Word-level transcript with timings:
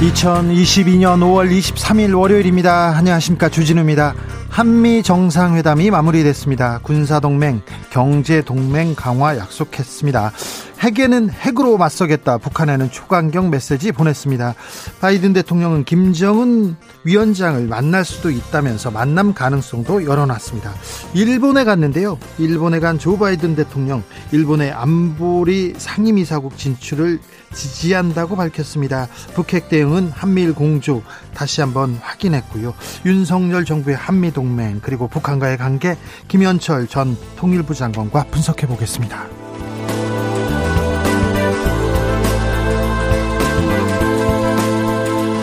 2022년 0.00 1.20
5월 1.20 1.50
23일 1.56 2.18
월요일입니다. 2.18 2.96
안녕하십니까. 2.96 3.48
주진우입니다. 3.48 4.14
한미 4.50 5.02
정상회담이 5.02 5.90
마무리됐습니다. 5.90 6.78
군사동맹, 6.82 7.62
경제동맹 7.90 8.94
강화 8.96 9.36
약속했습니다. 9.36 10.32
핵에는 10.80 11.30
핵으로 11.30 11.76
맞서겠다. 11.78 12.38
북한에는 12.38 12.90
초강경 12.90 13.50
메시지 13.50 13.90
보냈습니다. 13.90 14.54
바이든 15.00 15.32
대통령은 15.32 15.84
김정은 15.84 16.76
위원장을 17.04 17.66
만날 17.66 18.04
수도 18.04 18.30
있다면서 18.30 18.90
만남 18.90 19.32
가능성도 19.32 20.04
열어놨습니다. 20.04 20.72
일본에 21.14 21.64
갔는데요. 21.64 22.18
일본에 22.38 22.80
간 22.80 22.98
조 22.98 23.18
바이든 23.18 23.56
대통령, 23.56 24.02
일본의 24.32 24.72
안보리 24.72 25.74
상임이사국 25.78 26.56
진출을 26.58 27.18
지지한다고 27.54 28.36
밝혔습니다. 28.36 29.08
북핵 29.34 29.68
대응은 29.68 30.10
한미일 30.10 30.54
공조 30.54 31.02
다시 31.32 31.60
한번 31.60 31.94
확인했고요. 32.02 32.74
윤석열 33.06 33.64
정부의 33.64 33.96
한미 33.96 34.32
동맹 34.32 34.80
그리고 34.82 35.08
북한과의 35.08 35.58
관계 35.58 35.96
김현철 36.28 36.88
전 36.88 37.16
통일부 37.36 37.74
장관과 37.74 38.24
분석해 38.24 38.66
보겠습니다. 38.66 39.26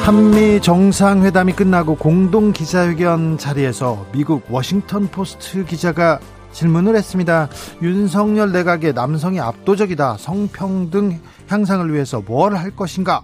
한미 0.04 0.60
정상회담이 0.62 1.54
끝나고 1.54 1.96
공동 1.96 2.52
기자회견 2.52 3.38
자리에서 3.38 4.08
미국 4.12 4.44
워싱턴 4.50 5.08
포스트 5.08 5.64
기자가 5.64 6.20
질문을 6.52 6.96
했습니다. 6.96 7.50
윤석열 7.82 8.52
내각의 8.52 8.94
남성이 8.94 9.40
압도적이다. 9.40 10.18
성평등 10.20 11.20
향상을 11.48 11.94
위해서 11.94 12.22
뭘 12.22 12.56
할 12.56 12.72
것인가? 12.72 13.24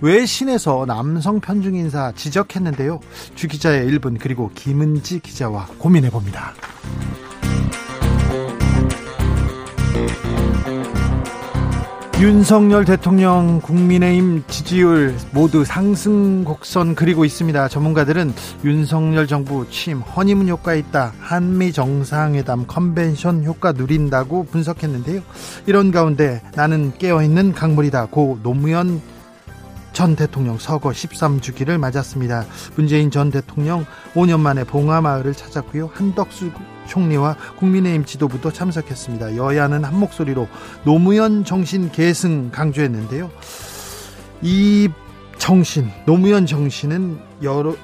외신에서 0.00 0.84
남성 0.86 1.40
편중 1.40 1.74
인사 1.74 2.12
지적했는데요. 2.12 3.00
주 3.34 3.48
기자의 3.48 3.86
1분 3.90 4.18
그리고 4.20 4.50
김은지 4.54 5.20
기자와 5.20 5.66
고민해 5.78 6.10
봅니다. 6.10 6.52
윤석열 12.22 12.84
대통령 12.84 13.60
국민의힘 13.60 14.44
지지율 14.46 15.12
모두 15.32 15.64
상승 15.64 16.44
곡선 16.44 16.94
그리고 16.94 17.24
있습니다. 17.24 17.66
전문가들은 17.66 18.32
윤석열 18.64 19.26
정부 19.26 19.68
취임 19.68 19.98
허니문 19.98 20.48
효과 20.48 20.74
있다. 20.74 21.14
한미 21.18 21.72
정상회담 21.72 22.68
컨벤션 22.68 23.44
효과 23.44 23.72
누린다고 23.72 24.44
분석했는데요. 24.44 25.20
이런 25.66 25.90
가운데 25.90 26.40
나는 26.54 26.92
깨어있는 26.96 27.54
강물이다. 27.54 28.06
고 28.06 28.38
노무현 28.44 29.02
전 29.92 30.14
대통령 30.14 30.58
서거 30.58 30.90
13주기를 30.90 31.76
맞았습니다. 31.76 32.46
문재인 32.76 33.10
전 33.10 33.32
대통령 33.32 33.84
5년 34.14 34.38
만에 34.38 34.62
봉하마을을 34.62 35.34
찾았고요. 35.34 35.90
한덕수 35.92 36.52
총리와 36.86 37.36
국민의힘 37.56 38.04
지도부도 38.04 38.52
참석했습니다. 38.52 39.36
여야는 39.36 39.84
한 39.84 39.98
목소리로 39.98 40.48
노무현 40.84 41.44
정신 41.44 41.90
계승 41.90 42.50
강조했는데요. 42.50 43.30
이 44.42 44.88
정신, 45.38 45.90
노무현 46.06 46.46
정신은 46.46 47.18
여러 47.42 47.74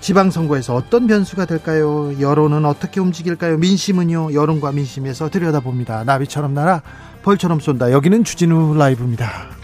지방선거에서 0.00 0.74
어떤 0.74 1.06
변수가 1.06 1.46
될까요? 1.46 2.12
여론은 2.20 2.64
어떻게 2.64 3.00
움직일까요? 3.00 3.56
민심은요? 3.58 4.34
여론과 4.34 4.72
민심에서 4.72 5.30
들여다봅니다. 5.30 6.04
나비처럼 6.04 6.54
날아 6.54 6.82
벌처럼 7.22 7.60
쏜다. 7.60 7.92
여기는 7.92 8.24
주진우 8.24 8.74
라이브입니다. 8.76 9.61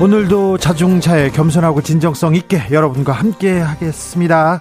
오늘도 0.00 0.58
자중차에 0.58 1.30
겸손하고 1.30 1.80
진정성 1.80 2.34
있게 2.34 2.60
여러분과 2.72 3.12
함께 3.12 3.58
하겠습니다. 3.58 4.60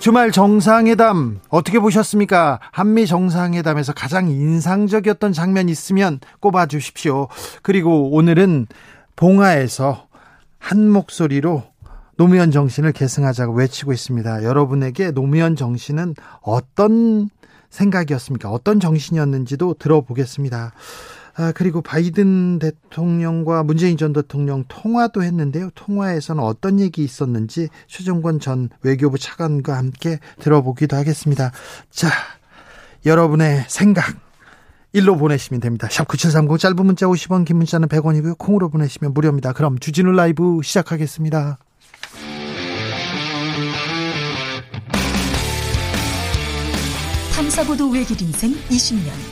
주말 0.00 0.32
정상회담 0.32 1.38
어떻게 1.48 1.78
보셨습니까? 1.78 2.58
한미 2.72 3.06
정상회담에서 3.06 3.92
가장 3.92 4.28
인상적이었던 4.28 5.32
장면 5.32 5.68
있으면 5.68 6.18
꼽아 6.40 6.66
주십시오. 6.66 7.28
그리고 7.62 8.10
오늘은 8.10 8.66
봉화에서 9.14 10.08
한 10.58 10.90
목소리로 10.90 11.62
노무현 12.16 12.50
정신을 12.50 12.92
계승하자고 12.92 13.54
외치고 13.54 13.92
있습니다. 13.92 14.42
여러분에게 14.42 15.12
노무현 15.12 15.54
정신은 15.54 16.16
어떤 16.40 17.30
생각이었습니까? 17.70 18.50
어떤 18.50 18.80
정신이었는지도 18.80 19.74
들어보겠습니다. 19.78 20.72
아, 21.34 21.52
그리고 21.52 21.80
바이든 21.80 22.58
대통령과 22.58 23.62
문재인 23.62 23.96
전 23.96 24.12
대통령 24.12 24.64
통화도 24.68 25.22
했는데요. 25.22 25.70
통화에서는 25.74 26.42
어떤 26.42 26.78
얘기 26.78 27.02
있었는지 27.02 27.68
최종권 27.86 28.40
전 28.40 28.68
외교부 28.82 29.18
차관과 29.18 29.76
함께 29.76 30.18
들어보기도 30.40 30.96
하겠습니다. 30.96 31.52
자, 31.90 32.10
여러분의 33.06 33.64
생각 33.68 34.14
일로 34.92 35.16
보내시면 35.16 35.60
됩니다. 35.60 35.88
샵 35.90 36.06
9730 36.06 36.58
짧은 36.58 36.84
문자 36.84 37.06
50원 37.06 37.46
긴 37.46 37.56
문자는 37.56 37.88
100원이고요. 37.88 38.36
콩으로 38.36 38.68
보내시면 38.68 39.14
무료입니다. 39.14 39.54
그럼 39.54 39.78
주진우 39.78 40.12
라이브 40.12 40.60
시작하겠습니다. 40.62 41.58
탐사보도 47.34 47.88
외길 47.90 48.20
인생 48.20 48.52
20년 48.68 49.31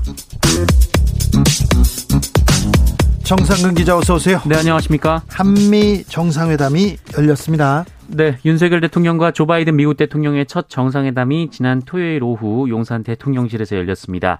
정상근 3.23 3.75
기자 3.75 3.97
어서 3.97 4.15
오세요. 4.15 4.41
네, 4.45 4.57
안녕하십니까? 4.57 5.21
한미 5.29 6.03
정상회담이 6.03 6.97
열렸습니다. 7.17 7.85
네, 8.07 8.37
윤석열 8.43 8.81
대통령과 8.81 9.31
조 9.31 9.45
바이든 9.45 9.77
미국 9.77 9.95
대통령의 9.95 10.45
첫 10.47 10.67
정상회담이 10.67 11.49
지난 11.49 11.81
토요일 11.81 12.23
오후 12.23 12.69
용산 12.69 13.03
대통령실에서 13.03 13.77
열렸습니다. 13.77 14.39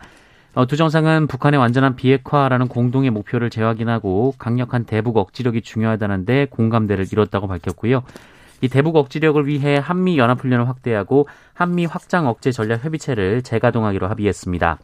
어, 0.54 0.68
두 0.68 0.76
정상은 0.76 1.28
북한의 1.28 1.58
완전한 1.58 1.96
비핵화라는 1.96 2.68
공동의 2.68 3.10
목표를 3.12 3.50
재확인하고 3.50 4.34
강력한 4.38 4.84
대북 4.84 5.16
억지력이 5.16 5.62
중요하다는데 5.62 6.48
공감대를 6.50 7.06
이뤘다고 7.10 7.48
밝혔고요. 7.48 8.04
이 8.60 8.68
대북 8.68 8.98
억지력을 8.98 9.48
위해 9.48 9.80
한미 9.82 10.18
연합훈련을 10.18 10.68
확대하고 10.68 11.30
한미 11.54 11.86
확장 11.86 12.28
억제 12.28 12.52
전략 12.52 12.84
협의체를 12.84 13.42
재가동하기로 13.44 14.10
합의했습니다. 14.10 14.78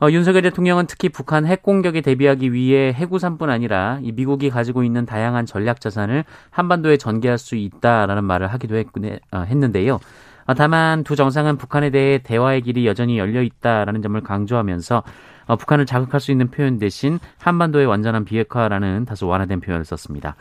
어, 0.00 0.10
윤석열 0.12 0.42
대통령은 0.42 0.86
특히 0.86 1.08
북한 1.08 1.44
핵 1.44 1.62
공격에 1.62 2.00
대비하기 2.02 2.52
위해 2.52 2.92
해구산뿐 2.92 3.50
아니라 3.50 3.98
이 4.00 4.12
미국이 4.12 4.48
가지고 4.48 4.84
있는 4.84 5.04
다양한 5.04 5.44
전략 5.44 5.80
자산을 5.80 6.24
한반도에 6.50 6.96
전개할 6.98 7.36
수 7.36 7.56
있다라는 7.56 8.22
말을 8.22 8.46
하기도 8.46 8.76
했, 8.76 8.86
어, 9.32 9.40
했는데요. 9.40 9.98
어, 10.46 10.54
다만 10.54 11.02
두 11.02 11.16
정상은 11.16 11.56
북한에 11.56 11.90
대해 11.90 12.18
대화의 12.18 12.62
길이 12.62 12.86
여전히 12.86 13.18
열려 13.18 13.42
있다라는 13.42 14.00
점을 14.00 14.20
강조하면서 14.20 15.02
어, 15.48 15.56
북한을 15.56 15.86
자극할 15.86 16.20
수 16.20 16.30
있는 16.30 16.48
표현 16.48 16.78
대신 16.78 17.18
한반도의 17.38 17.86
완전한 17.86 18.24
비핵화라는 18.24 19.04
다소 19.04 19.26
완화된 19.26 19.60
표현을 19.60 19.84
썼습니다. 19.84 20.36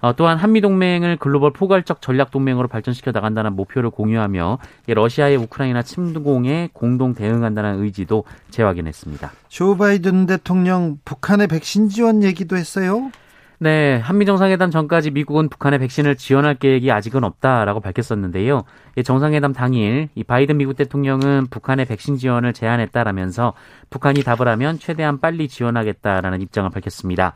어, 0.00 0.14
또한 0.16 0.36
한미 0.38 0.60
동맹을 0.60 1.18
글로벌 1.18 1.52
포괄적 1.52 2.02
전략 2.02 2.30
동맹으로 2.30 2.66
발전시켜 2.66 3.12
나간다는 3.12 3.54
목표를 3.54 3.90
공유하며 3.90 4.58
러시아의 4.88 5.36
우크라이나 5.36 5.82
침공에 5.82 6.70
공동 6.72 7.14
대응한다는 7.14 7.82
의지도 7.82 8.24
재확인했습니다. 8.50 9.30
조 9.48 9.76
바이든 9.76 10.26
대통령 10.26 10.98
북한의 11.04 11.46
백신 11.46 11.88
지원 11.88 12.22
얘기도 12.22 12.56
했어요. 12.56 13.10
네, 13.58 13.96
한미 13.96 14.26
정상회담 14.26 14.70
전까지 14.70 15.12
미국은 15.12 15.48
북한의 15.48 15.78
백신을 15.78 16.16
지원할 16.16 16.56
계획이 16.56 16.92
아직은 16.92 17.24
없다라고 17.24 17.80
밝혔었는데요. 17.80 18.64
정상회담 19.02 19.54
당일 19.54 20.10
이 20.14 20.24
바이든 20.24 20.58
미국 20.58 20.76
대통령은 20.76 21.46
북한의 21.48 21.86
백신 21.86 22.18
지원을 22.18 22.52
제안했다라면서 22.52 23.54
북한이 23.88 24.22
답을 24.24 24.46
하면 24.48 24.78
최대한 24.78 25.20
빨리 25.20 25.48
지원하겠다라는 25.48 26.42
입장을 26.42 26.68
밝혔습니다. 26.68 27.32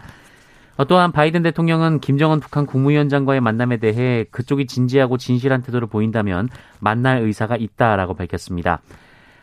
어, 0.77 0.85
또한 0.85 1.11
바이든 1.11 1.43
대통령은 1.43 2.01
김정은 2.01 2.41
북한 2.41 2.67
국무위원장과의 2.67 3.41
만남에 3.41 3.79
대해 3.79 4.25
그쪽이 4.31 4.67
진지하고 4.67 5.17
진실한 5.17 5.63
태도를 5.63 5.89
보인다면 5.89 6.49
만날 6.81 7.23
의사가 7.23 7.57
있다라고 7.57 8.15
밝혔습니다. 8.15 8.81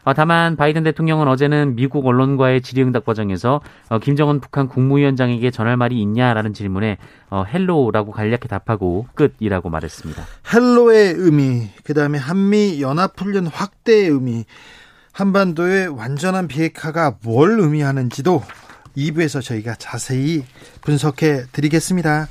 어, 0.07 0.13
다만 0.13 0.55
바이든 0.55 0.83
대통령은 0.83 1.27
어제는 1.27 1.75
미국 1.75 2.07
언론과의 2.07 2.61
질의응답 2.61 3.03
과정에서 3.03 3.59
어, 3.89 3.99
김정은 3.99 4.39
북한 4.39 4.69
국무위원장에게 4.69 5.51
전할 5.51 5.75
말이 5.75 5.99
있냐라는 5.99 6.53
질문에 6.53 6.97
어, 7.29 7.43
hello라고 7.43 8.13
간략히 8.13 8.47
답하고 8.47 9.05
끝이라고 9.15 9.69
말했습니다. 9.69 10.23
hello의 10.53 11.13
의미, 11.17 11.67
그다음에 11.83 12.17
한미 12.17 12.81
연합훈련 12.81 13.47
확대의 13.47 14.07
의미, 14.07 14.45
한반도의 15.11 15.89
완전한 15.89 16.47
비핵화가 16.47 17.17
뭘 17.21 17.59
의미하는지도 17.59 18.43
2부에서 18.95 19.41
저희가 19.41 19.75
자세히 19.75 20.45
분석해 20.85 21.47
드리겠습니다. 21.51 22.29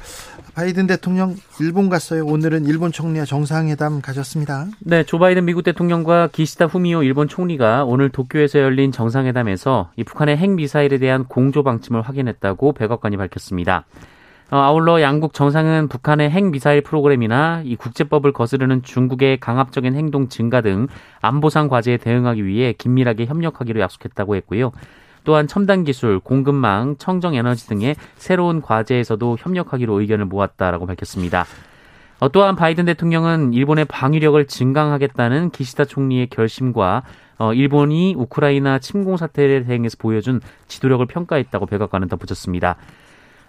바이든 0.56 0.86
대통령 0.86 1.34
일본 1.60 1.90
갔어요. 1.90 2.24
오늘은 2.24 2.64
일본 2.64 2.90
총리와 2.90 3.26
정상회담 3.26 4.00
가졌습니다. 4.00 4.64
네, 4.80 5.02
조 5.02 5.18
바이든 5.18 5.44
미국 5.44 5.62
대통령과 5.62 6.30
기시다 6.32 6.64
후미오 6.64 7.02
일본 7.02 7.28
총리가 7.28 7.84
오늘 7.84 8.08
도쿄에서 8.08 8.60
열린 8.60 8.90
정상회담에서 8.90 9.90
이 9.96 10.04
북한의 10.04 10.38
핵 10.38 10.48
미사일에 10.48 10.96
대한 10.96 11.24
공조 11.24 11.62
방침을 11.62 12.00
확인했다고 12.00 12.72
백악관이 12.72 13.18
밝혔습니다. 13.18 13.84
어, 14.50 14.56
아울러 14.56 15.02
양국 15.02 15.34
정상은 15.34 15.88
북한의 15.88 16.30
핵 16.30 16.44
미사일 16.44 16.80
프로그램이나 16.80 17.60
이 17.66 17.76
국제법을 17.76 18.32
거스르는 18.32 18.82
중국의 18.82 19.40
강압적인 19.40 19.94
행동 19.94 20.30
증가 20.30 20.62
등 20.62 20.86
안보상 21.20 21.68
과제에 21.68 21.98
대응하기 21.98 22.46
위해 22.46 22.72
긴밀하게 22.72 23.26
협력하기로 23.26 23.78
약속했다고 23.78 24.36
했고요. 24.36 24.72
또한 25.26 25.48
첨단 25.48 25.82
기술, 25.82 26.20
공급망, 26.20 26.96
청정 26.98 27.34
에너지 27.34 27.66
등의 27.66 27.96
새로운 28.16 28.62
과제에서도 28.62 29.36
협력하기로 29.40 30.00
의견을 30.00 30.24
모았다라고 30.24 30.86
밝혔습니다. 30.86 31.44
어, 32.20 32.30
또한 32.30 32.54
바이든 32.54 32.86
대통령은 32.86 33.52
일본의 33.52 33.86
방위력을 33.86 34.46
증강하겠다는 34.46 35.50
기시다 35.50 35.84
총리의 35.84 36.28
결심과 36.28 37.02
어, 37.38 37.52
일본이 37.52 38.14
우크라이나 38.16 38.78
침공 38.78 39.16
사태를 39.16 39.66
대응해서 39.66 39.96
보여준 39.98 40.40
지도력을 40.68 41.04
평가했다고 41.04 41.66
백악관은 41.66 42.08
덧붙였습니다. 42.08 42.76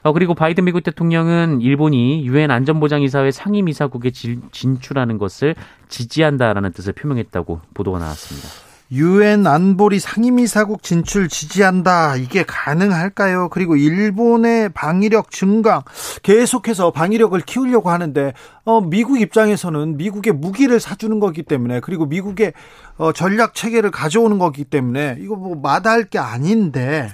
어, 0.02 0.14
그리고 0.14 0.34
바이든 0.34 0.66
미국 0.66 0.82
대통령은 0.82 1.62
일본이 1.62 2.26
유엔 2.26 2.50
안전보장이사회 2.50 3.30
상임이사국에 3.30 4.10
진출하는 4.52 5.20
것을 5.20 5.54
지지한다라는 5.90 6.72
뜻을 6.74 6.94
표명했다고 6.94 7.62
보도가 7.76 8.00
나왔습니다. 8.00 8.67
유엔 8.92 9.46
안보리 9.46 10.00
상임이사국 10.00 10.82
진출 10.82 11.28
지지한다. 11.28 12.16
이게 12.16 12.44
가능할까요? 12.44 13.50
그리고 13.50 13.76
일본의 13.76 14.70
방위력 14.70 15.32
증강 15.32 15.82
계속해서 16.24 16.92
방위력을 16.92 17.40
키우려고 17.42 17.90
하는데 17.90 18.34
어, 18.64 18.82
미국 18.82 19.20
입장에서는 19.20 19.98
미국의 19.98 20.34
무기를 20.34 20.80
사주는 20.80 21.20
거기 21.20 21.44
때문에 21.44 21.82
그리고 21.82 22.06
미국의 22.06 22.54
어, 22.98 23.12
전략 23.12 23.56
체계를 23.56 23.92
가져오는 23.92 24.38
거기 24.38 24.64
때문에 24.64 25.18
이거 25.20 25.36
뭐 25.36 25.56
마다할 25.56 26.06
게 26.06 26.20
아닌데 26.20 27.10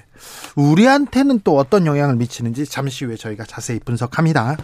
우리한테는 0.56 1.42
또 1.44 1.58
어떤 1.58 1.86
영향을 1.86 2.16
미치는지 2.16 2.66
잠시 2.66 3.06
후에 3.06 3.16
저희가 3.16 3.46
자세히 3.46 3.80
분석합니다. 3.80 4.58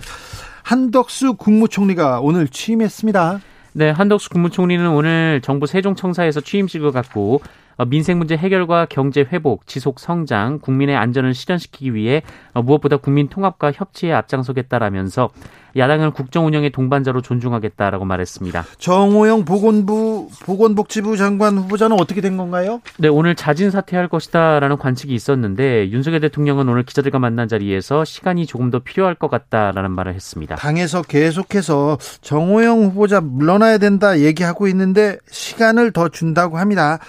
한덕수 0.61 1.33
국무총리가 1.33 2.19
오늘 2.19 2.47
취임했습니다. 2.47 3.39
네, 3.73 3.89
한덕수 3.91 4.29
국무총리는 4.29 4.87
오늘 4.89 5.41
정부 5.43 5.67
세종청사에서 5.67 6.41
취임식을 6.41 6.91
갖고 6.91 7.35
어, 7.35 7.68
민생 7.85 8.17
문제 8.17 8.35
해결과 8.35 8.85
경제 8.85 9.21
회복, 9.21 9.67
지속 9.67 9.99
성장, 9.99 10.59
국민의 10.59 10.95
안전을 10.95 11.33
실현시키기 11.33 11.93
위해 11.93 12.23
어, 12.53 12.61
무엇보다 12.61 12.97
국민 12.97 13.29
통합과 13.29 13.71
협치에 13.71 14.11
앞장서겠다라면서 14.13 15.29
야당을 15.77 16.11
국정 16.11 16.45
운영의 16.47 16.71
동반자로 16.71 17.21
존중하겠다라고 17.21 18.05
말했습니다. 18.05 18.65
정호영 18.77 19.45
보건부 19.45 20.29
보건복지부 20.43 21.17
장관 21.17 21.57
후보자는 21.57 21.99
어떻게 21.99 22.21
된 22.21 22.37
건가요? 22.37 22.81
네, 22.97 23.07
오늘 23.07 23.35
자진 23.35 23.71
사퇴할 23.71 24.07
것이다라는 24.07 24.77
관측이 24.77 25.13
있었는데 25.13 25.89
윤석열 25.91 26.21
대통령은 26.21 26.67
오늘 26.67 26.83
기자들과 26.83 27.19
만난 27.19 27.47
자리에서 27.47 28.03
시간이 28.03 28.45
조금 28.45 28.71
더 28.71 28.79
필요할 28.79 29.15
것 29.15 29.29
같다라는 29.29 29.91
말을 29.91 30.13
했습니다. 30.13 30.55
당에서 30.55 31.01
계속해서 31.03 31.97
정호영 32.21 32.85
후보자 32.85 33.21
물러나야 33.21 33.77
된다 33.77 34.19
얘기하고 34.19 34.67
있는데 34.67 35.17
시간을 35.29 35.91
더 35.91 36.09
준다고 36.09 36.57
합니다. 36.57 36.99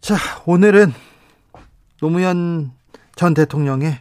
자, 0.00 0.16
오늘은 0.46 0.94
노무현 2.00 2.70
전 3.16 3.34
대통령의 3.34 3.98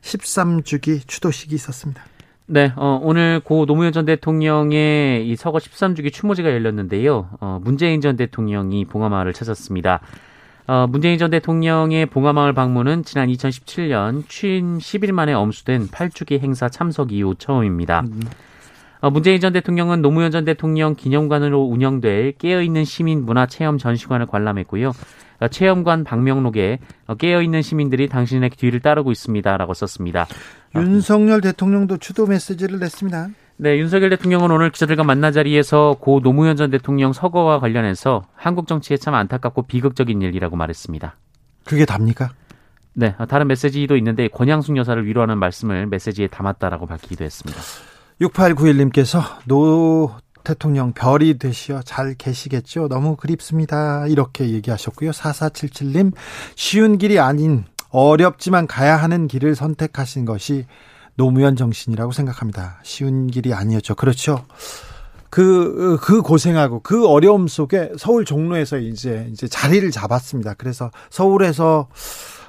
13주기 0.00 1.06
추도식이 1.08 1.54
있었습니다. 1.56 2.04
네, 2.46 2.72
어, 2.76 3.00
오늘 3.02 3.40
고 3.40 3.66
노무현 3.66 3.92
전 3.92 4.04
대통령의 4.04 5.28
이 5.28 5.34
서거 5.34 5.58
13주기 5.58 6.12
추모제가 6.12 6.50
열렸는데요. 6.50 7.30
어, 7.40 7.58
문재인 7.62 8.00
전 8.00 8.16
대통령이 8.16 8.84
봉화마을을 8.84 9.32
찾았습니다. 9.32 10.00
어, 10.68 10.86
문재인 10.88 11.18
전 11.18 11.30
대통령의 11.30 12.06
봉화마을 12.06 12.52
방문은 12.52 13.02
지난 13.02 13.28
2017년 13.28 14.28
취임 14.28 14.78
10일 14.78 15.10
만에 15.10 15.32
엄수된 15.32 15.88
8주기 15.88 16.38
행사 16.38 16.68
참석 16.68 17.10
이후 17.10 17.34
처음입니다. 17.36 18.02
음. 18.02 18.20
어, 19.00 19.10
문재인 19.10 19.40
전 19.40 19.52
대통령은 19.52 20.00
노무현 20.00 20.30
전 20.30 20.44
대통령 20.44 20.94
기념관으로 20.94 21.60
운영될 21.60 22.34
깨어있는 22.38 22.84
시민 22.84 23.24
문화 23.24 23.46
체험 23.46 23.78
전시관을 23.78 24.26
관람했고요. 24.26 24.92
어, 25.40 25.48
체험관 25.48 26.04
방명록에 26.04 26.78
어, 27.06 27.14
깨어있는 27.14 27.62
시민들이 27.62 28.08
당신의 28.08 28.50
뒤를 28.50 28.80
따르고 28.80 29.10
있습니다라고 29.10 29.74
썼습니다. 29.74 30.26
윤석열 30.76 31.40
대통령도 31.40 31.96
추도 31.96 32.26
메시지를 32.26 32.78
냈습니다. 32.78 33.28
네, 33.56 33.78
윤석열 33.78 34.10
대통령은 34.10 34.50
오늘 34.50 34.70
기자들과 34.70 35.04
만난 35.04 35.32
자리에서 35.32 35.96
고 36.00 36.20
노무현 36.20 36.56
전 36.56 36.70
대통령 36.70 37.12
서거와 37.12 37.60
관련해서 37.60 38.22
한국 38.34 38.66
정치에 38.66 38.96
참 38.96 39.14
안타깝고 39.14 39.62
비극적인 39.62 40.22
일이라고 40.22 40.56
말했습니다. 40.56 41.16
그게 41.64 41.84
답니까? 41.84 42.30
네, 42.94 43.14
다른 43.28 43.48
메시지도 43.48 43.96
있는데 43.96 44.28
권양숙 44.28 44.76
여사를 44.76 45.06
위로하는 45.06 45.38
말씀을 45.38 45.86
메시지에 45.86 46.28
담았다라고 46.28 46.86
밝히기도 46.86 47.24
했습니다. 47.24 47.60
6891님께서 48.20 49.20
노 49.46 50.12
대통령 50.44 50.92
별이 50.92 51.38
되시어 51.38 51.82
잘 51.82 52.14
계시겠죠? 52.14 52.88
너무 52.88 53.16
그립습니다. 53.16 54.06
이렇게 54.06 54.50
얘기하셨고요. 54.50 55.10
4477님, 55.10 56.12
쉬운 56.54 56.98
길이 56.98 57.18
아닌 57.18 57.64
어렵지만 57.90 58.66
가야 58.66 58.96
하는 58.96 59.28
길을 59.28 59.54
선택하신 59.54 60.24
것이 60.24 60.66
노무현 61.14 61.56
정신이라고 61.56 62.12
생각합니다. 62.12 62.80
쉬운 62.82 63.26
길이 63.26 63.52
아니었죠. 63.52 63.94
그렇죠. 63.94 64.46
그, 65.28 65.98
그 66.02 66.22
고생하고 66.22 66.80
그 66.80 67.06
어려움 67.06 67.46
속에 67.46 67.92
서울 67.96 68.24
종로에서 68.24 68.78
이제, 68.78 69.28
이제 69.30 69.46
자리를 69.46 69.88
잡았습니다. 69.90 70.54
그래서 70.54 70.90
서울에서 71.10 71.88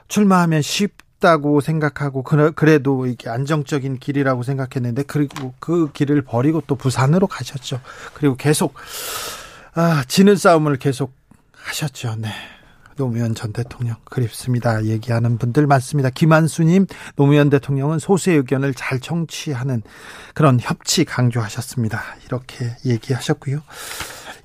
출마하면 0.07 0.61
쉽 0.61 0.93
쉽다고 1.21 1.61
생각하고 1.61 2.23
그래도 2.23 3.05
이게 3.05 3.29
안정적인 3.29 3.99
길이라고 3.99 4.43
생각했는데 4.43 5.03
그리고 5.03 5.53
그 5.59 5.91
길을 5.93 6.23
버리고 6.23 6.61
또 6.67 6.75
부산으로 6.75 7.27
가셨죠. 7.27 7.79
그리고 8.15 8.35
계속 8.35 8.73
아, 9.73 10.03
지는 10.07 10.35
싸움을 10.35 10.77
계속 10.77 11.13
하셨죠. 11.53 12.15
네. 12.17 12.29
노무현 12.97 13.33
전 13.33 13.53
대통령 13.53 13.95
그립습니다. 14.03 14.83
얘기하는 14.85 15.37
분들 15.37 15.65
많습니다. 15.65 16.09
김한수님, 16.09 16.87
노무현 17.15 17.49
대통령은 17.49 17.99
소수의 17.99 18.37
의견을 18.37 18.73
잘 18.73 18.99
청취하는 18.99 19.81
그런 20.33 20.59
협치 20.59 21.05
강조하셨습니다. 21.05 22.01
이렇게 22.25 22.75
얘기하셨고요. 22.85 23.61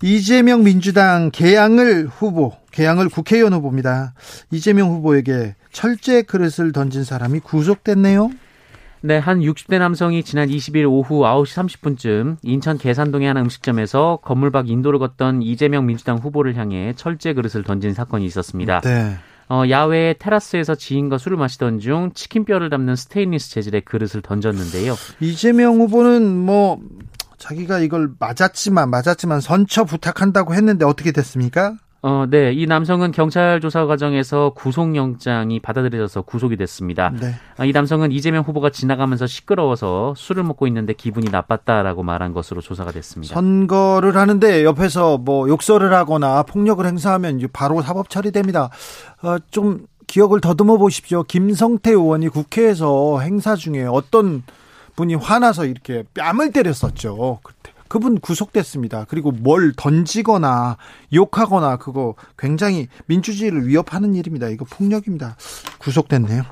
이재명 0.02 0.62
민주당 0.64 1.30
개항을 1.32 2.06
후보, 2.06 2.52
개항을 2.70 3.08
국회의원 3.08 3.52
후보입니다. 3.54 4.14
이재명 4.50 4.90
후보에게 4.90 5.54
철제 5.72 6.22
그릇을 6.22 6.72
던진 6.72 7.04
사람이 7.04 7.40
구속됐네요. 7.40 8.30
네, 9.02 9.18
한 9.18 9.40
60대 9.40 9.78
남성이 9.78 10.22
지난 10.22 10.48
20일 10.48 10.90
오후 10.90 11.20
9시 11.20 11.78
30분쯤 11.80 12.38
인천 12.42 12.78
계산동의 12.78 13.28
한 13.28 13.36
음식점에서 13.36 14.18
건물 14.22 14.50
밖 14.50 14.68
인도를 14.68 14.98
걷던 14.98 15.42
이재명 15.42 15.86
민주당 15.86 16.16
후보를 16.16 16.56
향해 16.56 16.92
철제 16.96 17.32
그릇을 17.32 17.62
던진 17.62 17.94
사건이 17.94 18.24
있었습니다. 18.24 18.80
네. 18.80 19.16
어, 19.48 19.62
야외 19.70 20.14
테라스에서 20.18 20.74
지인과 20.74 21.18
술을 21.18 21.36
마시던 21.36 21.78
중 21.78 22.10
치킨뼈를 22.14 22.68
담는 22.68 22.96
스테인리스 22.96 23.50
재질의 23.50 23.82
그릇을 23.82 24.22
던졌는데요. 24.22 24.96
이재명 25.20 25.76
후보는 25.76 26.36
뭐 26.36 26.80
자기가 27.38 27.80
이걸 27.80 28.10
맞았지만 28.18 28.90
맞았지만 28.90 29.40
선처 29.40 29.84
부탁한다고 29.84 30.54
했는데 30.54 30.84
어떻게 30.84 31.12
됐습니까? 31.12 31.74
어, 32.02 32.24
네. 32.28 32.52
이 32.52 32.66
남성은 32.66 33.10
경찰 33.10 33.60
조사 33.60 33.84
과정에서 33.86 34.52
구속영장이 34.54 35.58
받아들여져서 35.58 36.22
구속이 36.22 36.56
됐습니다. 36.56 37.10
네. 37.10 37.34
아, 37.56 37.64
이 37.64 37.72
남성은 37.72 38.12
이재명 38.12 38.44
후보가 38.44 38.70
지나가면서 38.70 39.26
시끄러워서 39.26 40.14
술을 40.16 40.44
먹고 40.44 40.68
있는데 40.68 40.92
기분이 40.92 41.30
나빴다라고 41.30 42.04
말한 42.04 42.32
것으로 42.32 42.60
조사가 42.60 42.92
됐습니다. 42.92 43.34
선거를 43.34 44.16
하는데 44.16 44.62
옆에서 44.62 45.18
뭐 45.18 45.48
욕설을 45.48 45.92
하거나 45.94 46.44
폭력을 46.44 46.84
행사하면 46.86 47.40
바로 47.52 47.82
사법 47.82 48.08
처리됩니다. 48.08 48.70
어, 49.22 49.38
좀 49.50 49.86
기억을 50.06 50.40
더듬어 50.40 50.76
보십시오. 50.76 51.24
김성태 51.24 51.90
의원이 51.90 52.28
국회에서 52.28 53.18
행사 53.18 53.56
중에 53.56 53.84
어떤 53.84 54.44
분이 54.96 55.14
화나서 55.14 55.66
이렇게 55.66 56.04
뺨을 56.14 56.52
때렸었죠. 56.52 57.40
그때 57.42 57.72
그분 57.88 58.18
구속됐습니다. 58.18 59.04
그리고 59.08 59.30
뭘 59.30 59.72
던지거나 59.76 60.76
욕하거나 61.14 61.76
그거 61.76 62.14
굉장히 62.36 62.88
민주주의를 63.06 63.68
위협하는 63.68 64.14
일입니다. 64.16 64.48
이거 64.48 64.64
폭력입니다. 64.64 65.36
구속됐네요. 65.78 66.42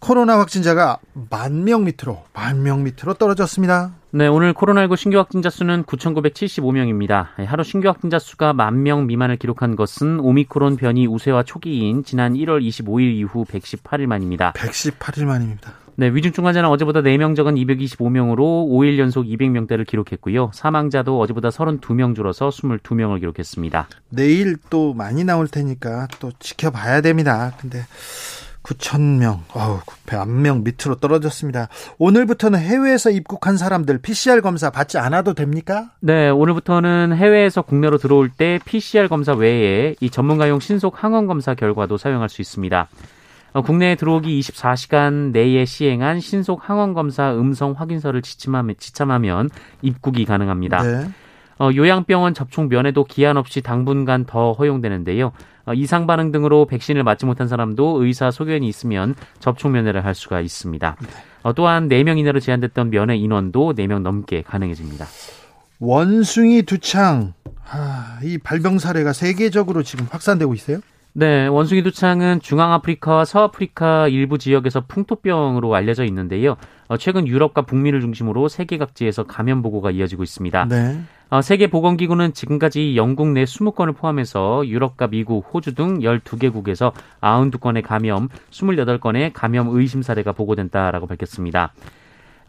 코로나 0.00 0.38
확진자가 0.38 0.98
만 1.30 1.64
명 1.64 1.84
밑으로 1.84 2.24
만 2.32 2.62
명 2.62 2.84
밑으로 2.84 3.14
떨어졌습니다. 3.14 3.92
네, 4.12 4.26
오늘 4.26 4.54
코로나19 4.54 4.96
신규 4.96 5.18
확진자 5.18 5.50
수는 5.50 5.84
9,975명입니다. 5.84 7.28
하루 7.46 7.62
신규 7.64 7.88
확진자 7.88 8.18
수가 8.18 8.52
만 8.54 8.82
명 8.82 9.06
미만을 9.06 9.36
기록한 9.36 9.76
것은 9.76 10.20
오미크론 10.20 10.76
변이 10.76 11.06
우세와 11.06 11.42
초기인 11.44 12.02
지난 12.04 12.32
1월 12.34 12.66
25일 12.66 13.14
이후 13.14 13.44
118일 13.44 14.06
만입니다. 14.06 14.52
118일 14.54 15.24
만입니다. 15.26 15.72
네, 15.96 16.08
위중증 16.08 16.46
환자는 16.46 16.68
어제보다 16.70 17.02
4명 17.02 17.36
적은 17.36 17.54
225명으로 17.56 18.68
5일 18.68 18.98
연속 18.98 19.24
200명대를 19.24 19.86
기록했고요. 19.86 20.50
사망자도 20.54 21.20
어제보다 21.20 21.50
32명 21.50 22.14
줄어서 22.14 22.48
22명을 22.48 23.20
기록했습니다. 23.20 23.88
내일 24.10 24.56
또 24.70 24.94
많이 24.94 25.24
나올 25.24 25.48
테니까 25.48 26.08
또 26.18 26.32
지켜봐야 26.38 27.00
됩니다. 27.00 27.52
근데 27.60 27.84
9천 28.62 29.18
명, 29.18 29.42
어우, 29.54 29.80
만명 30.10 30.62
밑으로 30.64 30.96
떨어졌습니다. 31.00 31.68
오늘부터는 31.98 32.58
해외에서 32.58 33.10
입국한 33.10 33.56
사람들 33.56 33.98
PCR 33.98 34.42
검사 34.42 34.70
받지 34.70 34.98
않아도 34.98 35.34
됩니까? 35.34 35.90
네, 36.00 36.28
오늘부터는 36.28 37.16
해외에서 37.16 37.62
국내로 37.62 37.98
들어올 37.98 38.28
때 38.28 38.60
PCR 38.64 39.08
검사 39.08 39.32
외에 39.32 39.94
이 40.00 40.10
전문가용 40.10 40.60
신속 40.60 41.02
항원 41.02 41.26
검사 41.26 41.54
결과도 41.54 41.96
사용할 41.96 42.28
수 42.28 42.42
있습니다. 42.42 42.88
어, 43.52 43.62
국내에 43.62 43.96
들어오기 43.96 44.38
24시간 44.40 45.32
내에 45.32 45.64
시행한 45.64 46.20
신속 46.20 46.68
항원 46.68 46.94
검사 46.94 47.34
음성 47.34 47.72
확인서를 47.72 48.22
지참하면, 48.22 48.76
지참하면 48.78 49.50
입국이 49.82 50.24
가능합니다. 50.24 50.82
네. 50.82 51.10
어, 51.58 51.70
요양병원 51.74 52.32
접촉 52.32 52.68
면에도 52.68 53.04
기한 53.04 53.36
없이 53.36 53.60
당분간 53.60 54.24
더 54.24 54.52
허용되는데요. 54.52 55.32
어, 55.66 55.74
이상 55.74 56.06
반응 56.06 56.32
등으로 56.32 56.64
백신을 56.66 57.02
맞지 57.02 57.26
못한 57.26 57.48
사람도 57.48 58.02
의사 58.02 58.30
소견이 58.30 58.66
있으면 58.66 59.14
접촉 59.40 59.70
면회를 59.70 60.04
할 60.04 60.14
수가 60.14 60.40
있습니다. 60.40 60.96
네. 61.00 61.08
어, 61.42 61.52
또한 61.52 61.88
4명 61.88 62.18
이내로 62.18 62.40
제한됐던 62.40 62.90
면회 62.90 63.16
인원도 63.16 63.74
4명 63.74 64.00
넘게 64.00 64.42
가능해집니다. 64.42 65.06
원숭이 65.80 66.62
두창, 66.62 67.34
아, 67.68 68.18
이 68.22 68.38
발병 68.38 68.78
사례가 68.78 69.12
세계적으로 69.12 69.82
지금 69.82 70.06
확산되고 70.10 70.54
있어요? 70.54 70.80
네, 71.20 71.48
원숭이 71.48 71.82
두창은 71.82 72.40
중앙아프리카와 72.40 73.26
서아프리카 73.26 74.08
일부 74.08 74.38
지역에서 74.38 74.86
풍토병으로 74.88 75.74
알려져 75.74 76.06
있는데요. 76.06 76.56
어, 76.88 76.96
최근 76.96 77.28
유럽과 77.28 77.60
북미를 77.66 78.00
중심으로 78.00 78.48
세계 78.48 78.78
각지에서 78.78 79.24
감염 79.24 79.60
보고가 79.60 79.90
이어지고 79.90 80.22
있습니다. 80.22 80.64
네. 80.70 80.98
어, 81.28 81.42
세계보건기구는 81.42 82.32
지금까지 82.32 82.96
영국 82.96 83.28
내 83.32 83.44
20건을 83.44 83.94
포함해서 83.94 84.66
유럽과 84.66 85.08
미국, 85.08 85.46
호주 85.52 85.74
등 85.74 85.98
12개국에서 85.98 86.94
92건의 87.20 87.82
감염, 87.82 88.30
28건의 88.50 89.32
감염 89.34 89.68
의심 89.76 90.00
사례가 90.00 90.32
보고된다라고 90.32 91.06
밝혔습니다. 91.06 91.74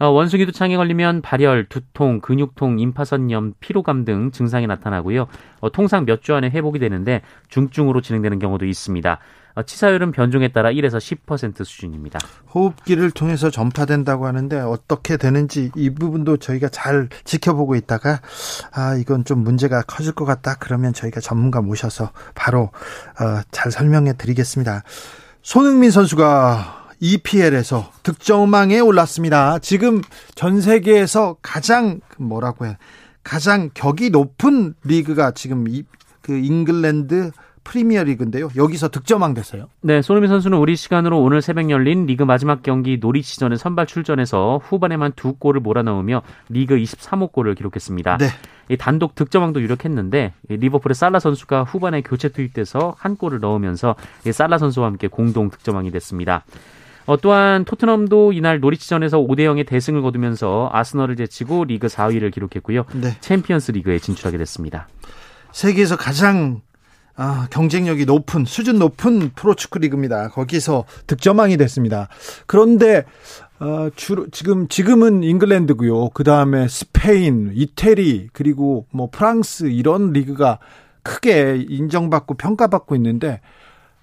어, 0.02 0.08
원숭이 0.08 0.46
두창에 0.46 0.76
걸리면 0.76 1.22
발열, 1.22 1.66
두통, 1.68 2.20
근육통, 2.22 2.80
임파선염, 2.80 3.54
피로감 3.60 4.04
등 4.04 4.32
증상이 4.32 4.66
나타나고요. 4.66 5.28
어, 5.60 5.70
통상 5.70 6.04
몇 6.04 6.22
주 6.22 6.34
안에 6.34 6.50
회복이 6.50 6.80
되는데 6.80 7.22
중증으로 7.48 8.00
진행되는 8.00 8.40
경우도 8.40 8.66
있습니다. 8.66 9.18
어, 9.54 9.62
치사율은 9.62 10.10
변종에 10.10 10.48
따라 10.48 10.70
1에서 10.70 10.96
10% 10.98 11.64
수준입니다. 11.64 12.18
호흡기를 12.52 13.12
통해서 13.12 13.48
전파된다고 13.48 14.26
하는데 14.26 14.58
어떻게 14.58 15.16
되는지 15.16 15.70
이 15.76 15.90
부분도 15.90 16.38
저희가 16.38 16.68
잘 16.68 17.08
지켜보고 17.22 17.76
있다가 17.76 18.22
아 18.72 18.96
이건 18.96 19.24
좀 19.24 19.44
문제가 19.44 19.82
커질 19.82 20.14
것 20.14 20.24
같다 20.24 20.56
그러면 20.58 20.92
저희가 20.92 21.20
전문가 21.20 21.60
모셔서 21.60 22.10
바로 22.34 22.70
어, 23.20 23.42
잘 23.52 23.70
설명해 23.70 24.14
드리겠습니다. 24.14 24.82
손흥민 25.42 25.92
선수가 25.92 26.81
EPL에서 27.02 27.90
득점왕에 28.04 28.78
올랐습니다. 28.78 29.58
지금 29.58 30.02
전 30.36 30.60
세계에서 30.60 31.36
가장 31.42 32.00
뭐라고 32.16 32.64
해 32.64 32.78
가장 33.24 33.70
격이 33.74 34.10
높은 34.10 34.74
리그가 34.84 35.32
지금 35.32 35.66
이, 35.66 35.82
그 36.20 36.38
잉글랜드 36.38 37.32
프리미어 37.64 38.04
리그인데요. 38.04 38.50
여기서 38.56 38.88
득점왕 38.88 39.34
됐어요. 39.34 39.66
네, 39.80 40.00
손흥민 40.00 40.28
선수는 40.28 40.58
우리 40.58 40.76
시간으로 40.76 41.20
오늘 41.20 41.42
새벽 41.42 41.70
열린 41.70 42.06
리그 42.06 42.22
마지막 42.22 42.62
경기 42.62 42.98
노리치전에 42.98 43.56
선발 43.56 43.86
출전해서 43.86 44.60
후반에만 44.62 45.12
두 45.16 45.34
골을 45.34 45.60
몰아넣으며 45.60 46.22
리그 46.48 46.76
23호 46.76 47.32
골을 47.32 47.56
기록했습니다. 47.56 48.18
네. 48.18 48.26
이 48.68 48.76
단독 48.76 49.16
득점왕도 49.16 49.60
유력했는데 49.60 50.34
리버풀의 50.48 50.94
살라 50.94 51.18
선수가 51.18 51.64
후반에 51.64 52.02
교체 52.02 52.28
투입돼서 52.28 52.94
한 52.96 53.16
골을 53.16 53.40
넣으면서 53.40 53.96
살라 54.30 54.58
선수와 54.58 54.86
함께 54.86 55.08
공동 55.08 55.50
득점왕이 55.50 55.90
됐습니다. 55.90 56.44
어, 57.06 57.16
또한 57.16 57.64
토트넘도 57.64 58.32
이날 58.32 58.60
노리치전에서 58.60 59.18
5대 59.18 59.40
0의 59.40 59.66
대승을 59.66 60.02
거두면서 60.02 60.70
아스널을 60.72 61.16
제치고 61.16 61.64
리그 61.64 61.86
4위를 61.88 62.32
기록했고요. 62.32 62.84
네. 62.94 63.16
챔피언스 63.20 63.72
리그에 63.72 63.98
진출하게 63.98 64.38
됐습니다. 64.38 64.88
세계에서 65.52 65.96
가장 65.96 66.62
아, 67.14 67.46
경쟁력이 67.50 68.06
높은 68.06 68.46
수준 68.46 68.78
높은 68.78 69.30
프로축구 69.34 69.80
리그입니다. 69.80 70.28
거기서 70.28 70.84
득점왕이 71.06 71.58
됐습니다. 71.58 72.08
그런데 72.46 73.04
어, 73.60 73.90
주로 73.94 74.28
지금 74.30 74.66
지금은 74.66 75.22
잉글랜드고요. 75.22 76.10
그 76.10 76.24
다음에 76.24 76.66
스페인, 76.68 77.52
이태리 77.54 78.30
그리고 78.32 78.86
뭐 78.90 79.08
프랑스 79.12 79.66
이런 79.66 80.12
리그가 80.12 80.58
크게 81.02 81.64
인정받고 81.68 82.34
평가받고 82.34 82.96
있는데 82.96 83.40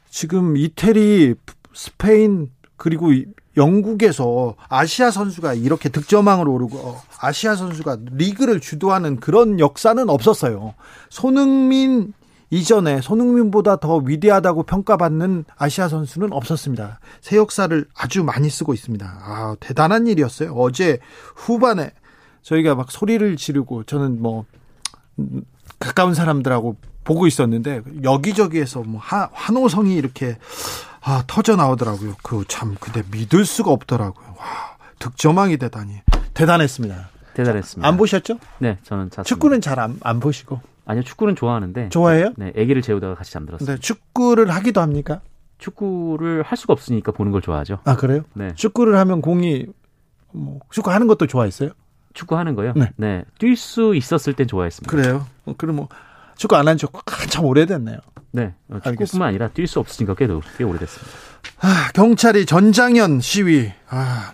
지금 0.09 0.55
이태리, 0.55 1.35
스페인, 1.73 2.51
그리고 2.79 3.11
영국에서 3.57 4.55
아시아 4.69 5.11
선수가 5.11 5.53
이렇게 5.55 5.89
득점왕으로 5.89 6.51
오르고 6.51 6.95
아시아 7.19 7.55
선수가 7.55 7.97
리그를 8.13 8.59
주도하는 8.59 9.19
그런 9.19 9.59
역사는 9.59 10.09
없었어요. 10.09 10.73
손흥민 11.09 12.13
이전에 12.51 13.01
손흥민보다 13.01 13.75
더 13.75 13.97
위대하다고 13.97 14.63
평가받는 14.63 15.45
아시아 15.55 15.87
선수는 15.87 16.33
없었습니다. 16.33 16.99
새 17.21 17.37
역사를 17.37 17.85
아주 17.93 18.23
많이 18.23 18.49
쓰고 18.49 18.73
있습니다. 18.73 19.05
아, 19.05 19.55
대단한 19.59 20.07
일이었어요. 20.07 20.53
어제 20.53 20.97
후반에 21.35 21.91
저희가 22.41 22.73
막 22.73 22.91
소리를 22.91 23.35
지르고 23.35 23.83
저는 23.83 24.21
뭐 24.21 24.45
가까운 25.79 26.15
사람들하고 26.15 26.77
보고 27.03 27.27
있었는데 27.27 27.81
여기저기에서 28.03 28.81
뭐 28.81 28.99
하, 28.99 29.29
환호성이 29.31 29.95
이렇게 29.95 30.37
아, 31.01 31.23
터져 31.27 31.55
나오더라고요. 31.55 32.15
그 32.23 32.43
참, 32.47 32.75
근데 32.79 33.03
믿을 33.11 33.45
수가 33.45 33.71
없더라고요. 33.71 34.35
와, 34.37 34.45
득점왕이 34.99 35.57
되다니. 35.57 36.01
대단했습니다. 36.33 37.09
대단했습니다. 37.33 37.87
안 37.87 37.97
보셨죠? 37.97 38.37
네, 38.59 38.77
저는 38.83 39.05
잤습니다. 39.09 39.23
축구는 39.23 39.61
잘 39.61 39.79
안 39.79 39.97
안 40.03 40.19
보시고. 40.19 40.59
아니요, 40.85 41.03
축구는 41.03 41.35
좋아하는데. 41.35 41.89
좋아해요? 41.89 42.33
네, 42.37 42.47
아기를 42.57 42.81
재우다가 42.81 43.15
같이 43.15 43.31
잠들었어요. 43.31 43.75
네, 43.75 43.77
축구를 43.79 44.49
하기도 44.49 44.81
합니까? 44.81 45.21
축구를 45.57 46.43
할 46.43 46.57
수가 46.57 46.73
없으니까 46.73 47.11
보는 47.11 47.31
걸 47.31 47.41
좋아하죠. 47.41 47.79
아, 47.85 47.95
그래요? 47.95 48.23
네. 48.33 48.53
축구를 48.55 48.97
하면 48.97 49.21
공이 49.21 49.67
뭐 50.31 50.59
축구 50.71 50.91
하는 50.91 51.07
것도 51.07 51.27
좋아했어요? 51.27 51.71
축구 52.13 52.37
하는 52.37 52.55
거요? 52.55 52.73
네. 52.75 52.91
네. 52.97 53.23
뛸 53.39 53.55
수 53.55 53.95
있었을 53.95 54.33
땐 54.33 54.47
좋아했습니다. 54.47 54.89
그래요? 54.89 55.27
어, 55.45 55.53
그럼 55.57 55.75
뭐 55.77 55.89
축구 56.37 56.55
안 56.55 56.67
한 56.67 56.77
지 56.77 56.85
한참 57.05 57.45
오래됐네요. 57.45 57.97
네. 58.31 58.53
어, 58.69 58.79
축구뿐만 58.83 59.29
아니라 59.29 59.49
뛸 59.49 59.67
수 59.67 59.79
없으니까 59.79 60.15
꽤, 60.15 60.27
꽤 60.57 60.63
오래됐습니다. 60.63 61.17
아, 61.61 61.89
경찰이 61.93 62.45
전장현 62.45 63.21
시위. 63.21 63.71
아, 63.89 64.33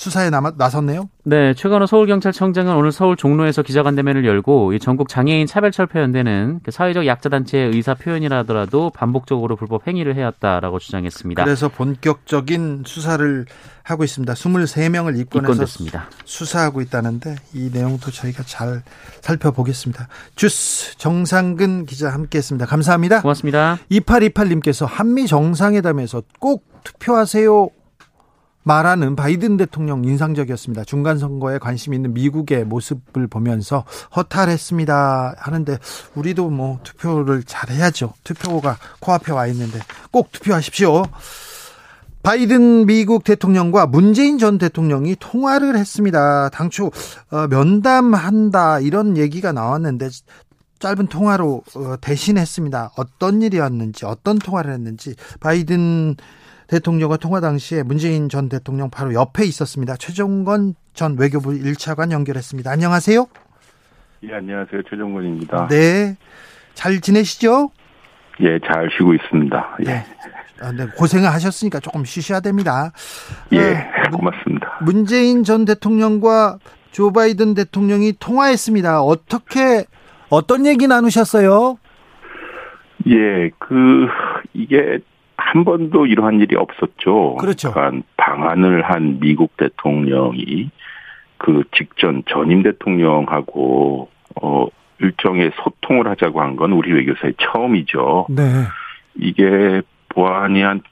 수사에 0.00 0.30
남아, 0.30 0.52
나섰네요. 0.56 1.10
네, 1.24 1.52
최건호 1.52 1.84
서울경찰청장은 1.84 2.74
오늘 2.74 2.90
서울 2.90 3.16
종로에서 3.16 3.60
기자간담회를 3.60 4.24
열고 4.24 4.72
이 4.72 4.78
전국 4.78 5.10
장애인 5.10 5.46
차별철폐연대는 5.46 6.60
그 6.62 6.70
사회적 6.70 7.04
약자단체의 7.04 7.72
의사 7.74 7.92
표현이라 7.92 8.38
하더라도 8.38 8.88
반복적으로 8.94 9.56
불법 9.56 9.86
행위를 9.86 10.16
해왔다라고 10.16 10.78
주장했습니다. 10.78 11.44
그래서 11.44 11.68
본격적인 11.68 12.84
수사를 12.86 13.44
하고 13.82 14.02
있습니다. 14.02 14.32
23명을 14.32 15.18
입건해서 15.18 15.52
입건됐습니다. 15.52 16.06
수사하고 16.24 16.80
있다는데 16.80 17.36
이 17.52 17.68
내용도 17.70 18.10
저희가 18.10 18.42
잘 18.44 18.82
살펴보겠습니다. 19.20 20.08
주스 20.34 20.96
정상근 20.96 21.84
기자 21.84 22.08
함께했습니다. 22.08 22.64
감사합니다. 22.64 23.20
고맙습니다. 23.20 23.78
2828님께서 23.90 24.86
한미 24.88 25.26
정상회담에서 25.26 26.22
꼭 26.38 26.64
투표하세요. 26.84 27.68
말하는 28.70 29.16
바이든 29.16 29.56
대통령 29.56 30.04
인상적이었습니다. 30.04 30.84
중간 30.84 31.18
선거에 31.18 31.58
관심 31.58 31.92
있는 31.92 32.14
미국의 32.14 32.64
모습을 32.64 33.26
보면서 33.26 33.84
허탈했습니다. 34.14 35.34
하는데 35.36 35.78
우리도 36.14 36.50
뭐 36.50 36.78
투표를 36.84 37.42
잘 37.42 37.70
해야죠. 37.70 38.12
투표가 38.22 38.78
코앞에 39.00 39.32
와 39.32 39.48
있는데 39.48 39.80
꼭 40.12 40.30
투표하십시오. 40.30 41.02
바이든 42.22 42.86
미국 42.86 43.24
대통령과 43.24 43.86
문재인 43.86 44.38
전 44.38 44.56
대통령이 44.56 45.16
통화를 45.18 45.76
했습니다. 45.76 46.48
당초 46.50 46.92
어, 47.32 47.48
면담한다 47.48 48.78
이런 48.78 49.16
얘기가 49.16 49.50
나왔는데 49.50 50.10
짧은 50.78 51.08
통화로 51.08 51.64
어, 51.74 51.94
대신했습니다. 52.00 52.92
어떤 52.96 53.42
일이었는지 53.42 54.06
어떤 54.06 54.38
통화를 54.38 54.72
했는지 54.72 55.16
바이든 55.40 56.14
대통령과 56.70 57.16
통화 57.16 57.40
당시에 57.40 57.82
문재인 57.82 58.28
전 58.28 58.48
대통령 58.48 58.90
바로 58.90 59.12
옆에 59.12 59.44
있었습니다. 59.44 59.96
최종건 59.96 60.74
전 60.94 61.16
외교부 61.18 61.50
1차관 61.50 62.12
연결했습니다. 62.12 62.70
안녕하세요. 62.70 63.26
예, 64.22 64.34
안녕하세요. 64.34 64.82
최종건입니다. 64.88 65.66
네. 65.66 66.16
잘 66.74 67.00
지내시죠? 67.00 67.72
예, 68.40 68.60
잘 68.60 68.88
쉬고 68.96 69.14
있습니다. 69.14 69.76
예. 69.80 69.84
네. 69.84 70.06
아, 70.62 70.70
네. 70.70 70.86
고생을 70.96 71.28
하셨으니까 71.28 71.80
조금 71.80 72.04
쉬셔야 72.04 72.38
됩니다. 72.38 72.92
예, 73.52 73.74
아, 73.74 74.10
고맙습니다. 74.10 74.78
문재인 74.82 75.42
전 75.42 75.64
대통령과 75.64 76.58
조 76.92 77.12
바이든 77.12 77.54
대통령이 77.54 78.14
통화했습니다. 78.20 79.02
어떻게 79.02 79.86
어떤 80.28 80.66
얘기 80.66 80.86
나누셨어요? 80.86 81.78
예, 83.08 83.50
그 83.58 84.06
이게 84.52 85.00
한 85.50 85.64
번도 85.64 86.06
이러한 86.06 86.40
일이 86.40 86.54
없었죠. 86.54 87.34
그렇죠. 87.40 87.72
그러니까 87.72 88.06
방한을 88.16 88.82
한 88.82 89.18
미국 89.18 89.56
대통령이 89.56 90.70
그 91.38 91.64
직전 91.72 92.22
전임 92.28 92.62
대통령하고 92.62 94.08
어 94.40 94.66
일정의 95.00 95.50
소통을 95.56 96.06
하자고 96.06 96.40
한 96.40 96.54
건 96.56 96.70
우리 96.72 96.92
외교사의 96.92 97.34
처음이죠. 97.40 98.26
네. 98.30 98.42
이게 99.16 99.82
보안이 100.10 100.62
한 100.62 100.82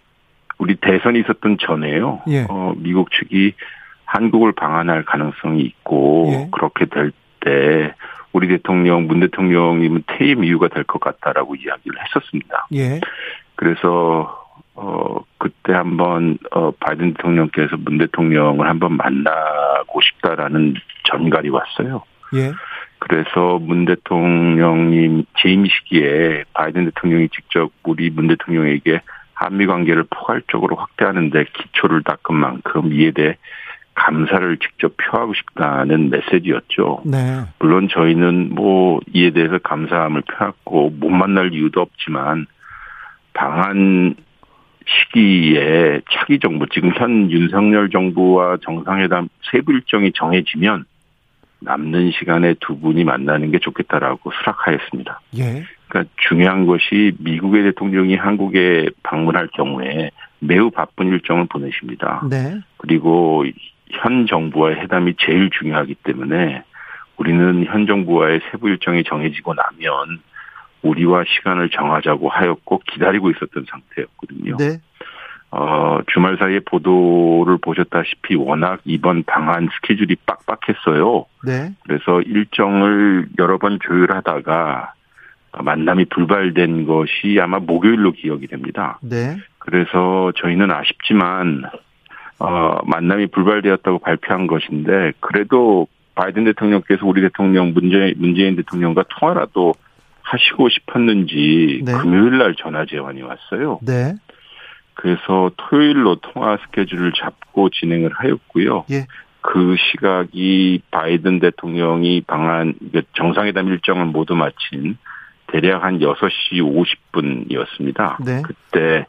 우리 0.58 0.74
대선이 0.74 1.20
있었던 1.20 1.58
전에요. 1.60 2.22
예. 2.28 2.46
어 2.48 2.72
미국 2.78 3.10
측이 3.12 3.52
한국을 4.06 4.52
방한할 4.52 5.04
가능성이 5.04 5.62
있고 5.62 6.30
예. 6.32 6.48
그렇게 6.50 6.86
될 6.86 7.12
때 7.40 7.94
우리 8.32 8.48
대통령 8.48 9.06
문 9.06 9.20
대통령님은 9.20 10.02
퇴임 10.08 10.42
이유가 10.42 10.66
될 10.66 10.82
것 10.82 11.00
같다라고 11.00 11.54
이야기를 11.54 11.96
했었습니다. 12.04 12.66
예. 12.74 12.98
그래서 13.54 14.47
어 14.80 15.24
그때 15.38 15.72
한번 15.72 16.38
어 16.52 16.70
바이든 16.70 17.14
대통령께서 17.14 17.76
문 17.78 17.98
대통령을 17.98 18.68
한번 18.68 18.96
만나고 18.96 20.00
싶다라는 20.00 20.74
전갈이 21.04 21.48
왔어요. 21.48 22.02
예. 22.34 22.52
그래서 23.00 23.58
문 23.58 23.84
대통령님 23.84 25.24
재임 25.38 25.66
시기에 25.66 26.44
바이든 26.54 26.84
대통령이 26.86 27.28
직접 27.30 27.72
우리 27.82 28.10
문 28.10 28.28
대통령에게 28.28 29.00
한미 29.34 29.66
관계를 29.66 30.04
포괄적으로 30.10 30.76
확대하는데 30.76 31.44
기초를 31.52 32.02
닦은 32.02 32.36
만큼 32.36 32.92
이에 32.92 33.10
대해 33.10 33.36
감사를 33.94 34.58
직접 34.58 34.94
표하고 34.96 35.34
싶다는 35.34 36.10
메시지였죠. 36.10 37.02
네. 37.04 37.40
물론 37.58 37.88
저희는 37.88 38.54
뭐 38.54 39.00
이에 39.12 39.30
대해서 39.30 39.58
감사함을 39.58 40.22
표했고 40.22 40.90
못 40.90 41.08
만날 41.08 41.52
이유도 41.52 41.80
없지만 41.80 42.46
방한 43.32 44.14
시기에 44.88 46.00
차기 46.10 46.38
정부 46.38 46.66
지금 46.68 46.92
현 46.94 47.30
윤석열 47.30 47.90
정부와 47.90 48.58
정상회담 48.62 49.28
세부 49.50 49.72
일정이 49.72 50.12
정해지면 50.14 50.84
남는 51.60 52.12
시간에 52.12 52.54
두 52.60 52.78
분이 52.78 53.04
만나는 53.04 53.50
게 53.50 53.58
좋겠다라고 53.58 54.30
수락하였습니다. 54.30 55.20
예. 55.38 55.64
그러니까 55.88 56.12
중요한 56.28 56.66
것이 56.66 57.12
미국의 57.18 57.64
대통령이 57.64 58.14
한국에 58.16 58.90
방문할 59.02 59.48
경우에 59.48 60.10
매우 60.38 60.70
바쁜 60.70 61.08
일정을 61.08 61.46
보내십니다. 61.46 62.22
네. 62.30 62.60
그리고 62.76 63.44
현 63.90 64.26
정부와의 64.26 64.76
회담이 64.80 65.14
제일 65.18 65.50
중요하기 65.50 65.96
때문에 66.04 66.62
우리는 67.16 67.64
현 67.64 67.86
정부와의 67.86 68.40
세부 68.50 68.68
일정이 68.68 69.02
정해지고 69.04 69.54
나면 69.54 70.20
우리와 70.82 71.24
시간을 71.26 71.70
정하자고 71.70 72.28
하였고 72.28 72.82
기다리고 72.90 73.30
있었던 73.30 73.66
상태였거든요. 73.68 74.56
네. 74.56 74.80
어, 75.50 75.98
주말 76.12 76.36
사이에 76.38 76.60
보도를 76.60 77.58
보셨다시피 77.62 78.36
워낙 78.36 78.80
이번 78.84 79.24
방한 79.24 79.68
스케줄이 79.74 80.14
빡빡했어요. 80.26 81.24
네. 81.44 81.72
그래서 81.84 82.20
일정을 82.20 83.28
여러 83.38 83.56
번 83.58 83.78
조율하다가 83.80 84.92
만남이 85.60 86.06
불발된 86.06 86.86
것이 86.86 87.38
아마 87.40 87.58
목요일로 87.58 88.12
기억이 88.12 88.46
됩니다. 88.46 88.98
네. 89.02 89.36
그래서 89.58 90.32
저희는 90.36 90.70
아쉽지만 90.70 91.64
어, 92.38 92.78
만남이 92.84 93.28
불발되었다고 93.28 93.98
발표한 94.00 94.46
것인데 94.46 95.12
그래도 95.20 95.88
바이든 96.14 96.44
대통령께서 96.44 97.06
우리 97.06 97.20
대통령 97.22 97.72
문재, 97.72 98.12
문재인 98.16 98.56
대통령과 98.56 99.04
통화라도 99.08 99.74
하시고 100.28 100.68
싶었는지 100.68 101.82
네. 101.84 101.92
금요일 101.92 102.38
날 102.38 102.54
전화 102.54 102.84
제안이 102.84 103.22
왔어요. 103.22 103.80
네. 103.82 104.14
그래서 104.94 105.50
토요일로 105.56 106.16
통화 106.16 106.58
스케줄을 106.66 107.12
잡고 107.12 107.70
진행을 107.70 108.10
하였고요. 108.14 108.84
예. 108.90 109.06
그 109.40 109.76
시각이 109.78 110.82
바이든 110.90 111.38
대통령이 111.38 112.22
방한 112.22 112.74
정상회담 113.16 113.68
일정을 113.68 114.06
모두 114.06 114.34
마친 114.34 114.98
대략 115.46 115.84
한 115.84 116.00
6시 116.00 116.60
50분이었습니다. 117.14 118.24
네. 118.24 118.42
그때 118.42 119.06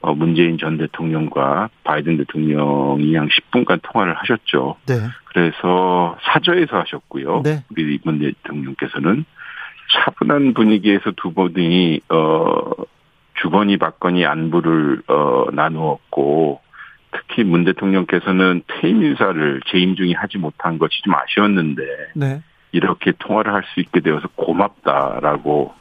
어, 0.00 0.14
문재인 0.14 0.56
전 0.58 0.78
대통령과 0.78 1.68
바이든 1.82 2.16
대통령이 2.18 3.16
한 3.16 3.28
10분간 3.28 3.80
통화를 3.82 4.14
하셨죠. 4.14 4.76
네. 4.86 4.94
그래서 5.24 6.16
사저에서 6.22 6.78
하셨고요. 6.78 7.42
네. 7.42 7.64
우리 7.70 7.98
문 8.04 8.18
대통령께서는 8.20 9.24
차분한 9.92 10.54
분위기에서 10.54 11.12
두 11.16 11.32
분이 11.32 12.00
어 12.08 12.70
주거니 13.40 13.76
받거니 13.76 14.24
안부를 14.24 15.02
어 15.08 15.46
나누었고 15.52 16.60
특히 17.12 17.44
문 17.44 17.64
대통령께서는 17.64 18.62
퇴임 18.66 19.02
인사를 19.02 19.60
재임 19.66 19.94
중에 19.94 20.12
하지 20.12 20.38
못한 20.38 20.78
것이 20.78 21.02
좀 21.02 21.14
아쉬웠는데 21.14 21.82
네. 22.14 22.42
이렇게 22.72 23.12
통화를 23.18 23.52
할 23.52 23.62
수 23.74 23.80
있게 23.80 24.00
되어서 24.00 24.28
고맙다라고 24.34 25.74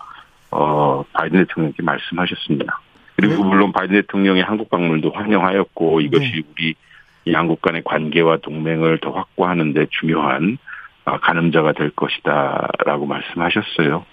어 0.51 1.03
바이든 1.13 1.45
대통령께 1.45 1.81
말씀하셨습니다. 1.81 2.79
그리고 3.15 3.43
네. 3.43 3.49
물론 3.49 3.71
바이든 3.71 4.01
대통령의 4.01 4.43
한국 4.43 4.69
방문도 4.69 5.11
환영하였고 5.11 6.01
이것이 6.01 6.31
네. 6.31 6.41
우리 6.51 6.75
양국 7.31 7.61
간의 7.61 7.83
관계와 7.85 8.37
동맹을 8.37 8.99
더 8.99 9.11
확고하는데 9.11 9.87
중요한 9.91 10.57
아, 10.61 10.72
가늠자가 11.05 11.73
될 11.73 11.91
것이다라고 11.91 13.05
말씀하셨어요. 13.05 14.05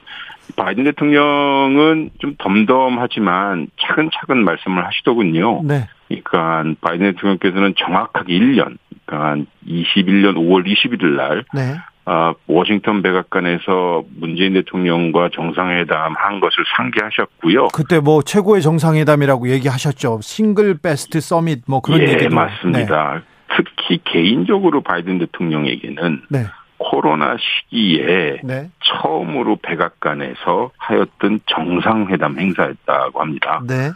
바이든 0.56 0.84
대통령은 0.84 2.10
좀 2.18 2.34
덤덤하지만 2.38 3.68
차근차근 3.80 4.44
말씀을 4.44 4.84
하시더군요. 4.84 5.62
네. 5.64 5.88
그러니까 6.08 6.64
바이든 6.80 7.12
대통령께서는 7.12 7.74
정확하게 7.78 8.32
1년, 8.38 8.76
그러니까 9.06 9.44
21년 9.66 10.34
5월 10.34 10.66
21일 10.66 11.16
날 11.16 11.44
네. 11.54 11.76
아, 12.06 12.34
워싱턴 12.48 13.02
백악관에서 13.02 14.04
문재인 14.16 14.54
대통령과 14.54 15.28
정상회담 15.32 16.14
한 16.16 16.40
것을 16.40 16.64
상기하셨고요. 16.76 17.68
그때 17.68 18.00
뭐 18.00 18.22
최고의 18.22 18.62
정상회담이라고 18.62 19.48
얘기하셨죠. 19.50 20.18
싱글 20.22 20.76
베스트 20.82 21.20
서밋 21.20 21.62
뭐 21.68 21.80
그런 21.80 22.00
예, 22.00 22.12
얘기도 22.12 22.34
맞습니다. 22.34 23.22
특히 23.54 24.00
개인적으로 24.04 24.80
바이든 24.82 25.18
대통령에게는 25.18 26.22
네. 26.30 26.46
코로나 26.82 27.36
시기에 27.38 28.40
네. 28.42 28.70
처음으로 28.82 29.56
백악관에서 29.62 30.70
하였던 30.78 31.40
정상회담 31.46 32.38
행사였다고 32.38 33.20
합니다. 33.20 33.60
네. 33.68 33.90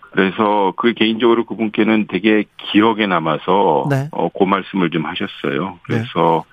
그래서 0.00 0.72
그 0.76 0.94
개인적으로 0.94 1.44
그분께는 1.44 2.06
되게 2.08 2.44
기억에 2.56 3.06
남아서 3.06 3.86
네. 3.90 4.08
어, 4.12 4.30
그 4.30 4.44
말씀을 4.44 4.90
좀 4.90 5.04
하셨어요. 5.04 5.78
그래서 5.82 6.44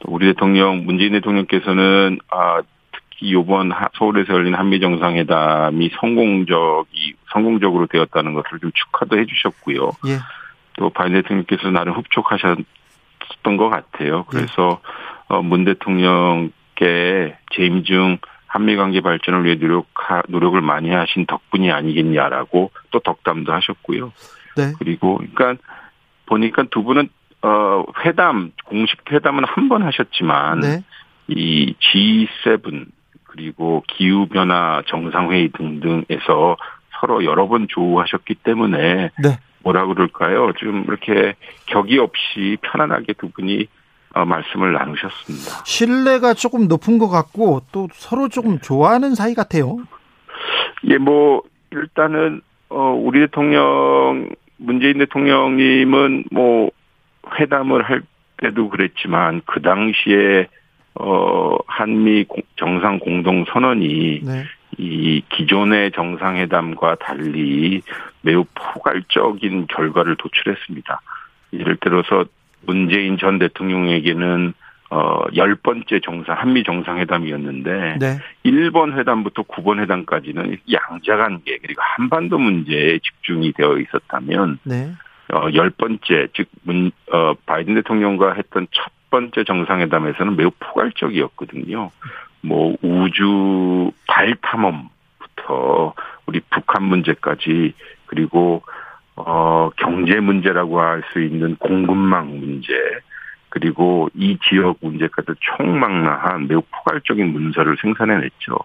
또 0.00 0.12
우리 0.12 0.26
대통령 0.26 0.84
문재인 0.84 1.12
대통령께서는 1.12 2.18
아 2.30 2.60
특히 2.92 3.28
이번 3.28 3.70
하- 3.70 3.88
서울에서 3.96 4.32
열린 4.34 4.54
한미 4.54 4.80
정상회담이 4.80 5.90
성공적이 6.00 7.14
성공적으로 7.32 7.86
되었다는 7.86 8.34
것을 8.34 8.58
좀 8.60 8.72
축하도 8.74 9.18
해주셨고요. 9.18 9.90
예. 10.08 10.18
또 10.78 10.90
바이든 10.90 11.22
대통령께서 11.22 11.70
나름 11.70 11.94
흡족하셨던 11.94 12.64
것 13.56 13.68
같아요. 13.68 14.24
그래서 14.24 14.68
어, 14.68 14.80
문 15.40 15.64
대통령께 15.64 17.36
재임 17.54 17.84
중 17.84 18.18
한미 18.46 18.76
관계 18.76 19.00
발전을 19.00 19.44
위해 19.44 19.54
노력 19.56 19.86
노력을 20.28 20.60
많이 20.60 20.90
하신 20.90 21.24
덕분이 21.26 21.72
아니겠냐라고 21.72 22.70
또 22.90 22.98
덕담도 23.00 23.52
하셨고요. 23.52 24.12
네. 24.56 24.72
그리고 24.78 25.16
그러니까 25.16 25.54
보니까 26.26 26.64
두 26.70 26.82
분은 26.84 27.08
어 27.42 27.84
회담 28.04 28.52
공식 28.66 28.98
회담은 29.10 29.44
한 29.46 29.68
번 29.68 29.82
하셨지만 29.82 30.60
네. 30.60 30.84
이 31.28 31.74
G7 31.80 32.86
그리고 33.24 33.82
기후 33.88 34.26
변화 34.26 34.82
정상회의 34.86 35.48
등등에서 35.56 36.56
서로 37.00 37.24
여러 37.24 37.48
번 37.48 37.66
조우하셨기 37.68 38.34
때문에 38.34 39.10
네. 39.22 39.38
뭐라 39.60 39.86
그럴까요? 39.86 40.52
좀 40.58 40.84
이렇게 40.86 41.34
격이 41.66 41.98
없이 41.98 42.58
편안하게 42.60 43.14
두 43.14 43.30
분이 43.30 43.62
어, 43.62 43.66
말씀을 44.14 44.72
나누셨습니다. 44.72 45.64
신뢰가 45.64 46.34
조금 46.34 46.68
높은 46.68 46.98
것 46.98 47.08
같고 47.08 47.62
또 47.72 47.88
서로 47.92 48.28
조금 48.28 48.58
좋아하는 48.60 49.14
사이 49.14 49.34
같아요. 49.34 49.78
예, 50.84 50.98
뭐 50.98 51.42
일단은 51.70 52.40
어 52.68 52.90
우리 53.00 53.20
대통령 53.20 54.28
문재인 54.56 54.98
대통령님은 54.98 56.24
뭐 56.30 56.70
회담을 57.38 57.82
할 57.82 58.02
때도 58.38 58.68
그랬지만 58.68 59.42
그 59.46 59.60
당시에 59.62 60.48
어 60.94 61.56
한미 61.66 62.24
공- 62.24 62.42
정상 62.56 62.98
공동 62.98 63.44
선언이 63.46 64.20
네. 64.24 64.44
이 64.78 65.22
기존의 65.30 65.92
정상회담과 65.92 66.96
달리 66.96 67.82
매우 68.22 68.44
포괄적인 68.54 69.66
결과를 69.68 70.16
도출했습니다. 70.16 71.00
예를 71.54 71.76
들어서 71.80 72.24
문재인 72.66 73.18
전 73.18 73.38
대통령에게는 73.38 74.54
어, 74.92 75.24
열 75.36 75.54
번째 75.54 76.00
정상, 76.00 76.36
한미 76.36 76.64
정상회담이었는데, 76.64 77.96
네. 77.98 78.18
1번 78.44 78.92
회담부터 78.98 79.42
9번 79.44 79.80
회담까지는 79.80 80.58
양자 80.70 81.16
관계, 81.16 81.56
그리고 81.62 81.80
한반도 81.82 82.36
문제에 82.36 82.98
집중이 82.98 83.52
되어 83.54 83.78
있었다면, 83.78 84.58
네. 84.64 84.92
어, 85.32 85.48
열 85.54 85.70
번째, 85.70 86.28
즉, 86.34 86.46
문, 86.64 86.92
어, 87.10 87.32
바이든 87.46 87.76
대통령과 87.76 88.34
했던 88.34 88.66
첫 88.70 88.92
번째 89.08 89.44
정상회담에서는 89.44 90.36
매우 90.36 90.50
포괄적이었거든요. 90.60 91.90
뭐, 92.42 92.76
우주 92.82 93.92
달 94.06 94.36
탐험부터 94.42 95.94
우리 96.26 96.40
북한 96.50 96.82
문제까지, 96.82 97.72
그리고, 98.04 98.62
어, 99.16 99.70
경제 99.76 100.20
문제라고 100.20 100.80
할 100.80 101.02
수 101.12 101.20
있는 101.20 101.56
공급망 101.56 102.38
문제, 102.40 102.72
그리고 103.48 104.08
이 104.14 104.38
지역 104.48 104.78
문제까지 104.80 105.32
총망라한 105.40 106.48
매우 106.48 106.62
포괄적인 106.70 107.32
문서를 107.32 107.76
생산해냈죠. 107.82 108.56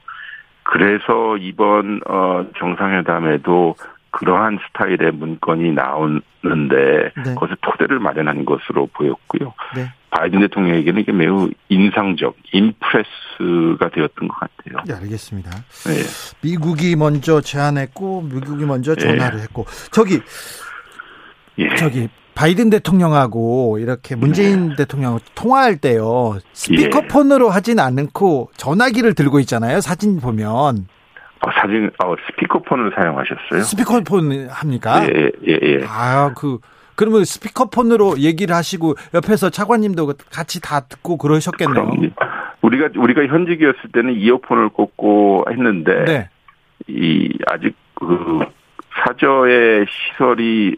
그래서 0.63 1.37
이번 1.37 2.01
어 2.07 2.45
정상회담에도 2.57 3.75
그러한 4.11 4.59
스타일의 4.67 5.11
문건이 5.13 5.73
나오는데 5.73 7.11
네. 7.15 7.35
거기서 7.35 7.55
토대를 7.61 7.99
마련한 7.99 8.45
것으로 8.45 8.87
보였고요. 8.93 9.53
네. 9.75 9.87
바이든 10.09 10.39
대통령에게는 10.39 11.01
이게 11.01 11.11
매우 11.11 11.49
인상적, 11.69 12.35
인프레스가 12.53 13.89
되었던 13.93 14.27
것 14.27 14.35
같아요. 14.39 14.83
네, 14.87 14.93
알겠습니다. 14.93 15.51
네. 15.51 15.93
미국이 16.41 16.95
먼저 16.95 17.41
제안했고 17.41 18.21
미국이 18.21 18.65
먼저 18.65 18.95
전화를 18.95 19.39
했고 19.41 19.65
저기 19.91 20.21
예. 21.59 21.75
저기 21.75 22.07
바이든 22.35 22.69
대통령하고 22.69 23.79
이렇게 23.79 24.15
문재인 24.15 24.75
대통령하고 24.75 25.23
통화할 25.33 25.77
때요 25.77 26.37
스피커폰으로 26.53 27.49
하진 27.49 27.79
않고 27.79 28.51
전화기를 28.55 29.15
들고 29.15 29.39
있잖아요 29.41 29.81
사진 29.81 30.19
보면 30.19 30.87
어, 31.39 31.51
사진, 31.59 31.89
어, 32.03 32.15
스피커폰을 32.27 32.91
사용하셨어요? 32.95 33.61
스피커폰 33.61 34.49
합니까? 34.49 35.03
예, 35.07 35.31
예, 35.47 35.59
예. 35.61 35.85
아 35.87 36.31
그 36.35 36.59
그러면 36.97 37.23
스피커폰으로 37.23 38.17
얘기를 38.19 38.53
하시고 38.55 38.95
옆에서 39.13 39.49
차관님도 39.51 40.13
같이 40.31 40.59
다 40.59 40.81
듣고 40.81 41.17
그러셨겠네요. 41.17 41.85
그럼 41.85 42.09
우리가 42.61 42.89
우리가 42.97 43.27
현직이었을 43.27 43.91
때는 43.93 44.15
이어폰을 44.15 44.69
꽂고 44.69 45.45
했는데 45.51 46.03
네, 46.05 46.29
이 46.87 47.29
아직 47.51 47.75
그 47.93 48.39
사저의 49.05 49.85
시설이 49.87 50.75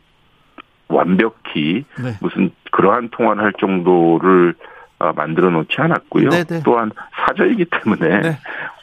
완벽히 0.89 1.85
네. 2.03 2.17
무슨 2.21 2.51
그러한 2.71 3.09
통화를 3.11 3.41
할 3.43 3.53
정도를 3.59 4.55
아, 4.99 5.13
만들어 5.15 5.49
놓지 5.49 5.69
않았고요. 5.77 6.29
네네. 6.29 6.63
또한 6.65 6.91
사저이기 7.25 7.65
때문에 7.65 8.19
네. 8.21 8.37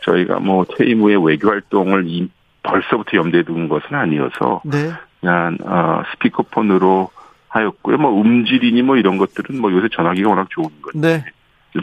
저희가 0.05 0.39
뭐 0.41 0.65
퇴임 0.79 1.03
후에 1.03 1.17
외교 1.23 1.51
활동을 1.51 2.05
이- 2.07 2.31
벌써부터 2.63 3.19
염두에 3.19 3.43
둔 3.43 3.69
것은 3.69 3.95
아니어서 3.95 4.63
네, 4.65 4.91
그냥 5.21 5.59
어, 5.65 6.03
스피커폰으로 6.13 7.11
하였고요. 7.57 7.99
뭐 7.99 8.21
음질이니 8.21 8.83
뭐 8.83 8.97
이런 8.97 9.19
것들은 9.19 9.61
뭐 9.61 9.73
요새 9.73 9.89
전화기가 9.93 10.29
워낙 10.29 10.49
좋은 10.51 10.69
거니 10.83 11.01
네. 11.01 11.25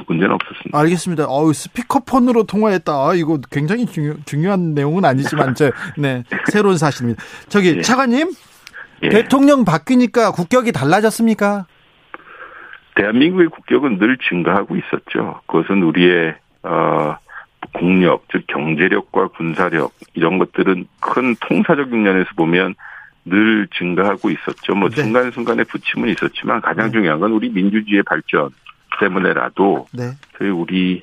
문제는 0.07 0.33
없었습니다. 0.33 0.79
알겠습니다. 0.79 1.25
어우, 1.27 1.53
스피커폰으로 1.53 2.43
통화했다. 2.43 2.91
아, 2.91 3.13
이거 3.13 3.39
굉장히 3.51 3.85
중요, 3.85 4.15
중요한 4.25 4.73
내용은 4.73 5.05
아니지만, 5.05 5.53
저, 5.53 5.71
네, 5.97 6.23
새로운 6.51 6.77
사실입니다. 6.77 7.21
저기, 7.47 7.77
예. 7.77 7.81
차관님, 7.81 8.31
예. 9.03 9.09
대통령 9.09 9.65
바뀌니까 9.65 10.31
국격이 10.31 10.71
달라졌습니까? 10.71 11.67
대한민국의 12.95 13.49
국격은 13.49 13.99
늘 13.99 14.17
증가하고 14.29 14.75
있었죠. 14.77 15.41
그것은 15.47 15.83
우리의 15.83 16.35
어 16.63 17.17
국력, 17.73 18.25
즉 18.31 18.45
경제력과 18.47 19.29
군사력 19.29 19.91
이런 20.13 20.37
것들은 20.37 20.85
큰 20.99 21.35
통사적인 21.39 22.03
면에서 22.03 22.29
보면 22.35 22.75
늘 23.25 23.67
증가하고 23.77 24.29
있었죠. 24.29 24.75
뭐 24.75 24.89
네. 24.89 25.01
순간순간의 25.01 25.65
부침은 25.65 26.09
있었지만 26.09 26.61
가장 26.61 26.87
네. 26.87 26.91
중요한 26.91 27.19
건 27.19 27.31
우리 27.31 27.49
민주주의의 27.49 28.03
발전 28.03 28.49
때문에라도 28.99 29.87
네, 29.93 30.11
저희 30.37 30.49
우리 30.49 31.01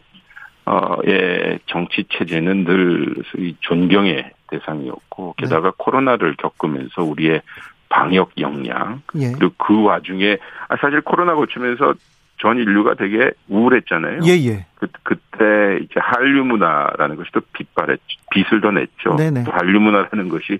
어의 0.64 1.58
정치 1.66 2.04
체제는 2.10 2.64
늘 2.64 3.14
소위 3.30 3.56
존경의 3.60 4.30
대상이었고 4.48 5.34
게다가 5.38 5.72
코로나를 5.76 6.36
겪으면서 6.36 7.02
우리의 7.02 7.42
방역 7.88 8.32
역량 8.38 9.02
예. 9.16 9.32
그리고 9.32 9.54
그 9.58 9.82
와중에 9.82 10.38
아, 10.68 10.76
사실 10.80 11.00
코로나 11.00 11.34
거치면서 11.34 11.94
전 12.40 12.56
인류가 12.56 12.94
되게 12.94 13.32
우울했잖아요. 13.48 14.20
예, 14.24 14.30
예. 14.48 14.66
그, 14.76 14.86
그때 15.02 15.78
이제 15.82 15.94
한류 15.96 16.44
문화라는 16.44 17.16
것이 17.16 17.30
또 17.32 17.40
빛발했, 17.52 18.00
빛을 18.32 18.60
더 18.62 18.70
냈죠. 18.70 19.16
네네. 19.16 19.44
또 19.44 19.52
한류 19.52 19.78
문화라는 19.80 20.28
것이 20.28 20.58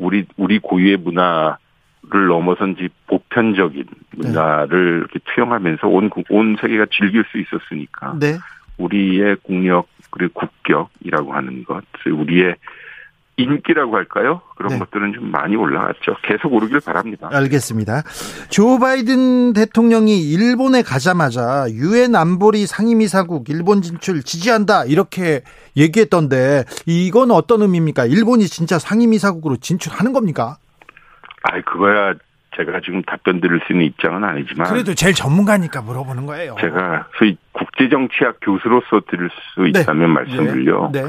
우리, 0.00 0.24
우리 0.36 0.58
고유의 0.58 0.96
문화를 0.96 2.26
넘어선 2.28 2.74
지 2.76 2.88
보편적인 3.06 3.84
네. 3.84 4.28
문화를 4.28 4.98
이렇게 5.00 5.20
투영하면서 5.24 5.86
온, 5.86 6.08
국- 6.10 6.26
온 6.30 6.56
세계가 6.60 6.86
즐길 6.90 7.24
수 7.30 7.38
있었으니까 7.38 8.16
네, 8.18 8.38
우리의 8.78 9.36
국력 9.42 9.88
그리고 10.10 10.32
국격이라고 10.40 11.32
하는 11.34 11.62
것, 11.64 11.84
우리의 12.06 12.56
인기라고 13.42 13.96
할까요? 13.96 14.42
그런 14.56 14.72
네. 14.72 14.78
것들은 14.78 15.12
좀 15.14 15.30
많이 15.30 15.56
올라갔죠. 15.56 16.16
계속 16.22 16.52
오르길 16.52 16.80
바랍니다. 16.80 17.28
알겠습니다. 17.32 18.02
조 18.50 18.78
바이든 18.78 19.52
대통령이 19.52 20.30
일본에 20.30 20.82
가자마자 20.82 21.66
유엔 21.70 22.14
안보리 22.14 22.66
상임이사국 22.66 23.48
일본 23.48 23.82
진출 23.82 24.22
지지한다 24.22 24.84
이렇게 24.84 25.42
얘기했던데 25.76 26.64
이건 26.86 27.30
어떤 27.30 27.62
의미입니까? 27.62 28.06
일본이 28.06 28.46
진짜 28.46 28.78
상임이사국으로 28.78 29.56
진출하는 29.56 30.12
겁니까? 30.12 30.56
아이 31.42 31.62
그거야 31.62 32.14
제가 32.56 32.80
지금 32.84 33.02
답변 33.02 33.40
드릴 33.40 33.60
수 33.66 33.72
있는 33.72 33.86
입장은 33.86 34.24
아니지만 34.24 34.68
그래도 34.68 34.94
제일 34.94 35.14
전문가니까 35.14 35.82
물어보는 35.82 36.26
거예요. 36.26 36.56
제가 36.60 37.06
소위 37.16 37.36
국제정치학 37.52 38.38
교수로서 38.42 39.00
드릴 39.08 39.30
수 39.54 39.62
네. 39.62 39.80
있다면 39.80 40.10
말씀을요. 40.10 40.90
네, 40.92 41.04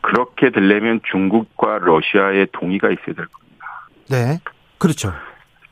그렇게 0.00 0.50
되려면 0.50 1.00
중국과 1.10 1.78
러시아의 1.78 2.48
동의가 2.52 2.88
있어야 2.88 3.14
될 3.14 3.26
겁니다. 3.26 3.66
네, 4.10 4.38
그렇죠. 4.78 5.12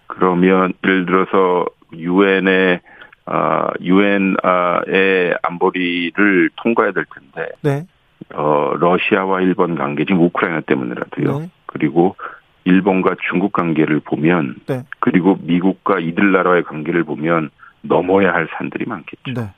그러면 0.07 0.73
예를 0.85 1.07
들어서 1.07 1.67
유엔의 1.93 2.81
어, 3.27 3.69
유엔의 3.81 5.39
안보리를 5.43 6.51
통과해야 6.57 6.93
될 6.93 7.05
텐데 7.13 7.53
네, 7.63 7.87
어, 8.35 8.73
러시아와 8.79 9.41
일본 9.41 9.77
관계 9.77 10.05
지금 10.05 10.23
우크라이나 10.23 10.61
때문이라도요. 10.61 11.39
네. 11.41 11.51
그리고 11.67 12.17
일본과 12.65 13.15
중국 13.29 13.53
관계를 13.53 14.01
보면 14.01 14.57
네. 14.67 14.83
그리고 15.01 15.39
미국과 15.41 16.01
이들 16.01 16.33
나라의 16.33 16.65
관계를 16.65 17.05
보면 17.05 17.51
넘어야 17.83 18.33
할 18.33 18.49
산들이 18.57 18.85
많겠죠. 18.87 19.35
네. 19.35 19.53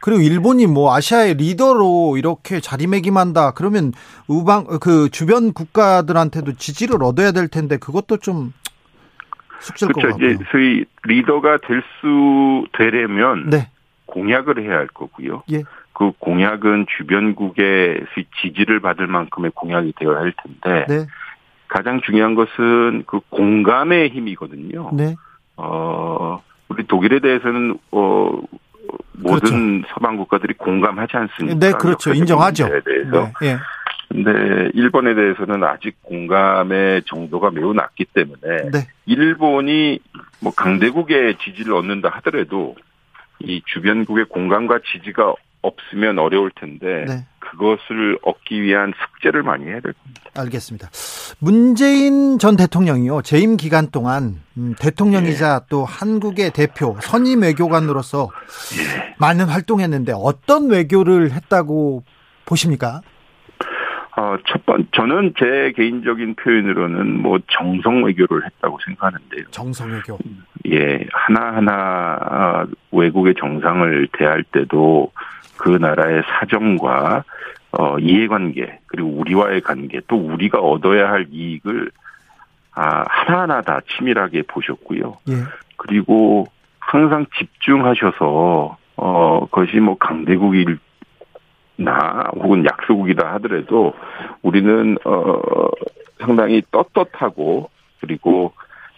그리고 0.00 0.22
일본이 0.22 0.66
뭐 0.66 0.94
아시아의 0.94 1.34
리더로 1.34 2.16
이렇게 2.16 2.60
자리매김한다 2.60 3.52
그러면 3.52 3.92
우방 4.28 4.78
그 4.80 5.10
주변 5.10 5.52
국가들한테도 5.52 6.54
지지를 6.54 7.02
얻어야 7.02 7.32
될 7.32 7.48
텐데 7.48 7.76
그것도 7.76 8.16
좀 8.18 8.52
숙질 9.60 9.88
그렇죠. 9.88 10.16
이제 10.16 10.38
소위 10.50 10.84
리더가 11.04 11.58
될 11.58 11.82
수 12.00 12.66
되려면 12.72 13.50
네. 13.50 13.68
공약을 14.06 14.62
해야 14.62 14.78
할 14.78 14.86
거고요. 14.88 15.42
예. 15.52 15.62
그 15.92 16.12
공약은 16.18 16.86
주변국의 16.96 18.06
지지를 18.40 18.80
받을 18.80 19.06
만큼의 19.06 19.52
공약이 19.54 19.92
되어야 19.98 20.18
할 20.18 20.32
텐데 20.42 20.86
네. 20.88 21.06
가장 21.68 22.00
중요한 22.00 22.34
것은 22.34 23.04
그 23.06 23.20
공감의 23.28 24.08
힘이거든요. 24.10 24.90
네. 24.94 25.14
어 25.56 26.42
우리 26.68 26.86
독일에 26.86 27.20
대해서는 27.20 27.78
어 27.92 28.30
모든 29.22 29.82
그렇죠. 29.82 29.94
서방 29.94 30.16
국가들이 30.16 30.54
공감하지 30.54 31.16
않습니까? 31.16 31.58
네, 31.58 31.72
그렇죠. 31.72 32.12
인정하죠. 32.12 32.68
대해서. 32.84 33.32
네, 33.40 33.48
예. 33.48 33.58
근데 34.08 34.70
일본에 34.74 35.14
대해서는 35.14 35.62
아직 35.62 36.02
공감의 36.02 37.02
정도가 37.04 37.52
매우 37.52 37.72
낮기 37.72 38.06
때문에 38.06 38.70
네. 38.72 38.88
일본이 39.06 40.00
뭐 40.40 40.52
강대국의 40.52 41.36
지지를 41.38 41.74
얻는다 41.74 42.08
하더라도 42.16 42.74
이 43.38 43.62
주변국의 43.66 44.24
공감과 44.24 44.80
지지가 44.92 45.34
없으면 45.62 46.18
어려울 46.18 46.50
텐데 46.50 47.04
네. 47.06 47.26
그것을 47.50 48.18
얻기 48.22 48.62
위한 48.62 48.92
숙제를 48.98 49.42
많이 49.42 49.64
해야 49.64 49.80
될 49.80 49.92
겁니다. 49.92 50.20
알겠습니다. 50.36 50.88
문재인 51.40 52.38
전 52.38 52.56
대통령이요 52.56 53.22
재임 53.22 53.56
기간 53.56 53.90
동안 53.90 54.36
음, 54.56 54.74
대통령이자 54.78 55.60
예. 55.62 55.66
또 55.68 55.84
한국의 55.84 56.52
대표 56.52 56.96
선임 57.00 57.42
외교관으로서 57.42 58.28
예. 58.78 59.14
많은 59.18 59.46
활동했는데 59.46 60.12
어떤 60.14 60.70
외교를 60.70 61.32
했다고 61.32 62.04
보십니까? 62.46 63.00
어, 64.16 64.36
첫 64.46 64.66
번, 64.66 64.86
저는 64.92 65.34
제 65.38 65.72
개인적인 65.76 66.34
표현으로는 66.34 67.22
뭐 67.22 67.38
정성 67.50 68.04
외교를 68.04 68.44
했다고 68.44 68.78
생각하는데요. 68.84 69.44
정성 69.50 69.90
외교. 69.92 70.18
예, 70.68 71.06
하나하나 71.12 72.66
외국의 72.92 73.34
정상을 73.38 74.08
대할 74.18 74.44
때도 74.44 75.12
그 75.60 75.68
나라의 75.68 76.22
사정과 76.26 77.22
어, 77.72 77.98
이해관계 77.98 78.80
그리고 78.86 79.10
우리와의 79.10 79.60
관계 79.60 80.00
또 80.08 80.16
우리가 80.16 80.58
얻어야 80.58 81.10
할 81.10 81.26
이익을 81.30 81.90
아, 82.72 83.04
하나하나 83.06 83.60
다 83.60 83.80
치밀하게 83.88 84.42
보셨고요. 84.48 85.18
예. 85.28 85.34
그리고 85.76 86.46
항상 86.78 87.26
집중하셔서 87.36 88.78
어 88.96 89.46
그것이 89.50 89.80
뭐 89.80 89.96
강대국일 89.98 90.78
나 91.76 92.30
혹은 92.34 92.64
약소국이다 92.64 93.34
하더라도 93.34 93.94
우리는 94.42 94.96
어 95.04 95.68
상당히 96.18 96.62
떳떳하고 96.70 97.70
그리고 98.00 98.52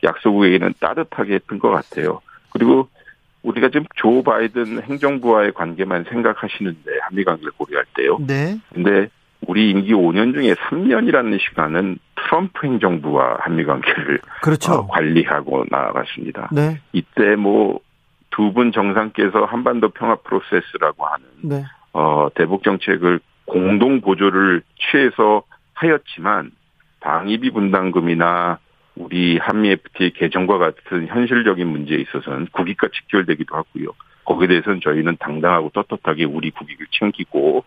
약소국에게는 0.05 0.75
따뜻하게 0.81 1.35
했던 1.35 1.59
것 1.59 1.70
같아요. 1.70 2.20
그리고 2.51 2.88
우리가 3.42 3.68
지금 3.68 3.87
조 3.96 4.22
바이든 4.22 4.83
행정부와의 4.83 5.52
관계만 5.52 6.05
생각하시는데 6.09 6.90
한미 7.02 7.24
관계를 7.24 7.50
고려할 7.57 7.85
때요. 7.94 8.18
네. 8.26 8.59
근데 8.72 9.09
우리 9.46 9.70
임기 9.70 9.92
5년 9.92 10.33
중에 10.35 10.55
3년이라는 10.55 11.40
시간은 11.40 11.98
트럼프 12.14 12.66
행정부와 12.66 13.38
한미 13.40 13.64
관계를 13.64 14.20
그렇죠. 14.42 14.72
어, 14.74 14.87
관리하고 14.87 15.64
나아갔습니다. 15.70 16.50
네. 16.52 16.81
이때 16.92 17.37
뭐 17.37 17.81
두 18.35 18.50
분 18.55 18.72
정상께서 18.72 19.44
한반도 19.44 19.90
평화 19.90 20.14
프로세스라고 20.16 21.05
하는 21.05 21.26
네. 21.42 21.64
어, 21.92 22.28
대북 22.35 22.62
정책을 22.64 23.20
공동 23.44 24.00
보조를 24.00 24.62
취해서 24.78 25.42
하였지만 25.74 26.50
방위비 27.00 27.50
분담금이나 27.50 28.59
우리 28.96 29.38
한미 29.38 29.70
FTA 29.70 30.11
개정과 30.12 30.59
같은 30.59 31.07
현실적인 31.09 31.66
문제에 31.66 31.98
있어서는 31.98 32.46
국익과 32.52 32.88
직결되기도 32.88 33.57
하고요. 33.57 33.88
거기에 34.24 34.48
대해서는 34.48 34.81
저희는 34.83 35.16
당당하고 35.18 35.70
떳떳하게 35.70 36.24
우리 36.24 36.50
국익을 36.50 36.87
챙기고 36.90 37.64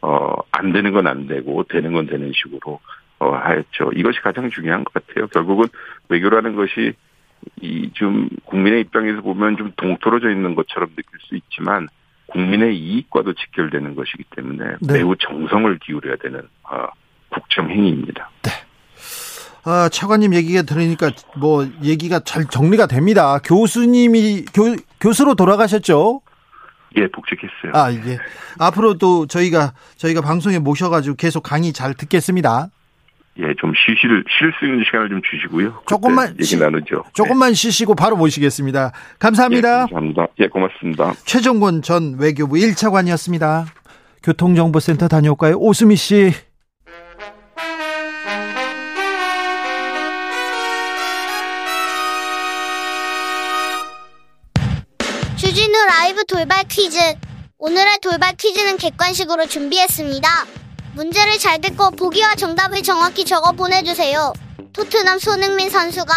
어, 0.00 0.34
안 0.52 0.72
되는 0.72 0.92
건 0.92 1.06
안 1.06 1.26
되고 1.26 1.64
되는 1.64 1.92
건 1.92 2.06
되는 2.06 2.32
식으로 2.32 2.80
어, 3.18 3.30
하였죠. 3.34 3.90
이것이 3.96 4.20
가장 4.20 4.48
중요한 4.50 4.84
것 4.84 4.92
같아요. 4.94 5.26
결국은 5.28 5.66
외교라는 6.08 6.54
것이 6.56 6.92
이 7.60 7.90
좀 7.94 8.28
국민의 8.44 8.80
입장에서 8.82 9.20
보면 9.22 9.56
좀 9.56 9.72
동떨어져 9.76 10.30
있는 10.30 10.54
것처럼 10.54 10.88
느낄 10.90 11.04
수 11.20 11.36
있지만 11.36 11.88
국민의 12.26 12.76
이익과도 12.78 13.32
직결되는 13.32 13.94
것이기 13.94 14.24
때문에 14.36 14.76
네. 14.80 14.92
매우 14.98 15.16
정성을 15.16 15.78
기울여야 15.78 16.16
되는 16.16 16.40
어, 16.64 16.86
국정 17.30 17.68
행위입니다. 17.70 18.30
네. 18.42 18.50
아, 19.64 19.88
차관님 19.90 20.34
얘기가 20.34 20.62
들으니까 20.62 21.10
뭐 21.36 21.68
얘기가 21.82 22.20
잘 22.20 22.44
정리가 22.46 22.86
됩니다. 22.86 23.38
교수님이 23.44 24.44
교, 24.52 24.76
교수로 25.00 25.34
돌아가셨죠? 25.34 26.20
예, 26.96 27.06
복직했어요. 27.08 27.72
아, 27.74 27.92
예. 27.92 28.18
앞으로도 28.58 29.26
저희가 29.26 29.74
저희가 29.96 30.20
방송에 30.20 30.58
모셔가지고 30.58 31.16
계속 31.16 31.42
강의 31.42 31.72
잘 31.72 31.94
듣겠습니다. 31.94 32.68
예, 33.40 33.54
좀 33.60 33.72
쉬실 33.74 34.24
쉴 34.38 34.52
수 34.58 34.64
있는 34.64 34.82
시간을 34.84 35.10
좀 35.10 35.20
주시고요. 35.30 35.82
조금만 35.86 36.30
얘기 36.30 36.44
쉬, 36.44 36.56
나누죠. 36.56 37.04
조금만 37.12 37.50
네. 37.50 37.54
쉬시고 37.54 37.94
바로 37.94 38.16
모시겠습니다. 38.16 38.92
감사합니다. 39.18 39.68
예, 39.68 39.78
감사합니다. 39.82 40.26
예, 40.40 40.48
고맙습니다. 40.48 41.12
최종곤 41.24 41.82
전 41.82 42.16
외교부 42.18 42.56
1차관이었습니다. 42.56 43.66
교통정보센터 44.24 45.06
다녀올까요? 45.08 45.56
오수미 45.56 45.94
씨. 45.96 46.32
라이브 55.88 56.22
돌발 56.26 56.64
퀴즈. 56.68 56.98
오늘의 57.56 58.00
돌발 58.02 58.36
퀴즈는 58.36 58.76
객관식으로 58.76 59.46
준비했습니다. 59.46 60.28
문제를 60.92 61.38
잘 61.38 61.62
듣고 61.62 61.92
보기와 61.92 62.34
정답을 62.34 62.82
정확히 62.82 63.24
적어 63.24 63.52
보내주세요. 63.52 64.34
토트넘 64.74 65.18
손흥민 65.18 65.70
선수가 65.70 66.12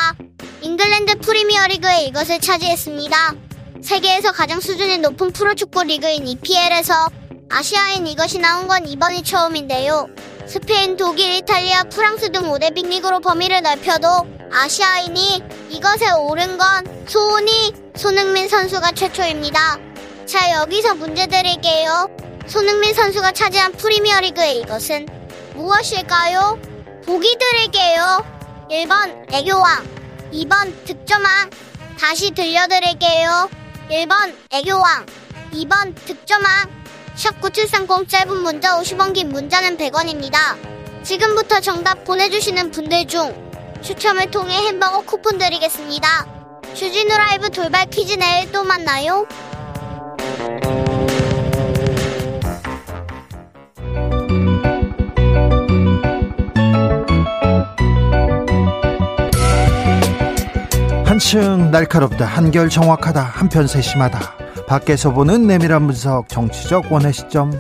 잉글랜드 0.60 1.20
프리미어리그의 1.20 2.08
이것을 2.08 2.42
차지했습니다. 2.42 3.34
세계에서 3.82 4.34
가장 4.34 4.60
수준이 4.60 4.98
높은 4.98 5.32
프로축구 5.32 5.86
리그인 5.86 6.28
EPL에서 6.28 7.10
아시아인 7.50 8.08
이것이 8.08 8.40
나온 8.40 8.68
건 8.68 8.86
이번이 8.86 9.24
처음인데요. 9.24 10.10
스페인, 10.48 10.98
독일, 10.98 11.36
이탈리아, 11.36 11.84
프랑스 11.86 12.30
등 12.34 12.42
5대 12.42 12.76
빅리그로 12.76 13.22
범위를 13.22 13.62
넓혀도 13.62 14.08
아시아인이 14.52 15.61
이것에 15.72 16.12
오른 16.12 16.58
건 16.58 17.06
소은이 17.08 17.74
손흥민 17.96 18.50
선수가 18.50 18.92
최초입니다. 18.92 19.80
자, 20.26 20.52
여기서 20.52 20.96
문제 20.96 21.28
드릴게요. 21.28 22.10
손흥민 22.46 22.94
선수가 22.94 23.32
차지한 23.32 23.72
프리미어리그의 23.74 24.60
이것은 24.60 25.08
무엇일까요? 25.56 26.60
보기 27.06 27.38
드릴게요. 27.40 28.26
1번 28.70 29.34
애교왕, 29.34 29.88
2번 30.34 30.86
득점왕. 30.86 31.50
다시 31.98 32.32
들려드릴게요. 32.32 33.50
1번 33.90 34.36
애교왕, 34.52 35.06
2번 35.54 35.96
득점왕. 36.06 36.82
샵9730 37.16 38.10
짧은 38.10 38.38
문자 38.38 38.78
50원 38.78 39.14
긴 39.14 39.30
문자는 39.30 39.78
100원입니다. 39.78 40.58
지금부터 41.04 41.62
정답 41.62 42.04
보내주시는 42.04 42.72
분들 42.72 43.08
중 43.08 43.51
추첨을 43.82 44.30
통해 44.32 44.54
햄버거 44.68 45.02
쿠폰 45.02 45.38
드리겠습니다. 45.38 46.26
주진우 46.74 47.10
라이브 47.10 47.50
돌발 47.50 47.90
퀴즈 47.90 48.14
내일 48.14 48.52
또 48.52 48.64
만나요. 48.64 49.26
한층 61.06 61.70
날카롭다 61.72 62.26
한결 62.26 62.70
정확하다 62.70 63.22
한편 63.22 63.68
세심하다 63.68 64.66
밖에서 64.68 65.12
보는 65.12 65.46
내밀한 65.46 65.86
분석 65.86 66.30
정치적 66.30 66.92
원의 66.92 67.14
시점 67.14 67.52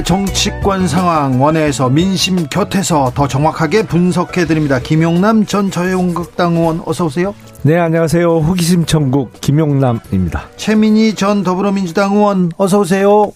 오늘의 0.00 0.04
정치권 0.04 0.88
상황 0.88 1.40
원회에서 1.40 1.88
민심 1.88 2.46
곁에서 2.48 3.12
더 3.14 3.28
정확하게 3.28 3.86
분석해 3.86 4.46
드립니다. 4.46 4.78
김용남 4.78 5.46
전 5.46 5.70
자유한국당 5.70 6.56
의원 6.56 6.82
어서 6.86 7.06
오세요. 7.06 7.34
네 7.62 7.78
안녕하세요. 7.78 8.26
호기심 8.38 8.86
천국 8.86 9.32
김용남입니다. 9.40 10.48
최민희 10.56 11.14
전 11.14 11.42
더불어민주당 11.42 12.14
의원 12.14 12.50
어서 12.56 12.80
오세요. 12.80 13.32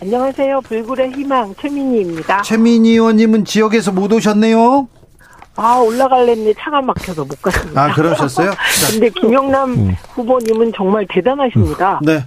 안녕하세요. 0.00 0.60
불굴의 0.62 1.12
희망 1.12 1.54
최민희입니다. 1.60 2.42
최민희 2.42 2.90
의원님은 2.92 3.44
지역에서 3.44 3.92
못 3.92 4.12
오셨네요. 4.12 4.88
아 5.56 5.76
올라갈랬는데 5.76 6.54
차가 6.58 6.80
막혀서 6.80 7.24
못 7.24 7.40
갔습니다. 7.42 7.84
아 7.84 7.94
그러셨어요? 7.94 8.52
근데 8.90 9.08
김영남 9.10 9.70
음. 9.72 9.96
후보님은 10.14 10.72
정말 10.76 11.06
대단하십니다. 11.08 12.00
네. 12.02 12.24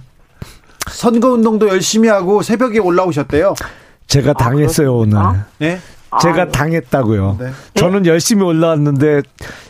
선거 0.96 1.32
운동도 1.32 1.68
열심히 1.68 2.08
하고 2.08 2.40
새벽에 2.40 2.78
올라오셨대요. 2.78 3.54
제가 4.06 4.32
당했어요 4.32 4.94
오늘. 4.94 5.10
그렇습니까? 5.10 5.46
네. 5.58 5.78
제가 6.22 6.42
아, 6.42 6.48
당했다고요. 6.48 7.36
네. 7.38 7.50
저는 7.74 8.06
열심히 8.06 8.44
올라왔는데 8.44 9.20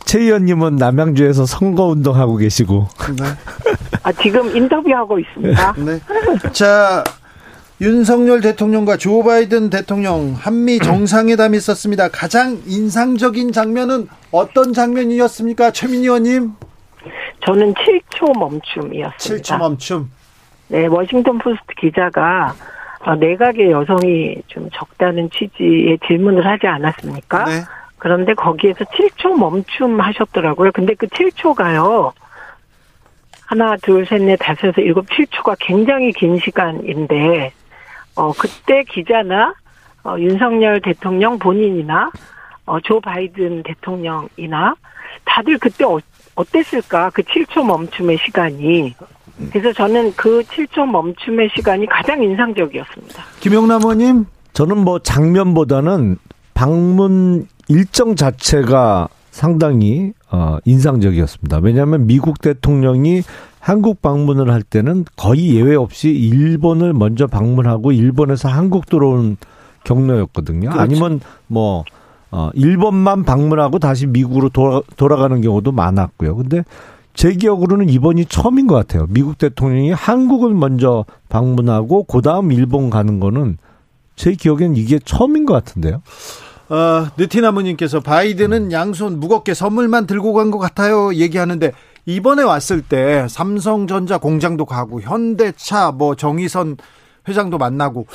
최 0.05 0.21
의원님은 0.21 0.77
남양주에서 0.77 1.45
선거 1.47 1.87
운동하고 1.87 2.37
계시고 2.37 2.87
네. 3.19 3.25
아, 4.05 4.13
지금 4.13 4.57
인터뷰하고 4.57 5.19
있습니다. 5.19 5.75
네. 5.85 5.99
자, 6.53 7.03
윤석열 7.81 8.41
대통령과 8.41 8.97
조 8.97 9.25
바이든 9.25 9.71
대통령 9.71 10.37
한미 10.39 10.79
정상회담이 10.79 11.57
있었습니다. 11.57 12.09
가장 12.09 12.63
인상적인 12.67 13.51
장면은 13.51 14.07
어떤 14.31 14.73
장면이었습니까? 14.73 15.73
최민희 15.73 16.03
의원님? 16.03 16.53
저는 17.45 17.75
7초 17.75 18.39
멈춤이었습니다. 18.39 19.43
7초 19.43 19.59
멈춤. 19.59 20.11
네, 20.69 20.87
워싱턴 20.87 21.39
포스트 21.39 21.75
기자가 21.77 22.55
어, 23.01 23.15
내각의 23.15 23.71
여성이 23.71 24.43
좀 24.49 24.69
적다는 24.73 25.31
취지의 25.31 25.99
질문을 26.07 26.45
하지 26.45 26.67
않았습니까? 26.67 27.45
네. 27.45 27.53
그런데 27.99 28.35
거기에서 28.35 28.85
7초 28.85 29.39
멈춤 29.39 30.01
하셨더라고요. 30.01 30.73
근데 30.73 30.95
그 30.95 31.07
7초가요. 31.07 32.13
하나, 33.47 33.77
둘, 33.77 34.05
셋, 34.07 34.23
넷, 34.23 34.37
다섯, 34.37 34.69
여섯, 34.69 34.81
일곱, 34.81 35.07
7초가 35.07 35.57
굉장히 35.61 36.13
긴 36.13 36.39
시간인데, 36.39 37.53
어, 38.17 38.33
그때 38.33 38.83
기자나, 38.83 39.55
어, 40.03 40.17
윤석열 40.19 40.81
대통령 40.81 41.39
본인이나, 41.39 42.11
어, 42.67 42.81
조 42.81 43.01
바이든 43.01 43.63
대통령이나, 43.63 44.75
다들 45.25 45.59
그때 45.59 45.85
어, 45.85 46.01
어땠을까? 46.35 47.11
그 47.11 47.23
7초 47.23 47.65
멈춤의 47.65 48.19
시간이. 48.19 48.95
그래서 49.51 49.73
저는 49.73 50.13
그 50.17 50.43
7초 50.43 50.87
멈춤의 50.87 51.51
시간이 51.55 51.87
가장 51.87 52.23
인상적이었습니다. 52.23 53.23
김용남 53.41 53.83
의원님? 53.83 54.27
저는 54.53 54.79
뭐 54.79 54.99
장면보다는 54.99 56.17
방문 56.55 57.47
일정 57.69 58.17
자체가 58.17 59.09
상당히 59.31 60.13
어, 60.31 60.57
인상적이었습니다. 60.65 61.59
왜냐하면 61.63 62.07
미국 62.07 62.41
대통령이 62.41 63.23
한국 63.61 64.01
방문을 64.01 64.51
할 64.51 64.63
때는 64.63 65.05
거의 65.17 65.55
예외 65.55 65.75
없이 65.75 66.09
일본을 66.11 66.95
먼저 66.95 67.27
방문하고 67.27 67.93
일본에서 67.93 68.49
한국 68.49 68.87
들어온 68.87 69.37
경로였거든요. 69.85 70.71
그렇죠. 70.71 70.81
아니면 70.81 71.21
뭐 71.49 71.85
어, 72.31 72.51
일본만 72.55 73.25
방문하고 73.25 73.79
다시 73.79 74.07
미국으로 74.07 74.49
돌아, 74.49 74.81
돌아가는 74.97 75.41
경우도 75.41 75.73
많았고요. 75.73 76.37
근데 76.37 76.65
제 77.17 77.33
기억으로는 77.33 77.89
이번이 77.89 78.27
처음인 78.27 78.67
것 78.67 78.75
같아요. 78.75 79.07
미국 79.09 79.39
대통령이 79.39 79.91
한국을 79.93 80.53
먼저 80.55 81.05
방문하고 81.31 82.05
그 82.05 82.21
다음 82.21 82.53
일본 82.53 82.91
가는 82.91 83.19
거는 83.21 83.57
제 84.17 84.33
기억엔 84.35 84.77
이게 84.77 84.99
처음인 85.03 85.47
것 85.47 85.55
같은데요. 85.55 86.03
어, 86.69 87.07
느티나무님께서 87.17 88.01
바이든은 88.01 88.71
양손 88.73 89.19
무겁게 89.19 89.55
선물만 89.55 90.07
들고 90.07 90.33
간 90.35 90.51
것 90.51 90.59
같아요. 90.59 91.15
얘기하는데 91.15 91.73
이번에 92.05 92.43
왔을 92.43 92.83
때 92.83 93.27
삼성전자 93.29 94.19
공장도 94.19 94.67
가고 94.67 95.01
현대차 95.01 95.93
뭐 95.93 96.15
정의선 96.17 96.77
회장도 97.29 97.57
만나고 97.59 98.07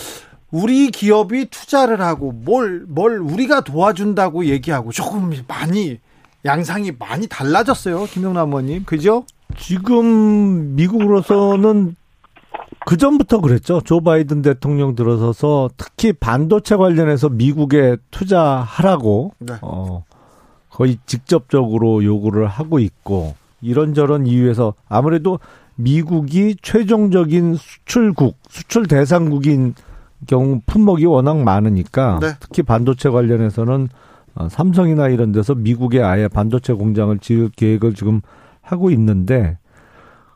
우리 0.52 0.92
기업이 0.92 1.46
투자를 1.50 2.02
하고 2.02 2.32
뭘, 2.34 2.86
뭘 2.88 3.20
우리가 3.20 3.62
도와준다고 3.62 4.46
얘기하고 4.46 4.92
조금 4.92 5.32
많이 5.48 6.00
양상이 6.46 6.92
많이 6.98 7.28
달라졌어요. 7.28 8.06
김영남 8.06 8.50
의원님. 8.50 8.86
그죠? 8.86 9.26
지금 9.58 10.76
미국으로서는 10.76 11.96
그 12.86 12.98
전부터 12.98 13.42
그랬죠. 13.42 13.82
조 13.82 14.02
바이든 14.02 14.42
대통령 14.42 14.96
들어서서 14.96 15.70
특히 15.78 16.14
반도체 16.14 16.76
관련해서 16.76 17.30
미국에 17.30 17.98
투자하라고 18.10 19.34
네. 19.40 19.54
어 19.62 20.04
거의 20.70 20.98
직접적으로 21.06 22.04
요구를 22.04 22.48
하고 22.48 22.80
있고 22.80 23.36
이런저런 23.62 24.26
이유에서 24.26 24.74
아무래도 24.90 25.40
미국이 25.76 26.56
최종적인 26.62 27.56
수출국, 27.56 28.38
수출 28.50 28.88
대상국인 28.88 29.76
경우 30.28 30.62
품목이 30.66 31.06
워낙 31.06 31.38
많으니까 31.38 32.20
네. 32.20 32.34
특히 32.40 32.64
반도체 32.64 33.10
관련해서는 33.10 33.90
어, 34.36 34.48
삼성이나 34.50 35.10
이런 35.10 35.32
데서 35.32 35.56
미국에 35.56 36.02
아예 36.02 36.28
반도체 36.28 36.74
공장을 36.74 37.18
지을 37.20 37.50
계획을 37.56 37.94
지금 37.96 38.22
하고 38.62 38.90
있는데 38.92 39.58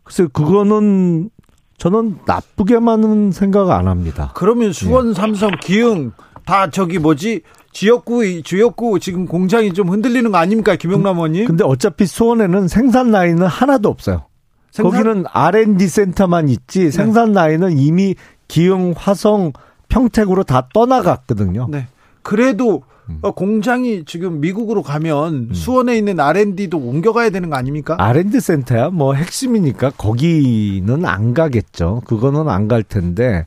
글쎄 0.04 0.28
그거는 0.32 1.30
저는 1.78 2.20
나쁘게만은 2.26 3.32
생각 3.32 3.70
안 3.72 3.88
합니다. 3.88 4.32
그러면 4.36 4.72
수원, 4.74 5.14
삼성, 5.14 5.52
기흥 5.62 6.12
다 6.46 6.70
저기 6.70 7.00
뭐지? 7.00 7.42
지역구, 7.74 8.42
지역구 8.44 9.00
지금 9.00 9.26
공장이 9.26 9.74
좀 9.74 9.90
흔들리는 9.90 10.32
거 10.32 10.38
아닙니까? 10.38 10.76
김영남 10.78 11.18
의원님? 11.18 11.46
근데 11.48 11.64
어차피 11.66 12.06
수원에는 12.06 12.68
생산 12.70 13.12
라인은 13.12 13.46
하나도 13.48 13.90
없어요. 13.90 14.26
생산- 14.72 14.92
네. 14.92 15.04
거기는 15.04 15.26
R&D 15.32 15.88
센터만 15.88 16.48
있지 16.48 16.92
생산 16.92 17.34
라인은 17.34 17.78
이미 17.78 18.16
기흥, 18.48 18.94
화성, 18.96 19.52
평택으로 19.90 20.44
다 20.44 20.70
떠나갔거든요. 20.74 21.68
네. 21.70 21.88
그래도 22.22 22.84
음. 23.10 23.20
어, 23.22 23.32
공장이 23.32 24.04
지금 24.06 24.40
미국으로 24.42 24.82
가면 24.84 25.50
수원에 25.54 25.98
있는 25.98 26.20
R&D도 26.20 26.78
옮겨가야 26.78 27.30
되는 27.30 27.50
거 27.50 27.56
아닙니까? 27.56 27.96
R&D 28.00 28.40
센터야 28.40 28.90
뭐 28.90 29.14
핵심이니까 29.14 29.92
거기는 29.92 31.06
안 31.06 31.34
가겠죠. 31.34 32.02
그거는 32.06 32.50
안 32.50 32.68
갈 32.68 32.82
텐데 32.84 33.46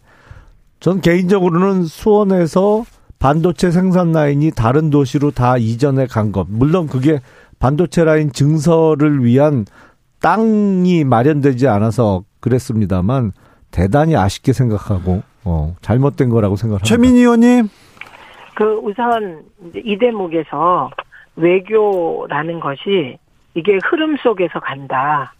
전 0.80 1.00
개인적으로는 1.00 1.84
수원에서 1.86 2.84
반도체 3.18 3.72
생산 3.72 4.12
라인이 4.12 4.52
다른 4.52 4.90
도시로 4.90 5.32
다 5.32 5.56
이전해 5.58 6.06
간 6.06 6.30
것. 6.30 6.46
물론 6.48 6.86
그게 6.86 7.20
반도체 7.58 8.04
라인 8.04 8.32
증설을 8.32 9.24
위한 9.24 9.66
땅이 10.20 11.02
마련되지 11.04 11.66
않아서 11.66 12.22
그랬습니다만 12.40 13.32
대단히 13.72 14.14
아쉽게 14.16 14.52
생각하고 14.52 15.22
어, 15.44 15.74
잘못된 15.82 16.28
거라고 16.28 16.54
생각합니다. 16.56 16.86
최민희 16.88 17.18
의원님. 17.20 17.68
그 18.58 18.80
우선 18.82 19.44
이제 19.68 19.80
이 19.84 19.96
대목에서 19.98 20.90
외교라는 21.36 22.58
것이 22.58 23.16
이게 23.54 23.78
흐름 23.84 24.16
속에서 24.16 24.58
간다. 24.58 25.32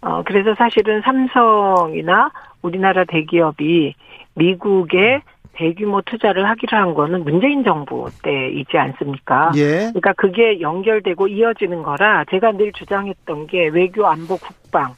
어 0.00 0.24
그래서 0.24 0.56
사실은 0.56 1.00
삼성이나 1.02 2.32
우리나라 2.62 3.04
대기업이 3.04 3.94
미국에 4.34 5.22
대규모 5.52 6.02
투자를 6.02 6.48
하기로 6.48 6.76
한 6.76 6.94
거는 6.94 7.22
문재인 7.22 7.62
정부 7.62 8.10
때이지 8.24 8.76
않습니까? 8.76 9.52
예. 9.54 9.90
그러니까 9.90 10.12
그게 10.14 10.60
연결되고 10.60 11.28
이어지는 11.28 11.84
거라 11.84 12.24
제가 12.28 12.50
늘 12.50 12.72
주장했던 12.72 13.46
게 13.46 13.68
외교 13.68 14.04
안보 14.04 14.36
국방 14.36 14.94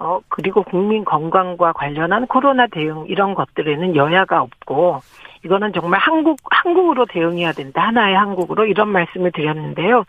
어 0.00 0.18
그리고 0.28 0.64
국민 0.64 1.04
건강과 1.04 1.74
관련한 1.74 2.26
코로나 2.26 2.66
대응 2.66 3.04
이런 3.06 3.36
것들에는 3.36 3.94
여야가 3.94 4.42
없고 4.42 4.98
이거는 5.44 5.72
정말 5.72 6.00
한국 6.00 6.38
한국으로 6.50 7.06
대응해야 7.06 7.52
된다 7.52 7.88
하나의 7.88 8.16
한국으로 8.16 8.66
이런 8.66 8.88
말씀을 8.88 9.32
드렸는데요 9.32 10.04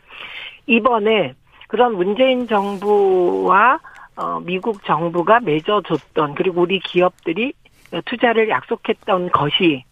이번에 0.66 1.34
그런 1.68 1.96
문재인 1.96 2.48
정부와 2.48 3.80
어 4.16 4.40
미국 4.40 4.84
정부가 4.86 5.42
맺어줬던 5.42 6.36
그리고 6.36 6.62
우리 6.62 6.80
기업들이 6.80 7.54
투자를 8.06 8.50
약속했던 8.50 9.32
것이 9.32 9.84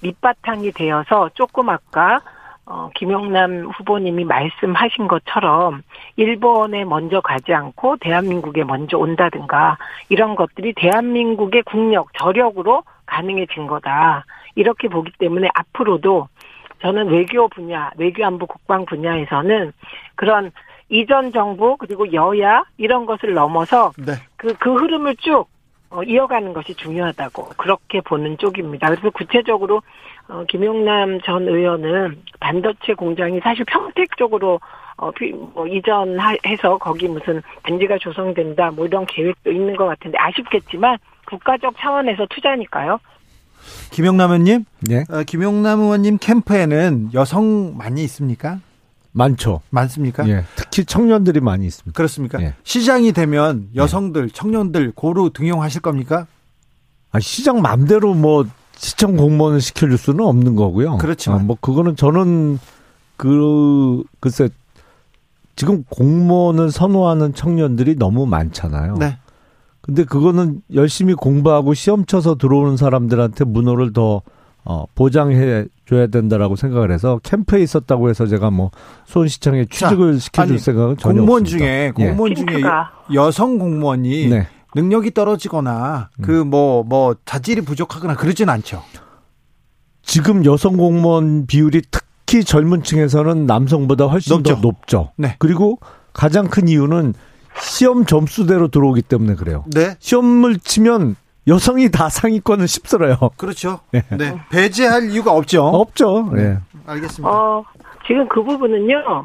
밑바탕이 0.00 0.72
되어서 0.72 1.30
조금 1.34 1.68
아까 1.68 2.20
어, 2.66 2.88
김용남 2.94 3.66
후보님이 3.66 4.24
말씀하신 4.24 5.06
것처럼 5.06 5.82
일본에 6.16 6.84
먼저 6.84 7.20
가지 7.20 7.52
않고 7.52 7.98
대한민국에 7.98 8.64
먼저 8.64 8.96
온다든가 8.96 9.76
이런 10.08 10.34
것들이 10.34 10.72
대한민국의 10.74 11.62
국력, 11.64 12.08
저력으로 12.14 12.82
가능해진 13.04 13.66
거다. 13.66 14.24
이렇게 14.54 14.88
보기 14.88 15.12
때문에 15.18 15.48
앞으로도 15.54 16.28
저는 16.80 17.08
외교 17.08 17.48
분야, 17.48 17.90
외교안보 17.96 18.46
국방 18.46 18.84
분야에서는 18.84 19.72
그런 20.16 20.52
이전 20.88 21.32
정부 21.32 21.76
그리고 21.76 22.12
여야 22.12 22.64
이런 22.76 23.06
것을 23.06 23.32
넘어서 23.32 23.92
네. 23.96 24.12
그, 24.36 24.54
그 24.54 24.74
흐름을 24.74 25.16
쭉 25.16 25.46
어, 25.90 26.02
이어가는 26.02 26.52
것이 26.52 26.74
중요하다고 26.74 27.50
그렇게 27.56 28.00
보는 28.00 28.36
쪽입니다. 28.38 28.88
그래서 28.88 29.10
구체적으로 29.10 29.80
어, 30.28 30.44
김용남 30.48 31.20
전 31.22 31.48
의원은 31.48 32.22
반도체 32.40 32.94
공장이 32.94 33.40
사실 33.40 33.64
평택 33.64 34.16
쪽으로 34.16 34.60
어, 34.96 35.10
피- 35.12 35.32
뭐 35.32 35.66
이전해서 35.66 36.78
거기 36.78 37.08
무슨 37.08 37.42
단지가 37.62 37.98
조성된다 37.98 38.72
뭐 38.72 38.86
이런 38.86 39.06
계획도 39.06 39.50
있는 39.52 39.76
것 39.76 39.86
같은데 39.86 40.18
아쉽겠지만 40.18 40.98
국가적 41.26 41.74
차원에서 41.78 42.26
투자니까요. 42.26 42.98
김용남 43.90 44.30
의원님, 44.30 44.64
예. 44.90 45.04
어, 45.08 45.22
김용남 45.24 45.80
의원님 45.80 46.18
캠프에는 46.18 47.10
여성 47.14 47.76
많이 47.76 48.02
있습니까? 48.04 48.60
많죠. 49.12 49.60
많습니까? 49.70 50.28
예. 50.28 50.44
특히 50.56 50.84
청년들이 50.84 51.40
많이 51.40 51.66
있습니다. 51.66 51.96
그렇습니까? 51.96 52.42
예. 52.42 52.54
시장이 52.64 53.12
되면 53.12 53.68
여성들, 53.74 54.30
청년들 54.30 54.92
고루 54.94 55.30
등용하실 55.32 55.80
겁니까? 55.82 56.26
아, 57.12 57.20
시장 57.20 57.62
맘대로 57.62 58.12
뭐 58.14 58.44
시청 58.76 59.16
공무원을 59.16 59.60
시켜줄 59.60 59.96
수는 59.96 60.24
없는 60.24 60.56
거고요. 60.56 60.98
그렇지만. 60.98 61.40
아, 61.40 61.42
뭐 61.44 61.56
그거는 61.60 61.94
저는 61.94 62.58
그 63.16 64.02
글쎄 64.18 64.48
지금 65.56 65.84
공무원을 65.84 66.72
선호하는 66.72 67.34
청년들이 67.34 67.96
너무 67.96 68.26
많잖아요. 68.26 68.96
네. 68.98 69.18
근데 69.84 70.04
그거는 70.04 70.62
열심히 70.72 71.12
공부하고 71.12 71.74
시험 71.74 72.06
쳐서 72.06 72.36
들어오는 72.36 72.78
사람들한테 72.78 73.44
문호를 73.44 73.92
더 73.92 74.22
어, 74.64 74.86
보장해 74.94 75.66
줘야 75.86 76.06
된다라고 76.06 76.56
생각을 76.56 76.90
해서 76.90 77.20
캠프에 77.22 77.62
있었다고 77.62 78.08
해서 78.08 78.26
제가 78.26 78.50
뭐 78.50 78.70
수원시청에 79.04 79.66
취직을 79.66 80.18
시켜줄 80.20 80.54
아니, 80.54 80.58
생각은 80.58 80.96
전혀 80.96 81.20
공무원 81.20 81.42
없습니다. 81.42 81.66
중에 81.66 81.84
예. 81.86 81.90
공무원 81.92 82.34
중에 82.34 82.46
핑크가. 82.46 82.92
여성 83.12 83.58
공무원이 83.58 84.28
네. 84.28 84.46
능력이 84.74 85.12
떨어지거나 85.12 86.08
음. 86.18 86.22
그뭐뭐 86.22 87.16
자질이 87.26 87.60
부족하거나 87.60 88.16
그러진 88.16 88.48
않죠. 88.48 88.82
지금 90.02 90.46
여성 90.46 90.78
공무원 90.78 91.46
비율이 91.46 91.82
특히 91.90 92.42
젊은 92.42 92.82
층에서는 92.82 93.44
남성보다 93.44 94.06
훨씬 94.06 94.34
높죠. 94.36 94.54
더 94.54 94.60
높죠. 94.62 95.10
네. 95.16 95.36
그리고 95.38 95.78
가장 96.14 96.48
큰 96.48 96.68
이유는 96.68 97.12
시험 97.60 98.04
점수대로 98.04 98.68
들어오기 98.68 99.02
때문에 99.02 99.34
그래요. 99.34 99.64
네. 99.74 99.94
시험을 99.98 100.58
치면 100.58 101.16
여성이 101.46 101.90
다 101.90 102.08
상위권을 102.08 102.64
휩쓸어요. 102.64 103.16
그렇죠. 103.36 103.80
네. 103.92 104.02
네. 104.16 104.34
배제할 104.50 105.10
이유가 105.10 105.32
없죠. 105.32 105.64
없죠. 105.64 106.30
예. 106.36 106.58
알겠습니다. 106.86 107.28
어, 107.28 107.64
지금 108.06 108.28
그 108.28 108.42
부분은요, 108.42 109.24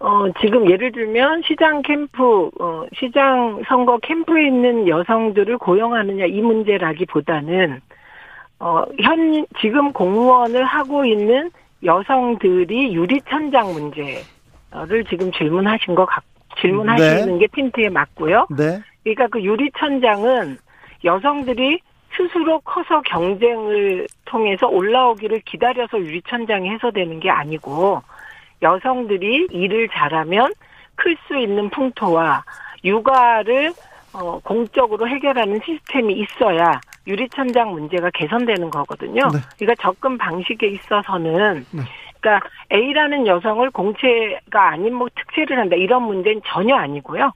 어, 0.00 0.24
지금 0.40 0.70
예를 0.70 0.92
들면 0.92 1.42
시장 1.46 1.82
캠프, 1.82 2.50
어, 2.60 2.84
시장 2.98 3.62
선거 3.68 3.98
캠프에 3.98 4.46
있는 4.46 4.88
여성들을 4.88 5.58
고용하느냐 5.58 6.26
이 6.26 6.40
문제라기보다는, 6.40 7.80
어, 8.60 8.84
현, 9.00 9.46
지금 9.60 9.92
공무원을 9.92 10.64
하고 10.64 11.04
있는 11.04 11.50
여성들이 11.84 12.94
유리천장 12.94 13.72
문제를 13.72 15.04
지금 15.08 15.30
질문하신 15.32 15.94
것 15.94 16.06
같, 16.06 16.22
질문하시는 16.60 17.26
네. 17.26 17.38
게 17.38 17.46
핀트에 17.48 17.88
맞고요. 17.88 18.46
네. 18.56 18.80
그러니까 19.02 19.26
그 19.28 19.42
유리천장은 19.42 20.58
여성들이 21.04 21.80
스스로 22.16 22.60
커서 22.60 23.02
경쟁을 23.02 24.06
통해서 24.24 24.68
올라오기를 24.68 25.40
기다려서 25.40 25.98
유리천장이 25.98 26.70
해소되는 26.70 27.20
게 27.20 27.28
아니고 27.30 28.02
여성들이 28.62 29.48
일을 29.50 29.88
잘하면 29.88 30.52
클 30.96 31.16
수 31.26 31.36
있는 31.36 31.68
풍토와 31.70 32.44
육아를 32.84 33.72
어, 34.12 34.38
공적으로 34.44 35.08
해결하는 35.08 35.60
시스템이 35.66 36.14
있어야 36.14 36.80
유리천장 37.06 37.72
문제가 37.72 38.10
개선되는 38.14 38.70
거거든요. 38.70 39.28
네. 39.32 39.38
그러니까 39.58 39.82
접근 39.82 40.16
방식에 40.16 40.68
있어서는 40.68 41.66
네. 41.72 41.82
그러니까 42.24 42.48
A라는 42.72 43.26
여성을 43.26 43.70
공채가 43.70 44.70
아닌 44.70 44.94
뭐 44.94 45.08
특채를 45.14 45.58
한다 45.58 45.76
이런 45.76 46.04
문제는 46.04 46.40
전혀 46.46 46.74
아니고요. 46.74 47.30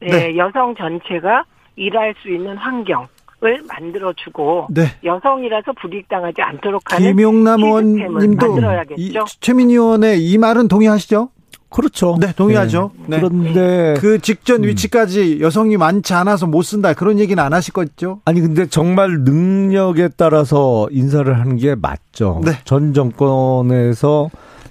네, 0.00 0.10
네. 0.10 0.36
여성 0.36 0.74
전체가 0.74 1.44
일할 1.76 2.14
수 2.20 2.28
있는 2.28 2.56
환경 2.56 3.06
을 3.42 3.62
만들어주고 3.68 4.68
네. 4.70 4.84
여성이라서 5.04 5.72
불이익당하지 5.72 6.40
않도록 6.40 6.82
하는 6.90 7.06
김용남 7.06 7.62
의원님도 7.62 8.46
만들어야겠죠. 8.46 8.96
이, 8.96 9.12
최민희 9.40 9.74
의원의 9.74 10.24
이 10.24 10.38
말은 10.38 10.68
동의하시죠? 10.68 11.28
그렇죠. 11.68 12.16
네, 12.20 12.32
동의하죠. 12.32 12.92
네. 13.06 13.18
그런데 13.18 13.94
그 13.98 14.20
직전 14.20 14.62
음. 14.62 14.68
위치까지 14.68 15.40
여성이 15.40 15.76
많지 15.76 16.14
않아서 16.14 16.46
못 16.46 16.62
쓴다 16.62 16.94
그런 16.94 17.18
얘기는 17.18 17.42
안 17.42 17.52
하실 17.52 17.72
거죠? 17.72 18.20
아니 18.24 18.40
근데 18.40 18.66
정말 18.66 19.22
능력에 19.24 20.10
따라서 20.16 20.86
인사를 20.92 21.38
하는 21.38 21.56
게 21.56 21.74
맞죠. 21.74 22.40
네. 22.44 22.52
전 22.64 22.94
정권에서 22.94 24.30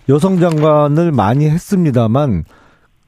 여성 0.10 0.40
장관을 0.40 1.12
많이 1.12 1.50
했습니다만 1.50 2.46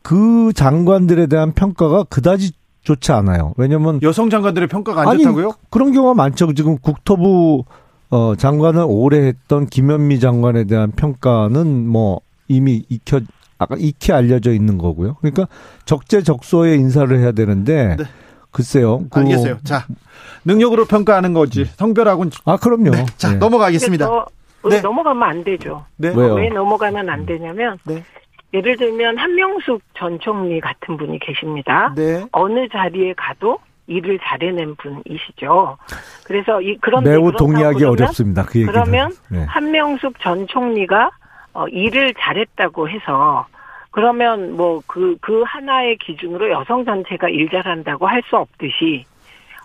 그 0.01 0.51
장관들에 0.53 1.27
대한 1.27 1.53
평가가 1.53 2.03
그다지 2.03 2.51
좋지 2.83 3.11
않아요. 3.13 3.53
왜냐면 3.57 3.99
여성 4.03 4.29
장관들의 4.29 4.67
평가가 4.67 5.01
안 5.01 5.07
아니, 5.07 5.23
좋다고요? 5.23 5.53
그런 5.69 5.91
경우가 5.91 6.13
많죠. 6.13 6.53
지금 6.53 6.77
국토부 6.77 7.63
어 8.11 8.35
장관을 8.35 8.85
오래 8.87 9.25
했던 9.25 9.65
김현미 9.65 10.19
장관에 10.19 10.65
대한 10.65 10.91
평가는 10.91 11.87
뭐 11.87 12.21
이미 12.47 12.85
익혀 12.89 13.21
아까 13.57 13.75
익히 13.77 14.11
알려져 14.11 14.51
있는 14.51 14.77
거고요. 14.77 15.15
그러니까 15.15 15.47
적재적소에 15.85 16.75
인사를 16.75 17.17
해야 17.17 17.31
되는데 17.31 17.95
네. 17.97 18.03
글쎄요. 18.51 19.03
그- 19.09 19.19
알겠어요. 19.19 19.57
자, 19.63 19.85
능력으로 20.45 20.85
평가하는 20.85 21.33
거지. 21.33 21.65
성별하고는 21.65 22.31
아 22.45 22.57
그럼요. 22.57 22.91
네. 22.91 23.05
자, 23.17 23.31
네. 23.31 23.37
넘어가겠습니다. 23.37 24.09
네. 24.69 24.81
넘어가면 24.81 25.23
안 25.23 25.43
되죠. 25.43 25.85
네. 25.97 26.09
왜요? 26.15 26.33
왜 26.35 26.49
넘어가면 26.49 27.09
안 27.09 27.25
되냐면 27.25 27.77
네. 27.85 28.03
예를 28.53 28.77
들면 28.77 29.17
한명숙 29.17 29.81
전 29.97 30.19
총리 30.19 30.59
같은 30.61 30.97
분이 30.97 31.19
계십니다. 31.19 31.93
네. 31.95 32.25
어느 32.31 32.67
자리에 32.69 33.13
가도 33.17 33.59
일을 33.87 34.17
잘해낸 34.23 34.75
분이시죠. 34.77 35.77
그래서 36.23 36.59
이 36.61 36.77
그런데 36.81 37.11
매우 37.11 37.31
동의하기 37.33 37.83
어렵습니다. 37.83 38.43
그 38.45 38.59
얘기는. 38.59 38.73
그러면 38.73 39.11
네. 39.29 39.43
한명숙 39.43 40.19
전 40.21 40.47
총리가 40.47 41.11
어, 41.55 41.67
일을 41.69 42.13
잘했다고 42.19 42.89
해서 42.89 43.47
그러면 43.91 44.57
뭐그그 44.57 45.43
하나의 45.47 45.97
기준으로 45.97 46.51
여성 46.51 46.83
전체가 46.83 47.29
일 47.29 47.49
잘한다고 47.49 48.07
할 48.07 48.21
수 48.23 48.35
없듯이 48.35 49.05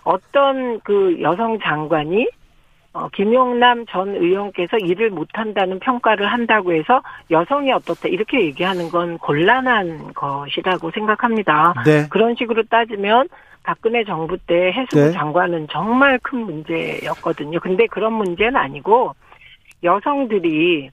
어떤 0.03 0.79
그 0.79 1.17
여성 1.21 1.59
장관이 1.59 2.27
어, 2.93 3.09
김용남 3.09 3.85
전 3.87 4.15
의원께서 4.15 4.77
일을 4.77 5.09
못한다는 5.09 5.79
평가를 5.79 6.31
한다고 6.31 6.73
해서 6.73 7.01
여성이 7.29 7.71
어떻다 7.73 8.07
이렇게 8.07 8.41
얘기하는 8.41 8.89
건 8.89 9.17
곤란한 9.17 10.13
것이라고 10.13 10.91
생각합니다. 10.91 11.73
네. 11.85 12.07
그런 12.09 12.35
식으로 12.35 12.63
따지면 12.63 13.27
박근혜 13.63 14.03
정부 14.05 14.37
때 14.37 14.71
해수부 14.71 15.07
네. 15.07 15.11
장관은 15.11 15.67
정말 15.69 16.19
큰 16.19 16.39
문제였거든요. 16.39 17.59
근데 17.59 17.85
그런 17.87 18.13
문제는 18.13 18.55
아니고 18.55 19.13
여성들이 19.83 20.89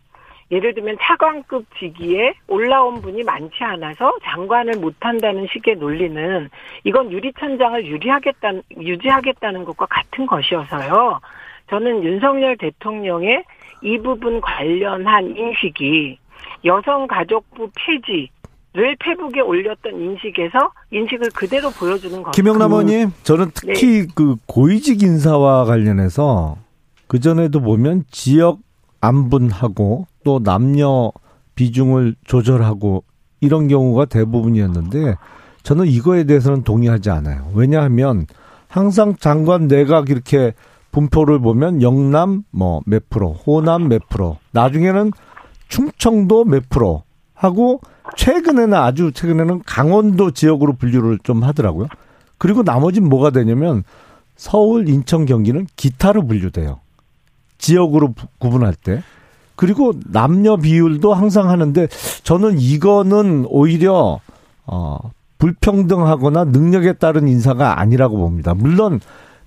예를 0.50 0.74
들면 0.74 0.96
차관급 1.00 1.66
직위에 1.78 2.32
올라온 2.46 3.02
분이 3.02 3.22
많지 3.22 3.62
않아서 3.64 4.12
장관을 4.24 4.74
못한다는 4.78 5.46
식의 5.52 5.76
논리는 5.76 6.48
이건 6.84 7.12
유리천장을 7.12 7.86
유리하겠다는 7.86 8.62
유지하겠다는 8.80 9.64
것과 9.66 9.86
같은 9.86 10.26
것이어서요. 10.26 11.20
저는 11.68 12.02
윤석열 12.02 12.56
대통령의 12.56 13.44
이 13.82 13.98
부분 13.98 14.40
관련한 14.40 15.36
인식이 15.36 16.18
여성가족부 16.64 17.70
폐지 17.76 18.30
를 18.74 18.94
페북에 19.00 19.40
올렸던 19.40 19.98
인식에서 19.98 20.70
인식을 20.90 21.30
그대로 21.34 21.70
보여주는 21.70 22.22
것. 22.22 22.32
김영남 22.32 22.68
그- 22.70 22.74
의원님. 22.76 23.12
저는 23.22 23.50
특히 23.54 24.06
그 24.14 24.36
고위직 24.46 25.02
인사와 25.02 25.64
관련해서 25.64 26.56
그 27.06 27.18
전에도 27.18 27.60
보면 27.62 28.04
지역 28.10 28.58
안분하고 29.00 30.06
또 30.24 30.42
남녀 30.42 31.12
비중을 31.54 32.16
조절하고 32.24 33.04
이런 33.40 33.68
경우가 33.68 34.06
대부분이었는데 34.06 35.16
저는 35.62 35.86
이거에 35.86 36.24
대해서는 36.24 36.62
동의하지 36.62 37.10
않아요. 37.10 37.50
왜냐하면 37.54 38.26
항상 38.68 39.16
장관 39.16 39.68
내각 39.68 40.08
이렇게 40.10 40.54
분포를 40.92 41.38
보면 41.40 41.82
영남 41.82 42.44
뭐 42.50 42.80
몇 42.86 43.08
프로, 43.08 43.32
호남 43.32 43.88
몇 43.88 44.08
프로, 44.08 44.38
나중에는 44.52 45.12
충청도 45.68 46.44
몇 46.44 46.68
프로 46.68 47.02
하고 47.34 47.80
최근에는 48.16 48.74
아주 48.74 49.12
최근에는 49.12 49.62
강원도 49.64 50.30
지역으로 50.30 50.74
분류를 50.74 51.18
좀 51.22 51.42
하더라고요. 51.44 51.88
그리고 52.38 52.62
나머지는 52.62 53.08
뭐가 53.08 53.30
되냐면 53.30 53.84
서울, 54.36 54.88
인천, 54.88 55.26
경기는 55.26 55.66
기타로 55.76 56.26
분류돼요. 56.26 56.80
지역으로 57.58 58.12
부- 58.12 58.26
구분할 58.38 58.74
때. 58.74 59.02
그리고 59.56 59.92
남녀 60.06 60.56
비율도 60.56 61.12
항상 61.14 61.50
하는데 61.50 61.88
저는 62.22 62.58
이거는 62.60 63.44
오히려 63.48 64.20
어 64.66 64.98
불평등하거나 65.38 66.44
능력에 66.44 66.94
따른 66.94 67.26
인사가 67.28 67.80
아니라고 67.80 68.16
봅니다. 68.18 68.54
물론 68.54 69.00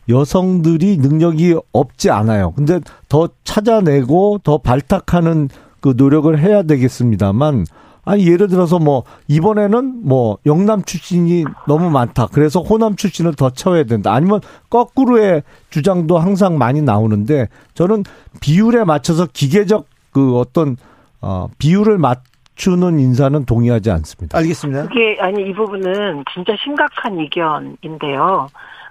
여성들이 0.10 0.98
능력이 0.98 1.56
없지 1.72 2.10
않아요. 2.10 2.52
근데 2.52 2.80
더 3.08 3.30
찾아내고 3.44 4.40
더 4.44 4.58
발탁하는 4.58 5.50
그 5.80 5.94
노력을 5.96 6.38
해야 6.38 6.64
되겠습니다만 6.64 7.66
아니 8.04 8.28
예를 8.28 8.48
들어서 8.48 8.80
뭐 8.80 9.04
이번에는 9.28 10.08
뭐 10.08 10.38
영남 10.46 10.84
출신이 10.84 11.46
너무 11.68 11.90
많다. 11.90 12.28
그래서 12.32 12.62
호남 12.62 12.96
출신을 12.96 13.36
더 13.36 13.50
채워야 13.52 13.84
된다. 13.84 14.14
아니면 14.14 14.42
거꾸로의 14.70 15.44
주장도 15.70 16.18
항상 16.18 16.58
많이 16.58 16.82
나오는데 16.82 17.48
저는 17.74 18.04
비율에 18.42 18.84
맞춰서 18.84 19.28
기계적 19.32 19.86
그 20.12 20.38
어떤 20.38 20.78
어 21.22 21.48
비율을 21.60 22.00
맞추는 22.00 23.00
인사는 23.00 23.46
동의하지 23.46 23.92
않습니다. 23.92 24.38
알겠습니다. 24.38 24.88
그게 24.88 25.18
아니 25.20 25.44
이 25.48 25.54
부분은 25.54 26.24
진짜 26.34 26.54
심각한 26.64 27.20
의견인데요. 27.20 28.48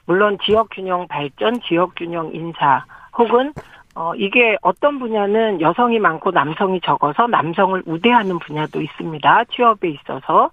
물론 0.06 0.38
지역 0.44 0.68
균형 0.70 1.06
발전, 1.08 1.60
지역 1.68 1.94
균형 1.96 2.30
인사 2.34 2.84
혹은 3.18 3.52
어 3.94 4.14
이게 4.14 4.56
어떤 4.62 4.98
분야는 4.98 5.60
여성이 5.60 5.98
많고 5.98 6.30
남성이 6.30 6.80
적어서 6.80 7.26
남성을 7.26 7.82
우대하는 7.86 8.38
분야도 8.38 8.80
있습니다. 8.80 9.44
취업에 9.44 9.88
있어서 9.90 10.50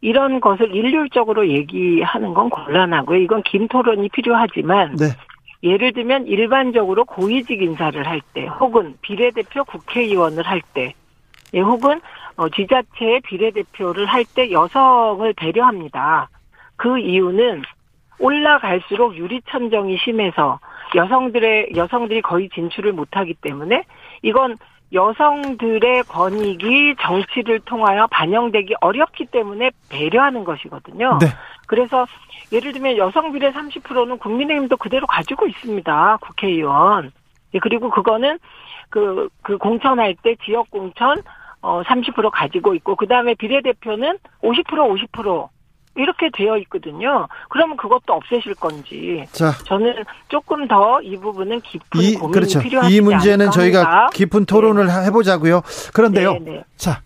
이런 0.00 0.40
것을 0.40 0.74
일률적으로 0.74 1.48
얘기하는 1.48 2.32
건 2.32 2.48
곤란하고요. 2.50 3.18
이건 3.18 3.42
긴 3.42 3.68
토론이 3.68 4.08
필요하지만 4.10 4.96
네. 4.96 5.06
예를 5.62 5.92
들면 5.92 6.28
일반적으로 6.28 7.04
고위직 7.04 7.60
인사를 7.60 8.06
할 8.06 8.20
때 8.32 8.46
혹은 8.46 8.96
비례대표 9.02 9.64
국회의원을 9.64 10.44
할 10.46 10.62
때 10.72 10.94
예, 11.54 11.60
혹은 11.60 12.00
어, 12.36 12.48
지자체의 12.48 13.20
비례대표를 13.22 14.06
할 14.06 14.24
때 14.24 14.50
여성을 14.52 15.32
배려합니다. 15.34 16.28
그 16.76 16.98
이유는 16.98 17.62
올라갈수록 18.20 19.16
유리천정이 19.16 19.98
심해서 19.98 20.60
여성들의 20.94 21.70
여성들이 21.76 22.22
거의 22.22 22.48
진출을 22.50 22.92
못하기 22.92 23.34
때문에 23.40 23.84
이건 24.22 24.56
여성들의 24.92 26.04
권익이 26.04 26.96
정치를 27.00 27.60
통하여 27.60 28.06
반영되기 28.06 28.74
어렵기 28.80 29.26
때문에 29.26 29.70
배려하는 29.90 30.44
것이거든요. 30.44 31.18
네. 31.20 31.26
그래서 31.66 32.06
예를 32.52 32.72
들면 32.72 32.96
여성 32.96 33.32
비례 33.32 33.52
30%는 33.52 34.18
국민의힘도 34.18 34.76
그대로 34.78 35.06
가지고 35.06 35.46
있습니다. 35.46 36.18
국회의원. 36.22 37.12
예, 37.54 37.58
그리고 37.58 37.90
그거는 37.90 38.38
그, 38.88 39.28
그 39.42 39.58
공천할 39.58 40.16
때 40.22 40.36
지역 40.44 40.70
공천 40.70 41.22
어, 41.60 41.82
30% 41.82 42.30
가지고 42.30 42.74
있고, 42.74 42.94
그 42.94 43.06
다음에 43.06 43.34
비례대표는 43.34 44.18
50% 44.42 44.64
50% 45.10 45.48
이렇게 45.98 46.28
되어 46.32 46.56
있거든요. 46.58 47.26
그러면 47.50 47.76
그것도 47.76 48.12
없애실 48.14 48.54
건지. 48.54 49.24
자, 49.32 49.52
저는 49.66 49.92
조금 50.28 50.66
더 50.68 51.00
이 51.02 51.16
부분은 51.16 51.60
깊은 51.60 52.00
이 52.00 52.14
고민이 52.14 52.32
그렇죠. 52.32 52.60
필요하지 52.60 52.94
이 52.94 53.00
문제는 53.00 53.46
않을까 53.46 53.50
저희가 53.52 53.78
합니다. 53.80 54.08
깊은 54.14 54.44
토론을 54.46 54.90
해보자고요. 54.90 55.62
그런데요. 55.92 56.32
네, 56.34 56.38
네. 56.40 56.64
자, 56.76 57.02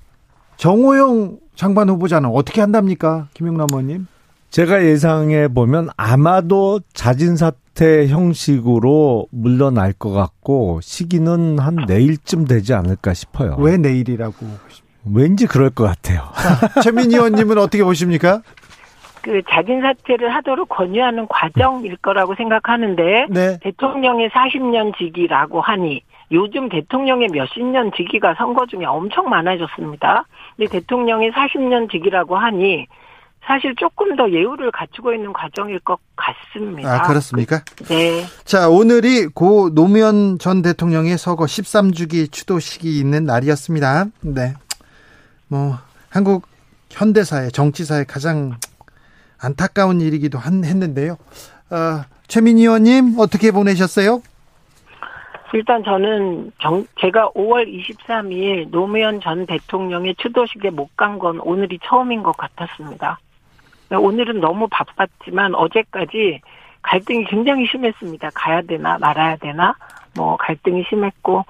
정호영 0.56 1.38
장관 1.54 1.88
후보자는 1.88 2.30
어떻게 2.30 2.60
한답니까, 2.60 3.28
김용남 3.34 3.66
의원님? 3.70 4.06
제가 4.50 4.84
예상해 4.84 5.48
보면 5.48 5.88
아마도 5.96 6.80
자진 6.92 7.36
사퇴 7.36 8.08
형식으로 8.08 9.26
물러날 9.30 9.92
것 9.92 10.10
같고 10.10 10.80
시기는 10.82 11.58
한 11.58 11.76
내일쯤 11.88 12.46
되지 12.46 12.74
않을까 12.74 13.14
싶어요. 13.14 13.56
왜 13.58 13.76
내일이라고? 13.78 14.34
왠지 15.14 15.46
그럴 15.46 15.70
것 15.70 15.84
같아요. 15.84 16.28
최민희 16.82 17.16
의원님은 17.16 17.58
어떻게 17.58 17.82
보십니까? 17.82 18.42
그 19.22 19.42
자진 19.48 19.80
사퇴를 19.80 20.34
하도록 20.34 20.68
권유하는 20.68 21.26
과정일 21.28 21.96
거라고 21.96 22.34
생각하는데 22.34 23.26
네. 23.30 23.58
대통령의 23.60 24.30
40년 24.30 24.96
직위라고 24.96 25.60
하니 25.60 26.02
요즘 26.32 26.68
대통령의 26.68 27.28
몇십 27.28 27.64
년 27.64 27.92
직위가 27.94 28.34
선거 28.34 28.66
중에 28.66 28.84
엄청 28.84 29.28
많아졌습니다. 29.28 30.24
근데 30.56 30.70
대통령의 30.70 31.30
40년 31.32 31.90
직위라고 31.90 32.36
하니 32.36 32.86
사실 33.46 33.74
조금 33.76 34.16
더 34.16 34.30
예우를 34.30 34.70
갖추고 34.70 35.12
있는 35.12 35.32
과정일 35.32 35.80
것 35.80 35.98
같습니다. 36.16 36.94
아, 36.94 37.02
그렇습니까? 37.02 37.62
네. 37.88 38.24
자, 38.44 38.68
오늘이 38.68 39.26
고 39.26 39.74
노무현 39.74 40.38
전 40.38 40.62
대통령의 40.62 41.18
서거 41.18 41.44
13주기 41.44 42.30
추도식이 42.30 42.98
있는 42.98 43.24
날이었습니다. 43.24 44.06
네. 44.22 44.54
뭐, 45.48 45.76
한국 46.08 46.46
현대사의 46.90 47.50
정치사의 47.50 48.04
가장 48.04 48.54
안타까운 49.42 50.00
일이기도 50.00 50.38
한, 50.38 50.64
했는데요. 50.64 51.12
어, 51.70 52.04
최민희 52.28 52.62
의원님, 52.62 53.16
어떻게 53.18 53.50
보내셨어요? 53.50 54.22
일단 55.54 55.84
저는 55.84 56.52
정, 56.62 56.86
제가 56.98 57.30
5월 57.32 57.66
23일 57.68 58.70
노무현 58.70 59.20
전 59.20 59.44
대통령의 59.44 60.14
추도식에 60.16 60.70
못 60.70 60.88
간 60.96 61.18
건 61.18 61.40
오늘이 61.40 61.78
처음인 61.84 62.22
것 62.22 62.34
같았습니다. 62.36 63.18
오늘은 63.90 64.40
너무 64.40 64.66
바빴지만 64.70 65.54
어제까지 65.54 66.40
갈등이 66.80 67.24
굉장히 67.26 67.66
심했습니다. 67.66 68.30
가야 68.34 68.62
되나 68.62 68.96
말아야 68.98 69.36
되나 69.36 69.74
뭐 70.16 70.36
갈등이 70.38 70.84
심했고 70.88 71.44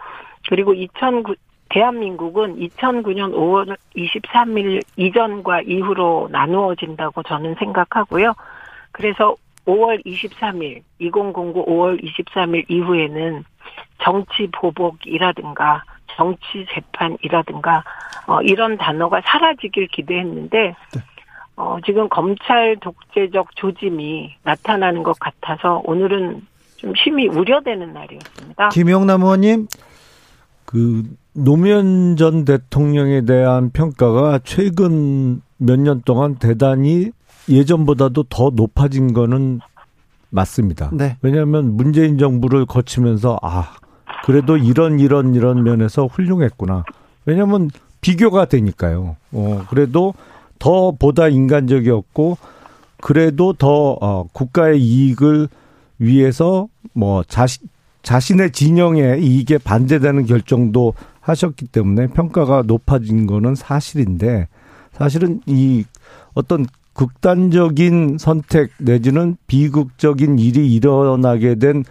그리고 0.49 0.75
2009 0.75 1.37
대한민국은 1.73 2.57
2009년 2.57 3.33
5월 3.33 3.77
23일 3.97 4.83
이전과 4.97 5.63
이후로 5.63 6.29
나누어진다고 6.31 7.23
저는 7.23 7.55
생각하고요. 7.59 8.35
그래서 8.93 9.35
5월 9.67 10.05
23일 10.05 10.83
2009 10.99 11.65
5월 11.67 12.03
23일 12.03 12.65
이후에는 12.69 13.45
정치 14.03 14.49
보복이라든가 14.53 15.83
정치 16.09 16.67
재판이라든가 16.75 17.85
어, 18.27 18.43
이런 18.43 18.77
단어가 18.77 19.21
사라지길 19.25 19.89
기대했는데 19.89 20.75
어, 21.57 21.79
지금 21.87 22.09
검찰 22.09 22.77
독재적 22.81 23.57
조짐이 23.57 24.35
나타나는 24.43 25.03
것 25.03 25.19
같아서 25.19 25.81
오늘은 25.85 26.47
좀 26.77 26.93
심히 26.97 27.29
우려되는 27.29 27.93
날이었습니다. 27.93 28.71
김용남 28.71 29.23
의원님, 29.23 29.69
그 30.73 31.03
노무현 31.35 32.17
전 32.17 32.45
대통령에 32.47 33.23
대한 33.27 33.71
평가가 33.71 34.41
최근 34.43 35.43
몇 35.59 35.79
년 35.79 36.01
동안 36.05 36.37
대단히 36.37 37.11
예전보다도 37.49 38.25
더 38.25 38.51
높아진 38.55 39.13
거는 39.13 39.61
맞습니다. 40.31 40.91
네. 40.93 41.19
왜냐하면 41.21 41.77
문재인 41.77 42.17
정부를 42.19 42.65
거치면서 42.65 43.39
아 43.43 43.75
그래도 44.25 44.57
이런 44.57 44.99
이런 44.99 45.35
이런 45.35 45.63
면에서 45.63 46.07
훌륭했구나. 46.07 46.85
왜냐하면 47.27 47.69
비교가 48.01 48.47
되니까요. 48.47 49.17
어 49.33 49.65
그래도 49.69 50.15
더 50.59 50.93
보다 50.93 51.29
인간적이었고 51.29 52.39
그래도 53.03 53.53
더 53.53 53.99
어, 54.01 54.27
국가의 54.33 54.81
이익을 54.81 55.49
위해서 55.99 56.69
뭐 56.95 57.23
자신 57.25 57.69
자신의 58.03 58.53
진영의 58.53 59.23
이익에 59.23 59.59
반대되는 59.59 60.27
결정도 60.27 60.95
하셨기 61.21 61.67
때문에 61.67 62.09
평가가 62.09 62.63
높아진 62.67 63.27
거는 63.27 63.55
사실인데 63.55 64.49
사실은 64.93 65.41
이 65.47 65.85
어떤 66.35 66.67
극단적인 66.95 68.19
선택 68.19 68.71
내지는 68.79 69.37
비극적인 69.47 70.39
일이 70.39 70.73
일어나게 70.75 71.55
된 71.55 71.85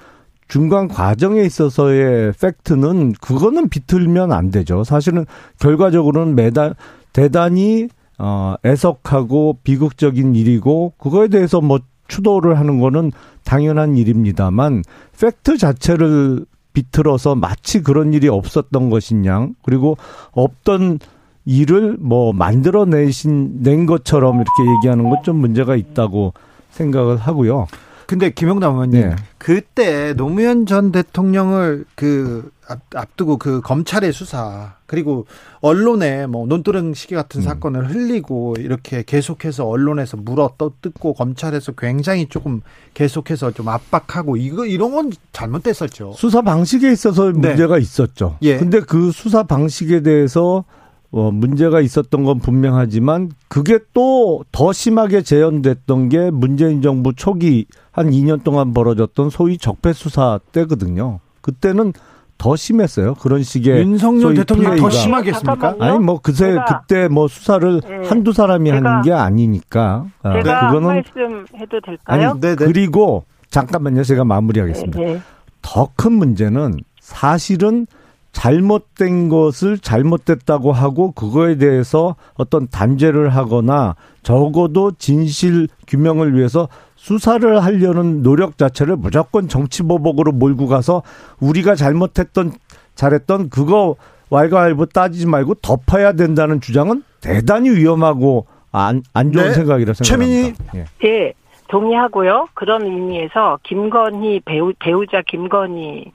중간 0.47 0.87
과정에 0.87 1.41
있어서의 1.41 2.33
팩트는 2.33 3.13
그거는 3.13 3.69
비틀면 3.69 4.31
안 4.31 4.51
되죠. 4.51 4.83
사실은 4.83 5.25
결과적으로는 5.59 6.35
매달 6.35 6.75
대단히 7.13 7.87
어 8.19 8.55
애석하고 8.65 9.59
비극적인 9.63 10.35
일이고 10.35 10.93
그거에 10.97 11.29
대해서 11.29 11.61
뭐 11.61 11.79
추도를 12.11 12.59
하는 12.59 12.79
거는 12.79 13.11
당연한 13.45 13.95
일입니다만 13.95 14.83
팩트 15.19 15.57
자체를 15.57 16.45
비틀어서 16.73 17.35
마치 17.35 17.81
그런 17.81 18.13
일이 18.13 18.27
없었던 18.27 18.89
것이냐 18.89 19.47
그리고 19.63 19.97
없던 20.33 20.99
일을 21.45 21.97
뭐 21.99 22.33
만들어내신 22.33 23.63
낸 23.63 23.85
것처럼 23.85 24.35
이렇게 24.35 24.77
얘기하는 24.77 25.09
건좀 25.09 25.37
문제가 25.37 25.75
있다고 25.75 26.33
생각을 26.71 27.17
하고요. 27.17 27.67
근데 28.05 28.29
김용남 28.29 28.73
의원님, 28.73 29.01
네. 29.01 29.15
그때 29.37 30.13
노무현 30.13 30.65
전 30.65 30.91
대통령을 30.91 31.85
그 31.95 32.51
앞, 32.71 32.79
앞두고 32.95 33.37
그 33.37 33.61
검찰의 33.61 34.13
수사 34.13 34.75
그리고 34.85 35.25
언론에 35.61 36.27
뭐 36.27 36.45
논두렁 36.47 36.93
시계 36.93 37.15
같은 37.15 37.41
음. 37.41 37.43
사건을 37.43 37.89
흘리고 37.89 38.55
이렇게 38.59 39.03
계속해서 39.05 39.67
언론에서 39.67 40.17
물어 40.17 40.55
떠뜯고 40.57 41.13
검찰에서 41.13 41.73
굉장히 41.73 42.27
조금 42.27 42.61
계속해서 42.93 43.51
좀 43.51 43.69
압박하고 43.69 44.37
이거 44.37 44.65
이런 44.65 44.91
건 44.91 45.11
잘못됐었죠. 45.31 46.13
수사 46.17 46.41
방식에 46.41 46.91
있어서 46.91 47.31
네. 47.31 47.49
문제가 47.49 47.77
있었죠. 47.77 48.37
예. 48.41 48.57
근데 48.57 48.79
그 48.79 49.11
수사 49.11 49.43
방식에 49.43 50.01
대해서 50.01 50.65
어, 51.13 51.29
문제가 51.29 51.81
있었던 51.81 52.23
건 52.23 52.39
분명하지만 52.39 53.31
그게 53.49 53.79
또 53.93 54.21
더 54.51 54.73
심하게 54.73 55.21
재현됐던 55.21 56.09
게 56.09 56.31
문재인 56.31 56.81
정부 56.81 57.13
초기 57.13 57.65
한 57.91 58.11
2년 58.11 58.43
동안 58.43 58.73
벌어졌던 58.73 59.29
소위 59.29 59.57
적폐 59.57 59.93
수사 59.93 60.39
때거든요. 60.51 61.19
그때는 61.41 61.93
더 62.41 62.55
심했어요. 62.55 63.13
그런 63.21 63.43
식의 63.43 63.81
윤석열 63.83 64.21
소위 64.21 64.35
대통령이 64.37 64.81
더. 64.81 64.89
심하겠습니까? 64.89 65.75
아니 65.79 65.99
뭐 65.99 66.19
그새 66.19 66.53
제가- 66.55 66.65
그때 66.87 67.07
뭐 67.07 67.27
수사를 67.27 67.81
네. 67.87 68.07
한두 68.09 68.33
사람이 68.33 68.67
제가- 68.71 68.83
하는 68.83 69.01
게 69.03 69.13
아니니까. 69.13 70.05
아, 70.23 70.33
제가 70.33 70.57
한 70.63 70.67
그거는 70.73 70.87
말씀 70.87 71.45
해도 71.55 71.79
될까요? 71.85 71.97
아니 72.05 72.41
네, 72.41 72.55
네. 72.55 72.65
그리고 72.65 73.25
잠깐만요. 73.51 74.03
제가 74.03 74.23
마무리하겠습니다. 74.25 74.99
네. 74.99 75.21
더큰 75.61 76.13
문제는 76.13 76.77
사실은 76.99 77.85
잘못된 78.31 79.29
것을 79.29 79.77
잘못됐다고 79.77 80.71
하고 80.71 81.11
그거에 81.11 81.57
대해서 81.57 82.15
어떤 82.33 82.67
단죄를 82.69 83.29
하거나 83.35 83.95
적어도 84.23 84.93
진실 84.97 85.67
규명을 85.85 86.35
위해서 86.35 86.69
수사를 87.01 87.63
하려는 87.63 88.21
노력 88.21 88.59
자체를 88.59 88.95
무조건 88.95 89.47
정치보복으로 89.47 90.33
몰고 90.33 90.67
가서 90.67 91.01
우리가 91.39 91.73
잘못했던 91.73 92.51
잘했던 92.93 93.49
그거 93.49 93.95
왈가왈부 94.29 94.85
따지지 94.89 95.25
말고 95.25 95.55
덮어야 95.55 96.13
된다는 96.13 96.61
주장은 96.61 97.01
대단히 97.19 97.71
위험하고 97.71 98.45
안, 98.71 99.01
안 99.15 99.31
좋은 99.31 99.45
네. 99.45 99.53
생각이라 99.53 99.93
최민희 99.93 100.43
생각합니다. 100.43 100.77
예. 101.03 101.07
예, 101.09 101.33
동의하고요. 101.69 102.49
그런 102.53 102.83
의미에서 102.83 103.57
김건희 103.63 104.41
배우, 104.45 104.71
배우자 104.77 105.23
김건희, 105.27 106.11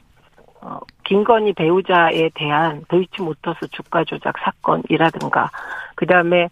어, 0.60 0.78
김건희 1.04 1.54
배우자에 1.54 2.30
대한 2.34 2.84
도이치모터스 2.86 3.70
주가 3.72 4.04
조작 4.04 4.36
사건이라든가, 4.38 5.50
그 5.96 6.06
다음에, 6.06 6.44
음, 6.44 6.48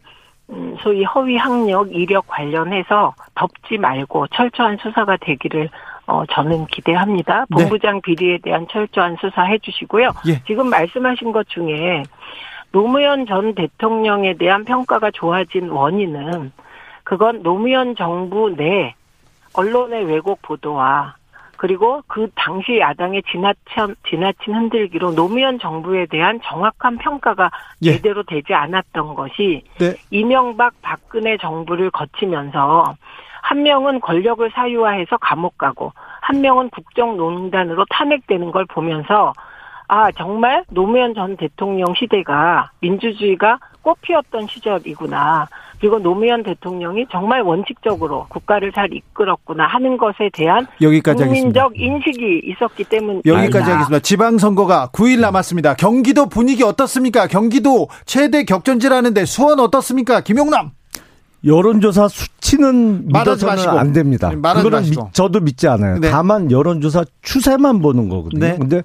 소위 0.82 1.04
허위 1.04 1.36
학력, 1.36 1.94
이력 1.94 2.26
관련해서 2.28 3.14
덮지 3.34 3.78
말고 3.78 4.28
철저한 4.28 4.78
수사가 4.82 5.16
되기를, 5.16 5.70
어, 6.06 6.24
저는 6.26 6.66
기대합니다. 6.66 7.46
네. 7.48 7.56
본부장 7.56 8.02
비리에 8.02 8.38
대한 8.42 8.66
철저한 8.68 9.16
수사 9.20 9.42
해주시고요. 9.42 10.10
예. 10.28 10.42
지금 10.46 10.68
말씀하신 10.68 11.32
것 11.32 11.48
중에 11.48 12.02
노무현 12.72 13.24
전 13.26 13.54
대통령에 13.54 14.34
대한 14.34 14.64
평가가 14.64 15.10
좋아진 15.12 15.70
원인은 15.70 16.52
그건 17.04 17.42
노무현 17.42 17.96
정부 17.96 18.50
내 18.54 18.94
언론의 19.54 20.04
왜곡 20.04 20.42
보도와 20.42 21.14
그리고 21.64 22.02
그 22.06 22.28
당시 22.34 22.78
야당의 22.78 23.22
지나친, 23.22 23.96
지나친 24.06 24.54
흔들기로 24.54 25.14
노무현 25.14 25.58
정부에 25.58 26.04
대한 26.04 26.38
정확한 26.44 26.98
평가가 26.98 27.50
예. 27.84 27.92
제대로 27.92 28.22
되지 28.22 28.52
않았던 28.52 29.14
것이 29.14 29.62
네. 29.78 29.94
이명박 30.10 30.74
박근혜 30.82 31.38
정부를 31.38 31.90
거치면서 31.90 32.94
한 33.40 33.62
명은 33.62 34.00
권력을 34.00 34.46
사유화해서 34.54 35.16
감옥 35.16 35.56
가고 35.56 35.94
한 36.20 36.42
명은 36.42 36.68
국정농단으로 36.68 37.86
탄핵되는 37.88 38.50
걸 38.50 38.66
보면서 38.66 39.32
아 39.88 40.12
정말 40.12 40.64
노무현 40.68 41.14
전 41.14 41.34
대통령 41.38 41.94
시대가 41.94 42.72
민주주의가 42.80 43.58
꽃피었던 43.80 44.48
시절이구나. 44.48 45.48
그리고 45.84 45.98
노무현 45.98 46.42
대통령이 46.42 47.04
정말 47.12 47.42
원칙적으로 47.42 48.24
국가를 48.30 48.72
잘 48.72 48.88
이끌었구나 48.90 49.66
하는 49.66 49.98
것에 49.98 50.30
대한 50.32 50.66
여기까지 50.80 51.24
하겠습니다. 51.24 51.66
국민적 51.66 51.78
인식이 51.78 52.40
있었기 52.42 52.84
때문 52.84 53.20
여기까지 53.26 53.70
하겠습니다. 53.70 53.98
지방선거가 53.98 54.88
9일 54.94 55.20
남았습니다. 55.20 55.74
경기도 55.74 56.26
분위기 56.30 56.62
어떻습니까? 56.62 57.26
경기도 57.26 57.88
최대 58.06 58.44
격전지라는데 58.44 59.26
수원 59.26 59.60
어떻습니까? 59.60 60.22
김용남. 60.22 60.70
여론조사 61.44 62.08
수치는 62.08 63.08
말하지 63.10 63.44
믿어서는 63.44 63.54
마시고. 63.54 63.78
안 63.78 63.92
됩니다. 63.92 64.30
네, 64.30 64.36
말하지 64.36 64.70
마시고. 64.70 65.10
저도 65.12 65.40
믿지 65.40 65.68
않아요. 65.68 65.98
네. 65.98 66.08
다만 66.10 66.50
여론조사 66.50 67.04
추세만 67.20 67.82
보는 67.82 68.08
거거든요. 68.08 68.40
네. 68.40 68.56
근데 68.58 68.82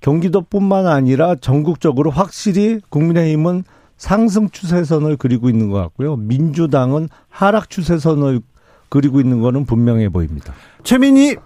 경기도뿐만 0.00 0.86
아니라 0.86 1.34
전국적으로 1.34 2.10
확실히 2.10 2.80
국민의힘은 2.88 3.64
상승 3.98 4.48
추세선을 4.48 5.16
그리고 5.18 5.50
있는 5.50 5.70
것 5.70 5.78
같고요. 5.82 6.16
민주당은 6.16 7.08
하락 7.28 7.68
추세선을 7.68 8.40
그리고 8.88 9.20
있는 9.20 9.42
거는 9.42 9.66
분명해 9.66 10.08
보입니다. 10.08 10.54
최민희 10.84 11.36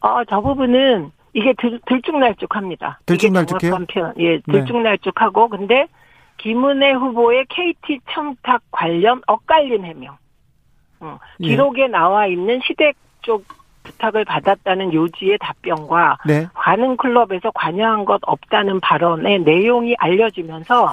아, 0.00 0.24
저 0.28 0.40
부분은 0.40 1.10
이게 1.34 1.52
들, 1.58 1.78
들쭉날쭉합니다. 1.86 3.00
들쭉날쭉해요? 3.04 3.86
표현. 3.92 4.14
예, 4.18 4.36
네. 4.36 4.42
들쭉날쭉하고 4.46 5.48
근데 5.48 5.86
김은혜 6.38 6.92
후보의 6.92 7.44
KT 7.50 8.00
청탁 8.10 8.62
관련 8.70 9.20
엇갈린 9.26 9.84
해명. 9.84 10.16
어, 11.00 11.18
예. 11.40 11.48
기록에 11.48 11.88
나와 11.88 12.26
있는 12.26 12.60
시댁 12.64 12.96
쪽 13.20 13.44
부탁을 13.82 14.24
받았다는 14.24 14.92
요지의 14.92 15.38
답변과 15.38 16.18
네. 16.26 16.46
관흥 16.54 16.96
클럽에서 16.96 17.50
관여한 17.54 18.04
것 18.04 18.20
없다는 18.22 18.80
발언의 18.80 19.40
내용이 19.40 19.94
알려지면서 19.98 20.92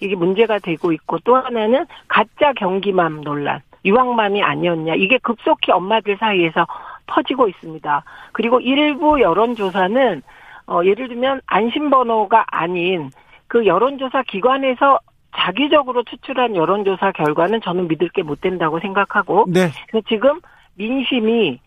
이게 0.00 0.14
문제가 0.14 0.58
되고 0.58 0.92
있고 0.92 1.18
또 1.20 1.36
하나는 1.36 1.86
가짜 2.06 2.52
경기맘 2.54 3.22
논란, 3.22 3.60
유황맘이 3.84 4.42
아니었냐 4.42 4.94
이게 4.94 5.18
급속히 5.18 5.72
엄마들 5.72 6.16
사이에서 6.18 6.66
퍼지고 7.06 7.48
있습니다. 7.48 8.04
그리고 8.32 8.60
일부 8.60 9.20
여론조사는 9.20 10.22
어, 10.66 10.80
예를 10.84 11.08
들면 11.08 11.40
안심번호가 11.46 12.44
아닌 12.48 13.10
그 13.46 13.64
여론조사 13.66 14.22
기관에서 14.24 14.98
자기적으로 15.34 16.02
추출한 16.04 16.54
여론조사 16.54 17.12
결과는 17.12 17.60
저는 17.62 17.88
믿을 17.88 18.08
게 18.10 18.22
못 18.22 18.40
된다고 18.40 18.78
생각하고 18.80 19.46
네. 19.48 19.70
그래서 19.88 20.06
지금 20.08 20.40
민심이 20.74 21.60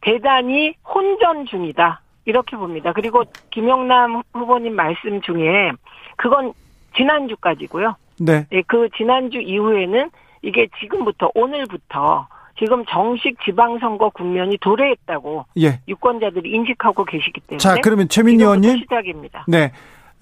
대단히 0.00 0.74
혼전 0.84 1.46
중이다. 1.46 2.00
이렇게 2.24 2.56
봅니다. 2.56 2.92
그리고 2.92 3.22
김영남 3.50 4.22
후보님 4.34 4.74
말씀 4.74 5.20
중에 5.20 5.72
그건 6.16 6.52
지난주까지고요. 6.96 7.96
네. 8.20 8.46
예, 8.52 8.62
그 8.66 8.88
지난주 8.96 9.38
이후에는 9.40 10.10
이게 10.42 10.68
지금부터 10.80 11.30
오늘부터 11.34 12.26
지금 12.58 12.84
정식 12.86 13.36
지방선거 13.44 14.10
국면이 14.10 14.58
도래했다고 14.60 15.46
예. 15.60 15.80
유권자들이 15.88 16.50
인식하고 16.50 17.04
계시기 17.04 17.40
때문에 17.40 17.58
자, 17.58 17.76
그러면 17.82 18.08
최민희 18.08 18.42
의원님. 18.42 18.78
시작입니다. 18.78 19.44
네. 19.48 19.72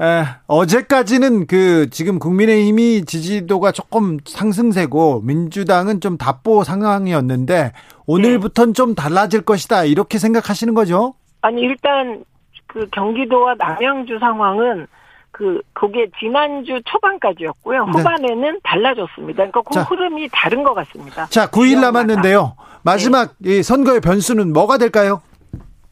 에, 0.00 0.22
어제까지는 0.46 1.48
그 1.48 1.90
지금 1.90 2.20
국민의힘이 2.20 3.04
지지도가 3.04 3.72
조금 3.72 4.18
상승세고 4.24 5.22
민주당은 5.22 6.00
좀 6.00 6.16
답보 6.16 6.62
상황이었는데 6.62 7.72
오늘부터는 8.06 8.74
좀 8.74 8.94
달라질 8.94 9.42
것이다 9.42 9.84
이렇게 9.84 10.18
생각하시는 10.18 10.72
거죠? 10.74 11.14
아니 11.40 11.62
일단 11.62 12.22
그 12.68 12.86
경기도와 12.92 13.56
남양주 13.58 14.18
상황은 14.20 14.86
그 15.30 15.60
그게 15.72 16.06
지난주 16.18 16.80
초반까지였고요. 16.84 17.84
네. 17.86 17.92
후반에는 17.92 18.60
달라졌습니다. 18.62 19.36
그러니까 19.36 19.62
그 19.62 19.74
자. 19.74 19.82
흐름이 19.82 20.28
다른 20.32 20.62
것 20.62 20.74
같습니다. 20.74 21.26
자, 21.26 21.48
9일 21.50 21.68
지역마다. 21.68 21.92
남았는데요. 22.04 22.56
마지막 22.82 23.34
이 23.44 23.62
선거의 23.62 24.00
변수는 24.00 24.52
뭐가 24.52 24.78
될까요? 24.78 25.20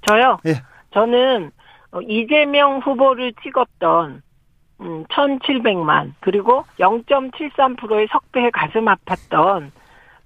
저요. 0.09 0.39
예. 0.47 0.63
저는 0.93 1.51
어, 1.93 2.01
이재명 2.03 2.79
후보를 2.79 3.33
찍었던 3.43 4.23
음, 4.81 5.05
1,700만 5.05 6.13
그리고 6.21 6.65
0.73%의 6.79 8.09
석배에 8.11 8.51
가슴 8.51 8.85
아팠던 8.85 9.71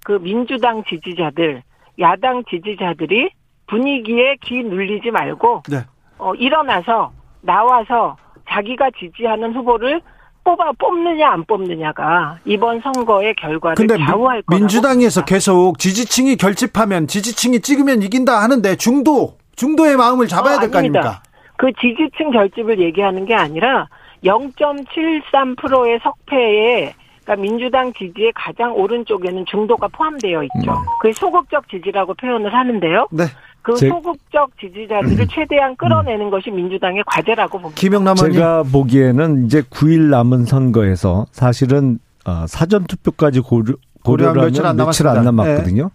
그 0.03 0.13
민주당 0.13 0.83
지지자들, 0.83 1.63
야당 1.99 2.43
지지자들이 2.49 3.31
분위기에 3.67 4.37
귀 4.43 4.63
눌리지 4.63 5.11
말고 5.11 5.63
네. 5.69 5.77
어, 6.17 6.33
일어나서 6.35 7.11
나와서 7.41 8.17
자기가 8.51 8.89
지지하는 8.99 9.53
후보를 9.53 10.01
뽑아 10.43 10.71
뽑느냐 10.79 11.29
안 11.29 11.43
뽑느냐가 11.45 12.37
이번 12.45 12.81
선거의 12.81 13.35
결과를 13.35 13.75
근데 13.75 13.95
좌우할 13.97 14.41
거라고 14.41 14.59
민주당에서 14.59 15.21
봅니다. 15.21 15.35
계속 15.35 15.77
지지층이 15.77 16.35
결집하면 16.37 17.07
지지층이 17.07 17.61
찍으면 17.61 18.01
이긴다 18.01 18.41
하는데 18.41 18.75
중도 18.75 19.37
중도의 19.55 19.97
마음을 19.97 20.27
잡아야 20.27 20.55
어, 20.55 20.59
될거 20.59 20.79
아닙니다. 20.79 20.99
아닙니까? 20.99 21.23
그 21.57 21.71
지지층 21.73 22.31
결집을 22.31 22.79
얘기하는 22.79 23.25
게 23.25 23.35
아니라 23.35 23.87
0.73%의 24.23 25.99
석패에 26.01 26.95
그러니까 27.23 27.35
민주당 27.35 27.93
지지의 27.93 28.31
가장 28.35 28.75
오른쪽에는 28.75 29.45
중도가 29.45 29.87
포함되어 29.89 30.43
있죠. 30.43 30.73
그게 31.01 31.13
소극적 31.13 31.69
지지라고 31.69 32.15
표현을 32.15 32.53
하는데요. 32.53 33.07
네. 33.11 33.25
그 33.63 33.75
제- 33.75 33.89
소극적 33.89 34.51
지지자들을 34.59 35.27
최대한 35.27 35.75
끌어내는 35.75 36.29
것이 36.29 36.49
민주당의 36.49 37.03
과제라고 37.05 37.59
봅니다. 37.59 37.79
김영남. 37.79 38.15
제가 38.15 38.63
보기에는 38.63 39.45
이제 39.45 39.61
9일 39.61 40.09
남은 40.09 40.45
선거에서 40.45 41.25
사실은 41.31 41.99
어, 42.25 42.45
사전 42.47 42.83
투표까지 42.85 43.39
고려, 43.41 43.73
고려하면 44.03 44.45
며칠 44.45 44.65
안 44.65 44.75
며칠 44.77 45.07
안. 45.07 45.23
남았거든요. 45.23 45.89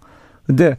근데 0.45 0.77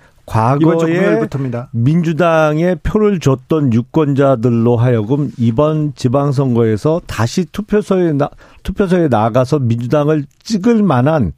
이번 0.59 0.77
주 0.79 0.85
과거에. 0.88 1.27
민주당에 1.71 2.75
표를 2.83 3.19
줬던 3.19 3.71
유권자들로 3.71 4.75
하여금 4.75 5.31
이번 5.38 5.93
지방선거에서 5.95 7.01
다시 7.07 7.45
투표소에 7.45 8.11
나, 8.13 8.29
투표소에 8.63 9.07
나가서 9.07 9.59
민주당을 9.59 10.25
찍을 10.43 10.83
만한 10.83 11.31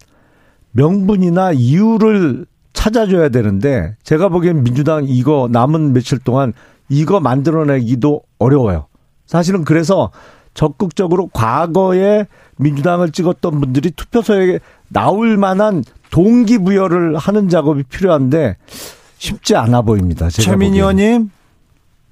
명분이나 0.71 1.51
이유를 1.51 2.45
찾아줘야 2.73 3.29
되는데 3.29 3.95
제가 4.03 4.29
보기엔 4.29 4.63
민주당 4.63 5.05
이거 5.07 5.49
남은 5.51 5.93
며칠 5.93 6.19
동안 6.19 6.53
이거 6.89 7.19
만들어내기도 7.19 8.21
어려워요. 8.39 8.87
사실은 9.25 9.63
그래서 9.63 10.11
적극적으로 10.53 11.27
과거에 11.27 12.25
민주당을 12.57 13.11
찍었던 13.11 13.59
분들이 13.59 13.91
투표소에 13.91 14.59
나올 14.89 15.37
만한 15.37 15.83
동기부여를 16.11 17.17
하는 17.17 17.49
작업이 17.49 17.83
필요한데 17.83 18.57
쉽지 19.17 19.55
않아 19.55 19.83
보입니다. 19.83 20.29
제가 20.29 20.45
최민희 20.45 20.81
보기에는. 20.81 20.97
의원님. 20.99 21.31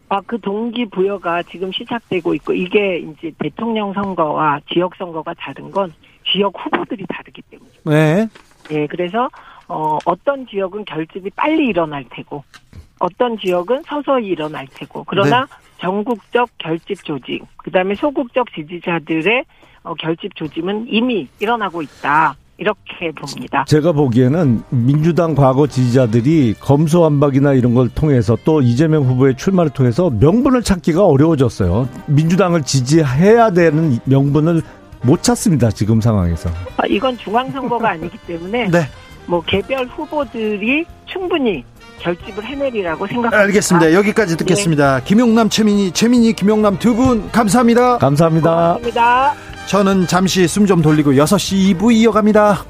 아, 0.10 0.22
그 0.26 0.39
동기부여가 0.39 1.43
지금 1.43 1.72
시작되고 1.74 2.34
있고, 2.36 2.53
이게 2.53 2.99
이제 2.99 3.32
대통령 3.39 3.93
선거와 3.93 4.62
지역 4.72 4.95
선거가 4.95 5.34
다른 5.38 5.70
건 5.70 5.91
지역 6.32 6.53
후보들이 6.58 7.05
다르기 7.10 7.41
때문이죠. 7.49 7.82
네. 7.86 8.30
예, 8.72 8.88
그래서, 8.88 9.30
어, 9.68 9.97
어떤 10.05 10.47
지역은 10.47 10.86
결집이 10.86 11.32
빨리 11.32 11.68
일어날 11.68 12.05
테고, 12.09 12.43
어떤 12.99 13.38
지역은 13.38 13.84
서서히 13.86 14.28
일어날 14.28 14.68
테고, 14.74 15.03
그러나 15.07 15.41
네. 15.41 15.47
전국적 15.80 16.49
결집 16.57 17.03
조직, 17.03 17.43
그 17.57 17.72
다음에 17.72 17.95
소극적 17.95 18.47
지지자들의 18.53 19.45
어, 19.84 19.93
결집 19.95 20.36
조짐은 20.36 20.88
이미 20.89 21.28
일어나고 21.39 21.82
있다. 21.82 22.36
이렇게 22.57 23.11
봅니다. 23.11 23.65
제가 23.68 23.91
보기에는 23.91 24.63
민주당 24.70 25.36
과거 25.36 25.68
지지자들이 25.68 26.55
검소완박이나 26.59 27.53
이런 27.53 27.76
걸 27.76 27.88
통해서 27.89 28.36
또 28.43 28.61
이재명 28.61 29.03
후보의 29.03 29.38
출마를 29.38 29.72
통해서 29.72 30.09
명분을 30.09 30.63
찾기가 30.63 31.05
어려워졌어요. 31.05 31.88
민주당을 32.07 32.63
지지해야 32.63 33.51
되는 33.51 33.99
명분을 34.05 34.63
못 35.03 35.22
찾습니다. 35.22 35.70
지금 35.70 36.01
상황에서. 36.01 36.49
아, 36.78 36.88
이건 36.88 37.15
중앙선거가 37.18 37.89
아니기 37.89 38.18
때문에 38.26 38.70
네. 38.72 38.80
뭐 39.28 39.41
개별 39.45 39.86
후보들이 39.88 40.86
충분히 41.05 41.63
결집을 41.99 42.43
해내리라고 42.45 43.05
생각합니다. 43.07 43.38
알겠습니다. 43.43 43.93
여기까지 43.93 44.38
듣겠습니다. 44.38 45.01
김용남, 45.01 45.49
최민희, 45.49 45.91
최민희, 45.91 46.34
김용남 46.34 46.78
두 46.80 46.95
분 46.95 47.30
감사합니다. 47.32 47.97
감사합니다. 47.97 48.49
고맙습니다. 48.51 49.34
저는 49.67 50.07
잠시 50.07 50.47
숨 50.47 50.65
좀 50.65 50.82
돌리고 50.82 51.11
6시 51.13 51.78
2부 51.78 51.93
이어갑니다. 51.93 52.63